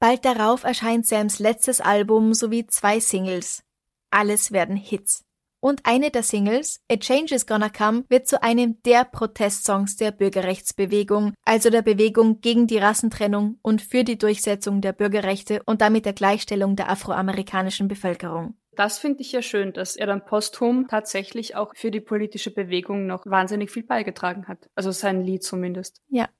Bald 0.00 0.24
darauf 0.24 0.64
erscheint 0.64 1.06
Sams 1.06 1.38
letztes 1.38 1.80
Album 1.80 2.32
sowie 2.32 2.66
zwei 2.66 3.00
Singles. 3.00 3.62
Alles 4.10 4.50
werden 4.50 4.76
Hits. 4.76 5.24
Und 5.60 5.82
eine 5.84 6.10
der 6.10 6.22
Singles, 6.22 6.80
A 6.90 6.96
Change 6.96 7.34
is 7.34 7.46
Gonna 7.46 7.68
Come, 7.68 8.04
wird 8.08 8.26
zu 8.26 8.42
einem 8.42 8.82
der 8.84 9.04
Protestsongs 9.04 9.96
der 9.96 10.10
Bürgerrechtsbewegung, 10.10 11.34
also 11.44 11.68
der 11.68 11.82
Bewegung 11.82 12.40
gegen 12.40 12.66
die 12.66 12.78
Rassentrennung 12.78 13.58
und 13.60 13.82
für 13.82 14.02
die 14.02 14.16
Durchsetzung 14.16 14.80
der 14.80 14.92
Bürgerrechte 14.92 15.62
und 15.66 15.82
damit 15.82 16.06
der 16.06 16.14
Gleichstellung 16.14 16.76
der 16.76 16.90
afroamerikanischen 16.90 17.88
Bevölkerung. 17.88 18.54
das 18.76 18.98
finde 18.98 19.20
ich 19.20 19.32
ja 19.32 19.42
schön, 19.42 19.74
dass 19.74 19.96
er 19.96 20.06
dann 20.06 20.24
posthum 20.24 20.88
tatsächlich 20.88 21.54
auch 21.54 21.74
für 21.76 21.90
die 21.90 22.00
politische 22.00 22.50
Bewegung 22.50 23.06
noch 23.06 23.26
wahnsinnig 23.26 23.70
viel 23.70 23.82
beigetragen 23.82 24.48
hat. 24.48 24.70
Also 24.74 24.90
sein 24.90 25.22
Lied 25.22 25.42
zumindest. 25.42 26.00
Ja. 26.08 26.30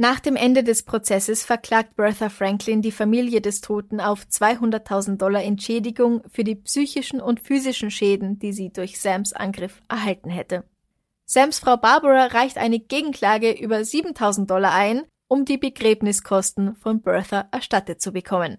Nach 0.00 0.20
dem 0.20 0.36
Ende 0.36 0.62
des 0.62 0.84
Prozesses 0.84 1.44
verklagt 1.44 1.96
Bertha 1.96 2.28
Franklin 2.28 2.82
die 2.82 2.92
Familie 2.92 3.40
des 3.40 3.60
Toten 3.60 4.00
auf 4.00 4.22
200.000 4.30 5.16
Dollar 5.16 5.42
Entschädigung 5.42 6.22
für 6.28 6.44
die 6.44 6.54
psychischen 6.54 7.20
und 7.20 7.40
physischen 7.40 7.90
Schäden, 7.90 8.38
die 8.38 8.52
sie 8.52 8.72
durch 8.72 9.00
Sams 9.00 9.32
Angriff 9.32 9.82
erhalten 9.88 10.30
hätte. 10.30 10.62
Sams 11.24 11.58
Frau 11.58 11.76
Barbara 11.76 12.26
reicht 12.26 12.58
eine 12.58 12.78
Gegenklage 12.78 13.50
über 13.50 13.78
7.000 13.78 14.46
Dollar 14.46 14.72
ein, 14.72 15.02
um 15.26 15.44
die 15.44 15.58
Begräbniskosten 15.58 16.76
von 16.76 17.02
Bertha 17.02 17.48
erstattet 17.50 18.00
zu 18.00 18.12
bekommen. 18.12 18.58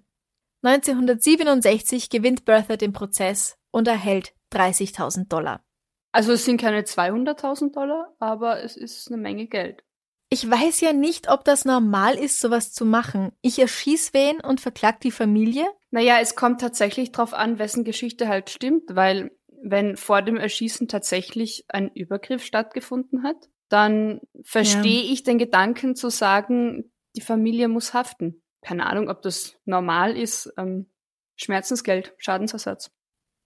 1967 0.62 2.10
gewinnt 2.10 2.44
Bertha 2.44 2.76
den 2.76 2.92
Prozess 2.92 3.58
und 3.72 3.88
erhält 3.88 4.34
30.000 4.52 5.30
Dollar. 5.30 5.64
Also 6.12 6.34
es 6.34 6.44
sind 6.44 6.60
keine 6.60 6.82
200.000 6.82 7.72
Dollar, 7.72 8.14
aber 8.20 8.62
es 8.62 8.76
ist 8.76 9.08
eine 9.08 9.22
Menge 9.22 9.48
Geld. 9.48 9.86
Ich 10.32 10.48
weiß 10.48 10.82
ja 10.82 10.94
nicht, 10.94 11.30
ob 11.30 11.44
das 11.44 11.66
normal 11.66 12.16
ist, 12.16 12.40
sowas 12.40 12.72
zu 12.72 12.86
machen. 12.86 13.32
Ich 13.42 13.58
erschieß 13.58 14.14
wen 14.14 14.40
und 14.40 14.62
verklag 14.62 15.02
die 15.02 15.12
Familie? 15.12 15.66
Naja, 15.90 16.20
es 16.20 16.36
kommt 16.36 16.62
tatsächlich 16.62 17.12
drauf 17.12 17.34
an, 17.34 17.58
wessen 17.58 17.84
Geschichte 17.84 18.28
halt 18.28 18.52
stimmt, 18.52 18.84
weil 18.90 19.32
wenn 19.62 19.98
vor 19.98 20.22
dem 20.22 20.38
Erschießen 20.38 20.88
tatsächlich 20.88 21.66
ein 21.68 21.90
Übergriff 21.94 22.46
stattgefunden 22.46 23.24
hat, 23.24 23.50
dann 23.70 24.22
verstehe 24.44 25.02
ich 25.02 25.24
den 25.24 25.40
Gedanken 25.40 25.96
zu 25.96 26.10
sagen, 26.10 26.92
die 27.16 27.22
Familie 27.22 27.68
muss 27.68 27.94
haften. 27.94 28.44
Keine 28.62 28.86
Ahnung, 28.86 29.10
ob 29.10 29.22
das 29.22 29.58
normal 29.66 30.16
ist. 30.16 30.52
Ähm, 30.58 30.92
Schmerzensgeld, 31.36 32.14
Schadensersatz. 32.18 32.92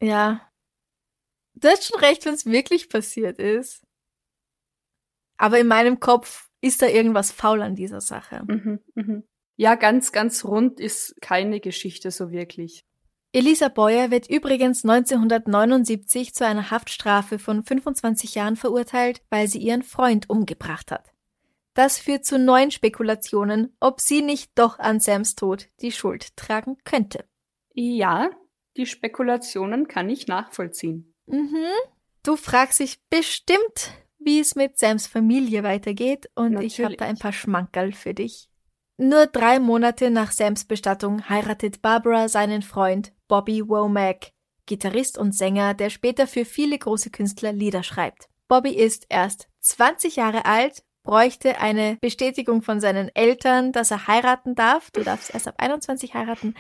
Ja. 0.02 0.50
Du 1.56 1.68
hast 1.68 1.86
schon 1.86 2.00
recht, 2.00 2.26
wenn 2.26 2.34
es 2.34 2.46
wirklich 2.46 2.90
passiert 2.90 3.40
ist. 3.40 3.86
Aber 5.38 5.60
in 5.60 5.68
meinem 5.68 6.00
Kopf 6.00 6.50
ist 6.64 6.82
da 6.82 6.88
irgendwas 6.88 7.32
faul 7.32 7.62
an 7.62 7.76
dieser 7.76 8.02
Sache. 8.02 8.44
Mhm, 8.48 8.80
mhm. 8.96 9.24
Ja, 9.56 9.76
ganz, 9.76 10.12
ganz 10.12 10.46
rund 10.46 10.80
ist 10.80 11.16
keine 11.22 11.60
Geschichte 11.60 12.10
so 12.10 12.32
wirklich. 12.32 12.86
Elisa 13.34 13.68
Boyer 13.68 14.12
wird 14.12 14.30
übrigens 14.30 14.84
1979 14.86 16.34
zu 16.34 16.46
einer 16.46 16.72
Haftstrafe 16.72 17.38
von 17.38 17.64
25 17.64 18.36
Jahren 18.36 18.56
verurteilt, 18.56 19.22
weil 19.30 19.48
sie 19.48 19.60
ihren 19.60 19.84
Freund 19.84 20.30
umgebracht 20.30 20.92
hat. 20.92 21.12
Das 21.74 21.98
führt 21.98 22.26
zu 22.26 22.40
neuen 22.40 22.72
Spekulationen, 22.72 23.76
ob 23.80 24.00
sie 24.00 24.22
nicht 24.22 24.52
doch 24.56 24.80
an 24.80 25.00
Sams 25.00 25.36
Tod 25.36 25.70
die 25.82 25.92
Schuld 25.92 26.38
tragen 26.38 26.78
könnte. 26.84 27.26
Ja, 27.74 28.30
die 28.78 28.86
Spekulationen 28.86 29.88
kann 29.88 30.10
ich 30.10 30.28
nachvollziehen. 30.28 31.14
Mhm. 31.26 31.66
Du 32.24 32.38
fragst 32.38 32.80
dich 32.80 33.00
bestimmt, 33.10 33.92
wie 34.26 34.40
es 34.40 34.56
mit 34.56 34.78
Sams 34.78 35.08
Familie 35.08 35.64
weitergeht 35.64 36.30
und 36.36 36.60
ich 36.62 36.76
habe 36.76 36.84
Natürlich. 36.84 36.98
da 36.98 37.06
ein 37.06 37.18
paar 37.18 37.34
Schmankerl 37.34 37.92
für 37.92 38.14
dich. 38.14 38.50
Nur 38.98 39.26
drei 39.26 39.60
Monate 39.60 40.12
nach 40.12 40.32
Sams 40.32 40.66
Bestattung 40.66 41.28
heiratet 41.28 41.82
Barbara 41.82 42.30
seinen 42.30 42.62
Freund 42.62 43.12
Bobby 43.28 43.68
Womack, 43.68 44.32
Gitarrist 44.66 45.18
und 45.18 45.34
Sänger, 45.34 45.74
der 45.74 45.90
später 45.90 46.28
für 46.28 46.46
viele 46.46 46.78
große 46.78 47.10
Künstler 47.10 47.52
Lieder 47.52 47.84
schreibt. 47.84 48.30
Bobby 48.48 48.72
ist 48.72 49.06
erst 49.10 49.48
20 49.62 50.18
Jahre 50.18 50.46
alt, 50.46 50.84
bräuchte 51.04 51.60
eine 51.60 51.98
Bestätigung 52.02 52.62
von 52.62 52.80
seinen 52.80 53.10
Eltern, 53.16 53.72
dass 53.72 53.92
er 53.92 54.08
heiraten 54.08 54.56
darf. 54.56 54.92
Du 54.92 55.04
darfst 55.04 55.34
erst 55.34 55.48
ab 55.48 55.56
21 55.58 56.14
heiraten. 56.14 56.54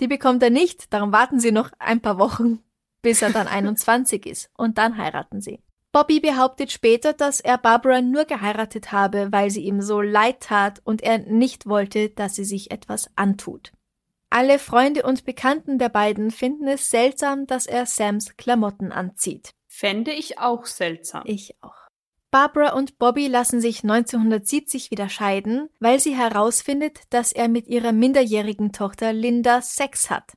Die 0.00 0.08
bekommt 0.08 0.42
er 0.42 0.50
nicht, 0.50 0.92
darum 0.92 1.12
warten 1.12 1.40
sie 1.40 1.52
noch 1.52 1.70
ein 1.78 2.00
paar 2.00 2.18
Wochen, 2.18 2.60
bis 3.02 3.22
er 3.22 3.30
dann 3.30 3.46
21 3.46 4.26
ist 4.26 4.50
und 4.56 4.78
dann 4.78 4.96
heiraten 4.96 5.40
sie. 5.40 5.60
Bobby 5.90 6.20
behauptet 6.20 6.70
später, 6.70 7.12
dass 7.14 7.40
er 7.40 7.56
Barbara 7.56 8.02
nur 8.02 8.26
geheiratet 8.26 8.92
habe, 8.92 9.28
weil 9.30 9.50
sie 9.50 9.62
ihm 9.62 9.80
so 9.80 10.00
leid 10.00 10.40
tat 10.40 10.80
und 10.84 11.02
er 11.02 11.18
nicht 11.18 11.66
wollte, 11.66 12.10
dass 12.10 12.34
sie 12.34 12.44
sich 12.44 12.70
etwas 12.70 13.10
antut. 13.16 13.72
Alle 14.30 14.58
Freunde 14.58 15.04
und 15.04 15.24
Bekannten 15.24 15.78
der 15.78 15.88
beiden 15.88 16.30
finden 16.30 16.68
es 16.68 16.90
seltsam, 16.90 17.46
dass 17.46 17.66
er 17.66 17.86
Sams 17.86 18.36
Klamotten 18.36 18.92
anzieht. 18.92 19.54
Fände 19.66 20.12
ich 20.12 20.38
auch 20.38 20.66
seltsam. 20.66 21.22
Ich 21.24 21.56
auch. 21.62 21.88
Barbara 22.30 22.74
und 22.74 22.98
Bobby 22.98 23.26
lassen 23.26 23.62
sich 23.62 23.82
1970 23.82 24.90
wieder 24.90 25.08
scheiden, 25.08 25.70
weil 25.80 25.98
sie 25.98 26.14
herausfindet, 26.14 27.00
dass 27.08 27.32
er 27.32 27.48
mit 27.48 27.68
ihrer 27.68 27.92
minderjährigen 27.92 28.72
Tochter 28.72 29.14
Linda 29.14 29.62
Sex 29.62 30.10
hat. 30.10 30.32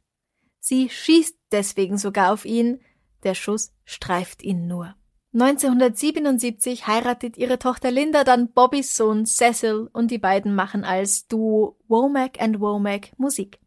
Sie 0.62 0.90
schießt 0.90 1.36
deswegen 1.52 1.98
sogar 1.98 2.32
auf 2.32 2.46
ihn, 2.46 2.80
der 3.24 3.36
Schuss 3.36 3.74
streift 3.84 4.42
ihn 4.42 4.68
nur. 4.68 4.96
1977 5.34 6.88
heiratet 6.88 7.38
ihre 7.38 7.58
Tochter 7.58 7.90
Linda 7.90 8.26
dann 8.26 8.50
Bobbys 8.50 8.98
Sohn 8.98 9.26
Cecil 9.26 9.90
und 9.94 10.12
die 10.12 10.18
beiden 10.18 10.54
machen 10.54 10.84
als 10.84 11.28
Duo 11.28 11.78
Womack 11.88 12.42
and 12.42 12.60
Womack 12.60 13.18
Musik. 13.18 13.60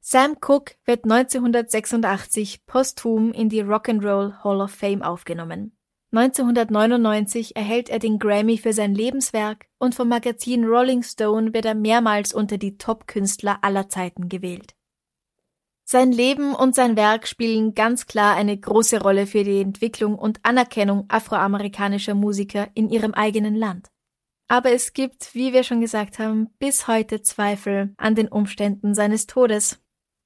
Sam 0.00 0.36
Cooke 0.40 0.76
wird 0.84 1.02
1986 1.02 2.66
posthum 2.66 3.32
in 3.32 3.48
die 3.48 3.64
Rock'n'Roll 3.64 4.44
Hall 4.44 4.60
of 4.60 4.70
Fame 4.70 5.02
aufgenommen. 5.02 5.76
1999 6.12 7.56
erhält 7.56 7.88
er 7.88 7.98
den 7.98 8.20
Grammy 8.20 8.56
für 8.56 8.72
sein 8.72 8.94
Lebenswerk 8.94 9.66
und 9.78 9.96
vom 9.96 10.08
Magazin 10.08 10.64
Rolling 10.64 11.02
Stone 11.02 11.52
wird 11.52 11.64
er 11.64 11.74
mehrmals 11.74 12.32
unter 12.32 12.58
die 12.58 12.78
Top-Künstler 12.78 13.58
aller 13.62 13.88
Zeiten 13.88 14.28
gewählt. 14.28 14.75
Sein 15.88 16.10
Leben 16.10 16.52
und 16.52 16.74
sein 16.74 16.96
Werk 16.96 17.28
spielen 17.28 17.76
ganz 17.76 18.06
klar 18.06 18.34
eine 18.34 18.58
große 18.58 19.00
Rolle 19.00 19.24
für 19.24 19.44
die 19.44 19.60
Entwicklung 19.60 20.16
und 20.16 20.40
Anerkennung 20.42 21.04
afroamerikanischer 21.06 22.14
Musiker 22.14 22.66
in 22.74 22.90
ihrem 22.90 23.14
eigenen 23.14 23.54
Land. 23.54 23.86
Aber 24.48 24.72
es 24.72 24.94
gibt, 24.94 25.32
wie 25.36 25.52
wir 25.52 25.62
schon 25.62 25.80
gesagt 25.80 26.18
haben, 26.18 26.48
bis 26.58 26.88
heute 26.88 27.22
Zweifel 27.22 27.94
an 27.98 28.16
den 28.16 28.26
Umständen 28.26 28.96
seines 28.96 29.28
Todes. 29.28 29.78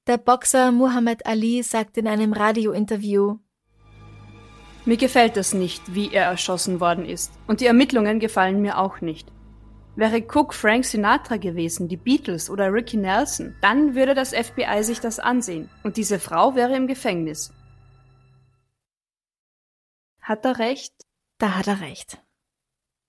Der 0.07 0.17
Boxer 0.17 0.71
Muhammad 0.71 1.27
Ali 1.27 1.61
sagt 1.61 1.95
in 1.97 2.07
einem 2.07 2.33
Radiointerview, 2.33 3.37
Mir 4.85 4.97
gefällt 4.97 5.37
es 5.37 5.53
nicht, 5.53 5.93
wie 5.93 6.11
er 6.11 6.25
erschossen 6.25 6.79
worden 6.79 7.05
ist, 7.05 7.33
und 7.45 7.61
die 7.61 7.67
Ermittlungen 7.67 8.19
gefallen 8.19 8.63
mir 8.63 8.79
auch 8.79 8.99
nicht. 9.01 9.31
Wäre 9.95 10.21
Cook 10.25 10.53
Frank 10.53 10.85
Sinatra 10.85 11.37
gewesen, 11.37 11.87
die 11.87 11.97
Beatles 11.97 12.49
oder 12.49 12.71
Ricky 12.71 12.97
Nelson, 12.97 13.55
dann 13.61 13.93
würde 13.93 14.13
das 14.15 14.33
FBI 14.33 14.83
sich 14.83 14.99
das 15.01 15.19
ansehen 15.19 15.69
und 15.83 15.97
diese 15.97 16.17
Frau 16.19 16.55
wäre 16.55 16.75
im 16.75 16.87
Gefängnis. 16.87 17.53
Hat 20.21 20.45
er 20.45 20.59
recht? 20.59 20.93
Da 21.39 21.55
hat 21.57 21.67
er 21.67 21.81
recht. 21.81 22.21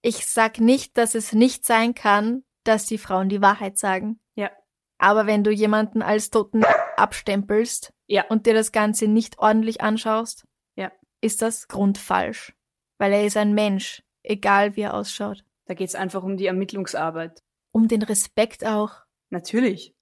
Ich 0.02 0.26
sag 0.26 0.58
nicht, 0.58 0.96
dass 0.98 1.14
es 1.14 1.32
nicht 1.32 1.64
sein 1.64 1.94
kann, 1.94 2.42
dass 2.64 2.86
die 2.86 2.98
Frauen 2.98 3.28
die 3.28 3.42
Wahrheit 3.42 3.78
sagen. 3.78 4.18
Ja. 4.34 4.50
Aber 4.98 5.26
wenn 5.26 5.44
du 5.44 5.50
jemanden 5.52 6.02
als 6.02 6.30
toten 6.30 6.64
abstempelst 6.96 7.92
Ja. 8.06 8.24
und 8.28 8.46
dir 8.46 8.54
das 8.54 8.72
Ganze 8.72 9.06
nicht 9.06 9.38
ordentlich 9.38 9.80
anschaust, 9.82 10.44
Ja. 10.74 10.90
ist 11.20 11.42
das 11.42 11.68
grundfalsch. 11.68 12.54
Weil 12.98 13.12
er 13.12 13.24
ist 13.24 13.36
ein 13.36 13.52
Mensch, 13.54 14.02
egal 14.22 14.74
wie 14.76 14.82
er 14.82 14.94
ausschaut. 14.94 15.44
Da 15.66 15.74
geht's 15.74 15.94
einfach 15.94 16.22
um 16.22 16.36
die 16.36 16.46
Ermittlungsarbeit. 16.46 17.40
Um 17.72 17.88
den 17.88 18.02
Respekt 18.02 18.66
auch. 18.66 18.92
Natürlich. 19.30 19.94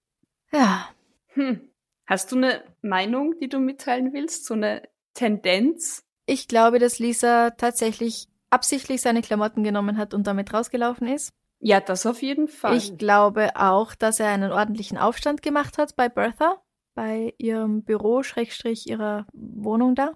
Ja, 0.52 0.88
Hm. 1.34 1.68
Hast 2.06 2.32
du 2.32 2.36
eine 2.36 2.64
Meinung, 2.82 3.38
die 3.40 3.48
du 3.48 3.60
mitteilen 3.60 4.12
willst? 4.12 4.44
So 4.44 4.54
eine 4.54 4.82
Tendenz? 5.14 6.04
ich 6.26 6.46
glaube, 6.46 6.78
dass 6.78 7.00
Lisa 7.00 7.50
tatsächlich 7.50 8.28
absichtlich 8.50 9.00
seine 9.00 9.20
Klamotten 9.20 9.64
genommen 9.64 9.96
hat 9.96 10.14
und 10.14 10.26
damit 10.28 10.52
rausgelaufen 10.52 11.08
ist. 11.08 11.32
Ja, 11.58 11.80
das 11.80 12.06
auf 12.06 12.22
jeden 12.22 12.46
Fall. 12.46 12.76
Ich 12.76 12.98
glaube 12.98 13.56
auch, 13.56 13.94
dass 13.96 14.20
er 14.20 14.28
einen 14.28 14.52
ordentlichen 14.52 14.96
Aufstand 14.96 15.42
gemacht 15.42 15.76
hat 15.76 15.96
bei 15.96 16.08
Bertha, 16.08 16.62
bei 16.94 17.34
ihrem 17.38 17.82
Büro, 17.82 18.22
Schrägstrich 18.22 18.88
ihrer 18.88 19.26
Wohnung 19.32 19.94
da. 19.96 20.12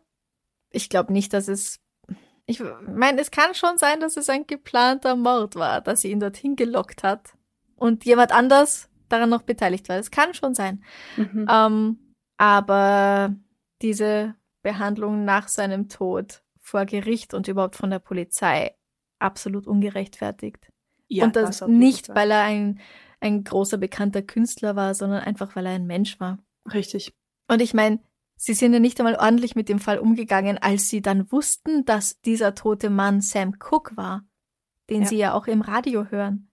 Ich 0.71 0.89
glaube 0.89 1.13
nicht, 1.13 1.33
dass 1.33 1.49
es. 1.49 1.81
Ich 2.47 2.63
meine, 2.87 3.21
es 3.21 3.31
kann 3.31 3.55
schon 3.55 3.79
sein, 3.79 4.01
dass 4.01 4.17
es 4.17 4.29
ein 4.29 4.47
geplanter 4.47 5.17
Mord 5.17 5.57
war, 5.57 5.81
dass 5.81 6.03
sie 6.03 6.11
ihn 6.11 6.21
dorthin 6.21 6.57
gelockt 6.57 7.03
hat 7.03 7.37
und 7.77 8.05
jemand 8.05 8.33
anders 8.33 8.91
daran 9.09 9.31
noch 9.31 9.43
beteiligt 9.43 9.89
war. 9.89 9.97
Es 9.97 10.11
kann 10.11 10.35
schon 10.35 10.55
sein. 10.55 10.85
mhm. 11.17 11.47
Ähm, 11.51 11.99
aber 12.37 13.35
diese 13.81 14.35
Behandlung 14.63 15.25
nach 15.25 15.49
seinem 15.49 15.89
Tod 15.89 16.43
vor 16.61 16.85
Gericht 16.87 17.35
und 17.35 17.49
überhaupt 17.49 17.77
von 17.77 17.91
der 17.91 17.99
Polizei 17.99 18.75
absolut 19.19 19.67
ungerechtfertigt. 19.67 20.69
ja, 21.09 21.25
und 21.25 21.37
das, 21.37 21.61
jeden 21.61 21.79
nicht, 21.79 22.09
weil 22.15 22.31
er 22.31 22.43
ein, 22.43 22.81
ein 23.21 23.45
großer 23.45 23.79
bekannter 23.79 24.23
Künstler 24.23 24.75
war, 24.77 24.95
sondern 24.95 25.21
einfach, 25.21 25.55
weil 25.55 25.67
er 25.67 25.73
ein 25.73 25.87
Mensch 25.87 26.19
war. 26.21 26.39
Richtig. 26.73 27.15
Und 27.49 27.61
ich 27.61 27.75
meine, 27.75 28.01
sie 28.37 28.55
sind 28.55 28.73
ja 28.73 28.81
nicht 28.81 28.99
einmal 29.01 29.17
ordentlich 29.17 29.55
mit 29.57 29.69
dem 29.69 29.79
Fall 29.79 29.99
umgegangen, 29.99 30.59
als 30.59 30.89
sie 30.89 31.03
dann 31.03 31.31
wussten, 31.33 31.85
dass 31.85 32.21
dieser 32.21 32.55
tote 32.55 32.91
Mann 32.91 33.21
Sam 33.21 33.59
Cooke 33.59 33.97
war, 33.97 34.25
den 34.91 35.03
Ja. 35.03 35.09
sie 35.09 35.17
ja 35.17 35.35
auch 35.35 35.47
im 35.47 35.61
Radio 35.63 36.07
hören. 36.11 36.51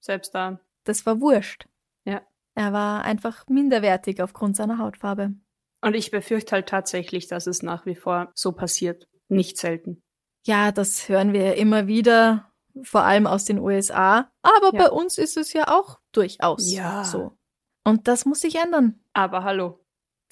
Selbst 0.00 0.34
da. 0.34 0.60
Das 0.84 1.06
war 1.06 1.20
wurscht. 1.20 1.68
Ja. 2.04 2.22
Er 2.54 2.72
war 2.72 3.02
einfach 3.04 3.46
minderwertig 3.48 4.22
aufgrund 4.22 4.56
seiner 4.56 4.78
Hautfarbe. 4.78 5.34
Und 5.80 5.94
ich 5.94 6.10
befürchte 6.10 6.52
halt 6.52 6.68
tatsächlich, 6.68 7.26
dass 7.28 7.46
es 7.46 7.62
nach 7.62 7.86
wie 7.86 7.94
vor 7.96 8.30
so 8.34 8.52
passiert. 8.52 9.08
Nicht 9.28 9.58
selten. 9.58 10.02
Ja, 10.44 10.72
das 10.72 11.08
hören 11.08 11.32
wir 11.32 11.54
immer 11.56 11.86
wieder, 11.86 12.52
vor 12.82 13.02
allem 13.04 13.26
aus 13.26 13.44
den 13.44 13.58
USA. 13.58 14.30
Aber 14.42 14.70
Ja. 14.74 14.84
bei 14.84 14.90
uns 14.90 15.18
ist 15.18 15.36
es 15.36 15.52
ja 15.52 15.68
auch 15.68 16.00
durchaus 16.12 16.70
Ja. 16.72 17.04
so. 17.04 17.36
Und 17.84 18.06
das 18.08 18.24
muss 18.26 18.40
sich 18.40 18.56
ändern. 18.56 19.00
Aber 19.12 19.44
hallo, 19.44 19.81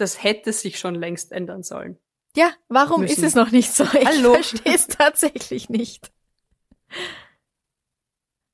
das 0.01 0.23
hätte 0.23 0.53
sich 0.53 0.79
schon 0.79 0.95
längst 0.95 1.33
ändern 1.33 1.63
sollen. 1.63 1.99
Ja, 2.37 2.53
warum 2.69 3.03
Müssen. 3.03 3.13
ist 3.13 3.23
es 3.23 3.35
noch 3.35 3.51
nicht 3.51 3.73
so? 3.73 3.85
Ich 3.85 4.07
Hallo. 4.07 4.35
verstehe 4.35 4.75
es 4.75 4.87
tatsächlich 4.87 5.69
nicht. 5.69 6.13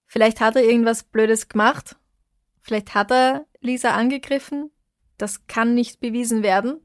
Vielleicht 0.07 0.41
hat 0.41 0.57
er 0.57 0.65
irgendwas 0.65 1.05
Blödes 1.05 1.49
gemacht. 1.49 1.97
Vielleicht 2.61 2.95
hat 2.95 3.13
er 3.13 3.47
Lisa 3.61 3.91
angegriffen. 3.91 4.71
Das 5.19 5.47
kann 5.47 5.75
nicht 5.75 6.01
bewiesen 6.01 6.43
werden. 6.43 6.81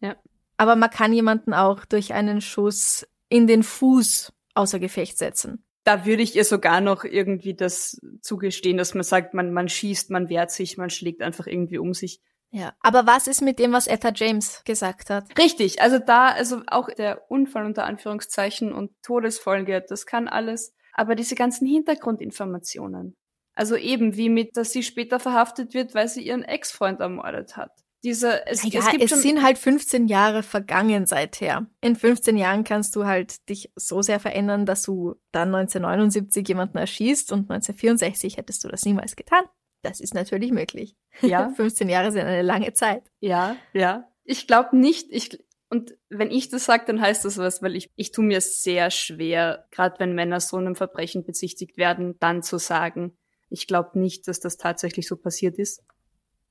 Ja. 0.00 0.16
Aber 0.56 0.76
man 0.76 0.90
kann 0.90 1.12
jemanden 1.12 1.52
auch 1.52 1.84
durch 1.84 2.14
einen 2.14 2.40
Schuss 2.40 3.06
in 3.28 3.46
den 3.46 3.62
Fuß 3.62 4.32
außer 4.54 4.78
Gefecht 4.78 5.18
setzen. 5.18 5.64
Da 5.84 6.06
würde 6.06 6.22
ich 6.22 6.34
ihr 6.34 6.44
sogar 6.44 6.80
noch 6.80 7.04
irgendwie 7.04 7.54
das 7.54 8.00
zugestehen, 8.22 8.78
dass 8.78 8.94
man 8.94 9.04
sagt, 9.04 9.34
man, 9.34 9.52
man 9.52 9.68
schießt, 9.68 10.10
man 10.10 10.30
wehrt 10.30 10.50
sich, 10.50 10.78
man 10.78 10.88
schlägt 10.88 11.20
einfach 11.20 11.46
irgendwie 11.46 11.78
um 11.78 11.92
sich. 11.92 12.20
Ja. 12.54 12.72
Aber 12.80 13.04
was 13.04 13.26
ist 13.26 13.42
mit 13.42 13.58
dem, 13.58 13.72
was 13.72 13.88
Etta 13.88 14.12
James 14.14 14.62
gesagt 14.64 15.10
hat? 15.10 15.26
Richtig, 15.36 15.82
also 15.82 15.98
da, 15.98 16.28
also 16.28 16.62
auch 16.68 16.88
der 16.88 17.28
Unfall 17.28 17.66
unter 17.66 17.84
Anführungszeichen 17.84 18.72
und 18.72 18.92
Todesfolge, 19.02 19.84
das 19.86 20.06
kann 20.06 20.28
alles. 20.28 20.72
Aber 20.92 21.16
diese 21.16 21.34
ganzen 21.34 21.66
Hintergrundinformationen. 21.66 23.16
Also 23.56 23.74
eben 23.74 24.16
wie 24.16 24.28
mit, 24.28 24.56
dass 24.56 24.70
sie 24.70 24.84
später 24.84 25.18
verhaftet 25.18 25.74
wird, 25.74 25.96
weil 25.96 26.06
sie 26.06 26.24
ihren 26.24 26.44
Ex-Freund 26.44 27.00
ermordet 27.00 27.56
hat. 27.56 27.72
Diese, 28.04 28.46
es, 28.46 28.62
ja, 28.62 28.80
es 28.80 28.90
gibt 28.90 29.02
es 29.02 29.10
schon, 29.10 29.18
sind 29.18 29.42
halt 29.42 29.58
15 29.58 30.06
Jahre 30.06 30.44
vergangen 30.44 31.06
seither. 31.06 31.66
In 31.80 31.96
15 31.96 32.36
Jahren 32.36 32.62
kannst 32.62 32.94
du 32.94 33.06
halt 33.06 33.48
dich 33.48 33.72
so 33.74 34.00
sehr 34.02 34.20
verändern, 34.20 34.64
dass 34.66 34.82
du 34.82 35.14
dann 35.32 35.52
1979 35.54 36.46
jemanden 36.46 36.78
erschießt 36.78 37.32
und 37.32 37.50
1964 37.50 38.36
hättest 38.36 38.62
du 38.62 38.68
das 38.68 38.84
niemals 38.84 39.16
getan. 39.16 39.44
Das 39.84 40.00
ist 40.00 40.14
natürlich 40.14 40.50
möglich. 40.50 40.96
ja, 41.20 41.50
15 41.56 41.88
Jahre 41.88 42.10
sind 42.10 42.22
eine 42.22 42.42
lange 42.42 42.72
Zeit. 42.72 43.04
ja, 43.20 43.56
ja. 43.72 44.08
Ich 44.26 44.46
glaube 44.46 44.74
nicht, 44.74 45.08
ich, 45.10 45.44
und 45.68 45.98
wenn 46.08 46.30
ich 46.30 46.48
das 46.48 46.64
sage, 46.64 46.84
dann 46.86 46.98
heißt 46.98 47.26
das 47.26 47.36
was, 47.36 47.60
weil 47.60 47.76
ich, 47.76 47.90
ich 47.94 48.10
tue 48.10 48.24
mir 48.24 48.40
sehr 48.40 48.90
schwer, 48.90 49.66
gerade 49.70 49.96
wenn 49.98 50.14
Männer 50.14 50.40
so 50.40 50.56
einem 50.56 50.76
Verbrechen 50.76 51.24
bezichtigt 51.24 51.76
werden, 51.76 52.16
dann 52.20 52.42
zu 52.42 52.56
sagen, 52.56 53.18
ich 53.50 53.66
glaube 53.66 53.98
nicht, 53.98 54.26
dass 54.26 54.40
das 54.40 54.56
tatsächlich 54.56 55.06
so 55.06 55.16
passiert 55.16 55.58
ist. 55.58 55.82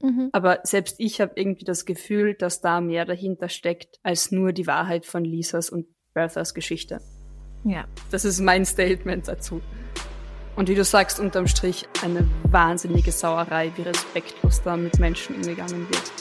Mhm. 0.02 0.30
Aber 0.34 0.60
selbst 0.64 0.96
ich 1.00 1.20
habe 1.20 1.34
irgendwie 1.36 1.66
das 1.66 1.86
Gefühl, 1.86 2.36
dass 2.36 2.62
da 2.62 2.82
mehr 2.82 3.06
dahinter 3.06 3.50
steckt, 3.50 4.00
als 4.04 4.32
nur 4.32 4.54
die 4.54 4.68
Wahrheit 4.68 5.06
von 5.06 5.24
Lisas 5.26 5.70
und 5.70 5.88
Berthas 6.14 6.54
Geschichte. 6.54 7.00
Ja. 7.64 7.88
Das 8.12 8.26
ist 8.26 8.40
mein 8.40 8.66
Statement 8.66 9.28
dazu. 9.28 9.62
Und 10.56 10.70
wie 10.70 10.76
du 10.76 10.84
sagst, 10.84 11.20
unterm 11.20 11.48
Strich 11.48 11.88
eine 12.04 12.28
wahnsinnige 12.44 13.12
Sauerei, 13.12 13.72
wie 13.76 13.82
respektlos 13.82 14.62
da 14.62 14.78
mit 14.78 15.00
Menschen 15.00 15.36
umgegangen 15.36 15.88
wird. 15.90 16.12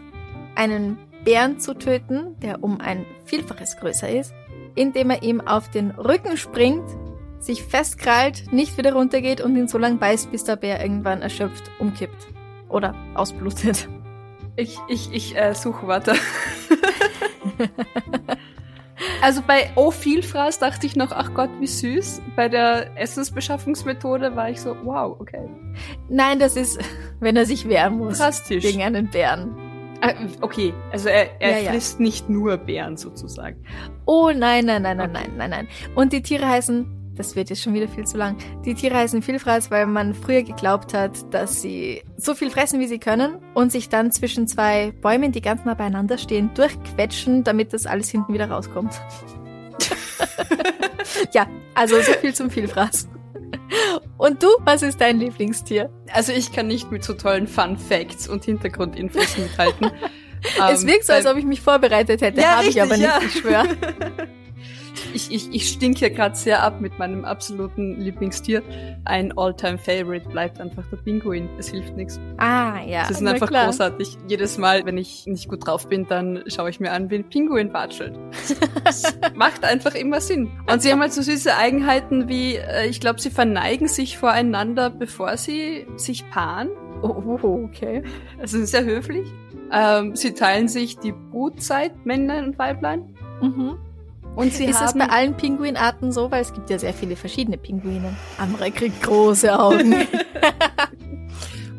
einen 0.55 0.97
Bären 1.23 1.59
zu 1.59 1.75
töten, 1.75 2.39
der 2.39 2.63
um 2.63 2.81
ein 2.81 3.05
Vielfaches 3.25 3.77
größer 3.77 4.09
ist, 4.09 4.33
indem 4.73 5.11
er 5.11 5.21
ihm 5.21 5.41
auf 5.41 5.69
den 5.69 5.91
Rücken 5.91 6.37
springt, 6.37 6.89
sich 7.39 7.63
festkrallt, 7.63 8.51
nicht 8.51 8.77
wieder 8.77 8.93
runtergeht 8.93 9.41
und 9.41 9.55
ihn 9.55 9.67
so 9.67 9.77
lang 9.77 9.99
beißt, 9.99 10.31
bis 10.31 10.43
der 10.43 10.55
Bär 10.55 10.81
irgendwann 10.81 11.21
erschöpft 11.21 11.69
umkippt. 11.79 12.27
Oder 12.69 12.95
ausblutet. 13.13 13.89
Ich, 14.55 14.77
ich, 14.87 15.11
ich 15.13 15.37
äh, 15.37 15.53
suche 15.55 15.87
weiter. 15.87 16.15
also 19.21 19.41
bei 19.45 19.71
Oh 19.75 19.91
Vielfraß 19.91 20.59
dachte 20.59 20.85
ich 20.85 20.95
noch, 20.95 21.11
ach 21.11 21.33
Gott, 21.33 21.49
wie 21.59 21.67
süß. 21.67 22.21
Bei 22.35 22.47
der 22.47 22.97
Essensbeschaffungsmethode 22.97 24.35
war 24.35 24.49
ich 24.49 24.61
so, 24.61 24.75
wow, 24.83 25.19
okay. 25.19 25.49
Nein, 26.09 26.39
das 26.39 26.55
ist, 26.55 26.79
wenn 27.21 27.37
er 27.37 27.45
sich 27.45 27.69
wehren 27.69 27.97
muss. 27.97 28.17
Drastisch. 28.17 28.63
Gegen 28.63 28.81
einen 28.81 29.09
Bären. 29.09 29.55
Ah, 30.01 30.13
okay, 30.41 30.73
also 30.91 31.09
er, 31.09 31.39
er 31.39 31.51
Ja, 31.51 31.57
ja. 31.65 31.71
frisst 31.71 31.99
nicht 31.99 32.27
nur 32.27 32.57
Bären 32.57 32.97
sozusagen. 32.97 33.63
Oh 34.05 34.31
nein, 34.35 34.65
nein, 34.65 34.81
nein, 34.81 34.97
nein, 34.97 35.11
nein, 35.13 35.31
nein, 35.37 35.49
nein. 35.51 35.67
Und 35.95 36.11
die 36.11 36.23
Tiere 36.23 36.49
heißen, 36.49 37.13
das 37.15 37.35
wird 37.35 37.51
jetzt 37.51 37.61
schon 37.61 37.75
wieder 37.75 37.87
viel 37.87 38.05
zu 38.05 38.17
lang, 38.17 38.35
die 38.65 38.73
Tiere 38.73 38.95
heißen 38.95 39.21
Vielfraß, 39.21 39.69
weil 39.69 39.85
man 39.85 40.15
früher 40.15 40.41
geglaubt 40.41 40.95
hat, 40.95 41.31
dass 41.31 41.61
sie 41.61 42.01
so 42.17 42.33
viel 42.33 42.49
fressen, 42.49 42.79
wie 42.79 42.87
sie 42.87 42.97
können 42.97 43.37
und 43.53 43.71
sich 43.71 43.89
dann 43.89 44.11
zwischen 44.11 44.47
zwei 44.47 44.91
Bäumen, 45.01 45.31
die 45.31 45.41
ganz 45.41 45.63
nah 45.65 45.75
beieinander 45.75 46.17
stehen, 46.17 46.51
durchquetschen, 46.55 47.43
damit 47.43 47.71
das 47.73 47.85
alles 47.85 48.09
hinten 48.09 48.33
wieder 48.33 48.49
rauskommt. 48.49 48.99
ja, 51.31 51.45
also 51.75 51.97
so 52.01 52.13
viel 52.13 52.33
zum 52.33 52.49
Vielfraß. 52.49 53.07
Und 54.17 54.43
du, 54.43 54.47
was 54.59 54.81
ist 54.81 54.99
dein 55.01 55.19
Lieblingstier? 55.19 55.89
Also 56.13 56.31
ich 56.31 56.51
kann 56.51 56.67
nicht 56.67 56.91
mit 56.91 57.03
so 57.03 57.13
tollen 57.13 57.47
Fun 57.47 57.77
Facts 57.77 58.27
und 58.27 58.45
Hintergrundinfos 58.45 59.37
mithalten. 59.37 59.91
es 60.71 60.85
wirkt 60.85 61.05
so, 61.05 61.13
als 61.13 61.25
ob 61.25 61.37
ich 61.37 61.45
mich 61.45 61.61
vorbereitet 61.61 62.21
hätte, 62.21 62.45
habe 62.47 62.67
ich 62.67 62.81
aber 62.81 62.97
nicht, 62.97 63.05
ja. 63.05 63.19
ich 63.23 63.33
schwöre. 63.33 63.67
Ich, 65.13 65.31
ich, 65.31 65.53
ich 65.53 65.69
stinke 65.69 66.09
gerade 66.11 66.35
sehr 66.35 66.63
ab 66.63 66.81
mit 66.81 66.97
meinem 66.99 67.25
absoluten 67.25 67.99
Lieblingstier. 67.99 68.61
Ein 69.05 69.37
All-Time-Favorite 69.37 70.29
bleibt 70.29 70.59
einfach 70.59 70.83
der 70.89 70.97
Pinguin. 70.97 71.49
Es 71.57 71.69
hilft 71.69 71.95
nichts. 71.95 72.19
Ah, 72.37 72.79
ja. 72.85 73.05
Sie 73.05 73.13
sind 73.13 73.27
einfach 73.27 73.47
klar. 73.47 73.65
großartig. 73.65 74.17
Jedes 74.27 74.57
Mal, 74.57 74.85
wenn 74.85 74.97
ich 74.97 75.25
nicht 75.27 75.49
gut 75.49 75.65
drauf 75.65 75.87
bin, 75.87 76.07
dann 76.07 76.43
schaue 76.47 76.69
ich 76.69 76.79
mir 76.79 76.91
an, 76.91 77.09
wie 77.09 77.15
ein 77.15 77.29
Pinguin 77.29 77.73
watschelt. 77.73 78.17
Das 78.83 79.03
macht 79.35 79.63
einfach 79.63 79.95
immer 79.95 80.21
Sinn. 80.21 80.51
Und 80.71 80.81
sie 80.81 80.91
haben 80.91 81.01
halt 81.01 81.13
so 81.13 81.21
süße 81.21 81.55
Eigenheiten 81.55 82.27
wie, 82.27 82.55
äh, 82.55 82.87
ich 82.87 82.99
glaube, 82.99 83.19
sie 83.21 83.29
verneigen 83.29 83.87
sich 83.87 84.17
voreinander, 84.17 84.89
bevor 84.89 85.37
sie 85.37 85.85
sich 85.95 86.29
paaren. 86.29 86.69
Oh, 87.01 87.39
oh, 87.41 87.65
okay. 87.65 88.03
Also 88.39 88.63
sehr 88.63 88.85
höflich. 88.85 89.27
Ähm, 89.71 90.15
sie 90.15 90.33
teilen 90.33 90.67
sich 90.67 90.97
die 90.99 91.13
Brutzeit, 91.13 92.05
Männlein 92.05 92.45
und 92.45 92.59
Weiblein. 92.59 93.15
Mhm. 93.41 93.77
Und 94.35 94.53
sie 94.53 94.65
ist 94.65 94.79
das 94.79 94.93
bei 94.93 95.05
allen 95.09 95.35
Pinguinarten 95.35 96.11
so? 96.11 96.31
Weil 96.31 96.41
es 96.41 96.53
gibt 96.53 96.69
ja 96.69 96.79
sehr 96.79 96.93
viele 96.93 97.15
verschiedene 97.15 97.57
Pinguine. 97.57 98.15
Andere 98.37 98.71
kriegt 98.71 99.01
große 99.03 99.57
Augen. 99.57 99.93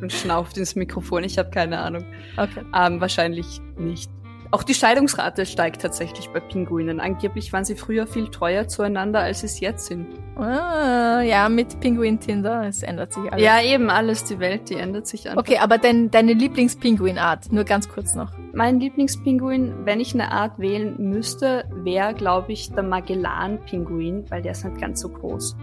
und 0.02 0.12
schnauft 0.12 0.58
ins 0.58 0.74
Mikrofon. 0.74 1.24
Ich 1.24 1.38
habe 1.38 1.50
keine 1.50 1.78
Ahnung. 1.78 2.04
okay. 2.36 2.62
Ähm, 2.74 3.00
wahrscheinlich 3.00 3.60
nicht. 3.78 4.10
Auch 4.50 4.64
die 4.64 4.74
Scheidungsrate 4.74 5.46
steigt 5.46 5.80
tatsächlich 5.80 6.28
bei 6.28 6.40
Pinguinen. 6.40 7.00
Angeblich 7.00 7.54
waren 7.54 7.64
sie 7.64 7.74
früher 7.74 8.06
viel 8.06 8.28
treuer 8.28 8.68
zueinander, 8.68 9.20
als 9.20 9.40
sie 9.40 9.46
es 9.46 9.60
jetzt 9.60 9.86
sind. 9.86 10.06
Ah, 10.36 11.22
ja, 11.22 11.48
mit 11.48 11.80
Pinguin-Tinder. 11.80 12.66
Es 12.66 12.82
ändert 12.82 13.14
sich 13.14 13.32
alles. 13.32 13.42
Ja, 13.42 13.62
eben 13.62 13.88
alles, 13.88 14.24
die 14.24 14.40
Welt, 14.40 14.68
die 14.68 14.74
ändert 14.74 15.06
sich 15.06 15.26
einfach. 15.26 15.40
Okay, 15.40 15.56
aber 15.56 15.78
dein, 15.78 16.10
deine 16.10 16.34
Lieblingspinguinart, 16.34 17.50
nur 17.50 17.64
ganz 17.64 17.88
kurz 17.88 18.14
noch. 18.14 18.30
Mein 18.54 18.80
Lieblingspinguin, 18.80 19.86
wenn 19.86 19.98
ich 19.98 20.12
eine 20.12 20.30
Art 20.30 20.58
wählen 20.58 20.96
müsste, 20.98 21.64
wäre, 21.72 22.12
glaube 22.12 22.52
ich, 22.52 22.70
der 22.70 22.82
Magellan-Pinguin, 22.82 24.30
weil 24.30 24.42
der 24.42 24.52
ist 24.52 24.64
nicht 24.66 24.78
ganz 24.78 25.00
so 25.00 25.08
groß. 25.08 25.56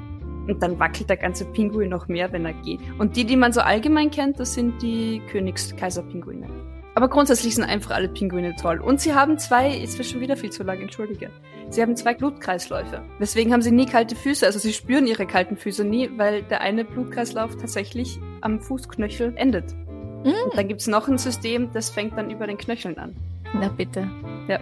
Und 0.47 0.63
dann 0.63 0.79
wackelt 0.79 1.07
der 1.07 1.17
ganze 1.17 1.45
Pinguin 1.45 1.89
noch 1.89 2.07
mehr, 2.07 2.31
wenn 2.31 2.45
er 2.45 2.53
geht. 2.53 2.79
Und 2.97 3.15
die, 3.15 3.25
die 3.25 3.35
man 3.35 3.53
so 3.53 3.61
allgemein 3.61 4.09
kennt, 4.09 4.39
das 4.39 4.55
sind 4.55 4.81
die 4.81 5.21
Königskaiserpinguine. 5.31 6.47
Aber 6.95 7.09
grundsätzlich 7.09 7.53
sind 7.53 7.65
einfach 7.65 7.91
alle 7.91 8.09
Pinguine 8.09 8.55
toll. 8.55 8.79
Und 8.79 8.99
sie 8.99 9.13
haben 9.13 9.37
zwei, 9.37 9.69
jetzt 9.69 9.99
wird 9.99 10.07
schon 10.07 10.21
wieder 10.21 10.35
viel 10.35 10.49
zu 10.49 10.63
lang, 10.63 10.81
entschuldige. 10.81 11.29
Sie 11.69 11.83
haben 11.83 11.95
zwei 11.95 12.15
Blutkreisläufe. 12.15 13.03
Deswegen 13.21 13.53
haben 13.53 13.61
sie 13.61 13.71
nie 13.71 13.85
kalte 13.85 14.15
Füße, 14.15 14.47
also 14.47 14.57
sie 14.57 14.73
spüren 14.73 15.05
ihre 15.05 15.27
kalten 15.27 15.57
Füße 15.57 15.83
nie, 15.83 16.09
weil 16.17 16.41
der 16.41 16.61
eine 16.61 16.85
Blutkreislauf 16.85 17.55
tatsächlich 17.55 18.19
am 18.41 18.59
Fußknöchel 18.59 19.33
endet. 19.35 19.75
Und 20.23 20.55
dann 20.55 20.67
gibt's 20.67 20.87
noch 20.87 21.07
ein 21.07 21.17
System, 21.17 21.71
das 21.73 21.89
fängt 21.89 22.17
dann 22.17 22.29
über 22.29 22.47
den 22.47 22.57
Knöcheln 22.57 22.97
an. 22.97 23.15
Na 23.53 23.69
bitte. 23.69 24.09
Ja. 24.47 24.59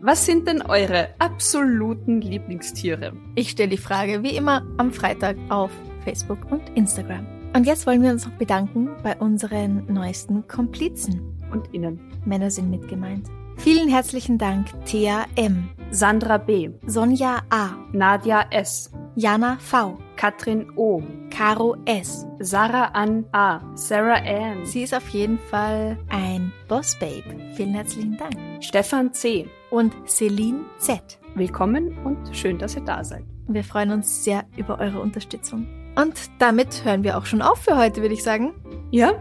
Was 0.00 0.26
sind 0.26 0.46
denn 0.46 0.62
eure 0.62 1.08
absoluten 1.18 2.20
Lieblingstiere? 2.20 3.12
Ich 3.34 3.50
stelle 3.50 3.70
die 3.70 3.76
Frage 3.76 4.22
wie 4.22 4.36
immer 4.36 4.64
am 4.76 4.92
Freitag 4.92 5.36
auf 5.48 5.72
Facebook 6.04 6.38
und 6.50 6.62
Instagram. 6.76 7.26
Und 7.54 7.66
jetzt 7.66 7.86
wollen 7.86 8.02
wir 8.02 8.10
uns 8.10 8.26
noch 8.26 8.34
bedanken 8.34 8.90
bei 9.02 9.16
unseren 9.16 9.84
neuesten 9.92 10.46
Komplizen. 10.46 11.20
Und 11.50 11.72
innen. 11.72 11.98
Männer 12.26 12.50
sind 12.50 12.70
mit 12.70 12.86
gemeint. 12.88 13.26
Vielen 13.56 13.88
herzlichen 13.88 14.38
Dank, 14.38 14.68
Thea 14.84 15.24
M., 15.34 15.70
Sandra 15.90 16.36
B., 16.36 16.70
Sonja 16.86 17.40
A., 17.48 17.70
Nadia 17.92 18.44
S., 18.50 18.92
Jana 19.14 19.56
V., 19.58 19.98
Katrin 20.16 20.70
O., 20.76 21.02
Caro 21.30 21.76
S. 21.86 22.26
Sarah 22.40 22.90
Ann 22.92 23.24
A., 23.32 23.60
Sarah 23.74 24.22
Ann, 24.22 24.66
Sie 24.66 24.82
ist 24.82 24.94
auf 24.94 25.08
jeden 25.08 25.38
Fall 25.38 25.98
ein 26.10 26.52
Boss 26.68 26.94
Babe. 27.00 27.24
Vielen 27.54 27.72
herzlichen 27.72 28.18
Dank. 28.18 28.34
Stefan 28.62 29.14
C. 29.14 29.48
Und 29.70 29.94
Celine 30.06 30.60
Z. 30.78 31.18
Willkommen 31.34 31.96
und 32.04 32.36
schön, 32.36 32.58
dass 32.58 32.76
ihr 32.76 32.84
da 32.84 33.02
seid. 33.02 33.24
Wir 33.46 33.64
freuen 33.64 33.90
uns 33.90 34.24
sehr 34.24 34.44
über 34.56 34.78
eure 34.78 35.00
Unterstützung. 35.00 35.66
Und 35.96 36.14
damit 36.38 36.84
hören 36.84 37.02
wir 37.02 37.16
auch 37.16 37.24
schon 37.24 37.42
auf 37.42 37.58
für 37.58 37.76
heute, 37.78 38.02
würde 38.02 38.14
ich 38.14 38.22
sagen. 38.22 38.54
Ja, 38.90 39.12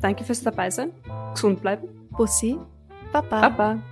danke 0.00 0.24
fürs 0.24 0.42
Dabeisein. 0.42 0.92
Gesund 1.32 1.62
bleiben. 1.62 1.88
Bussi, 2.10 2.58
Baba. 3.12 3.48
Baba. 3.48 3.91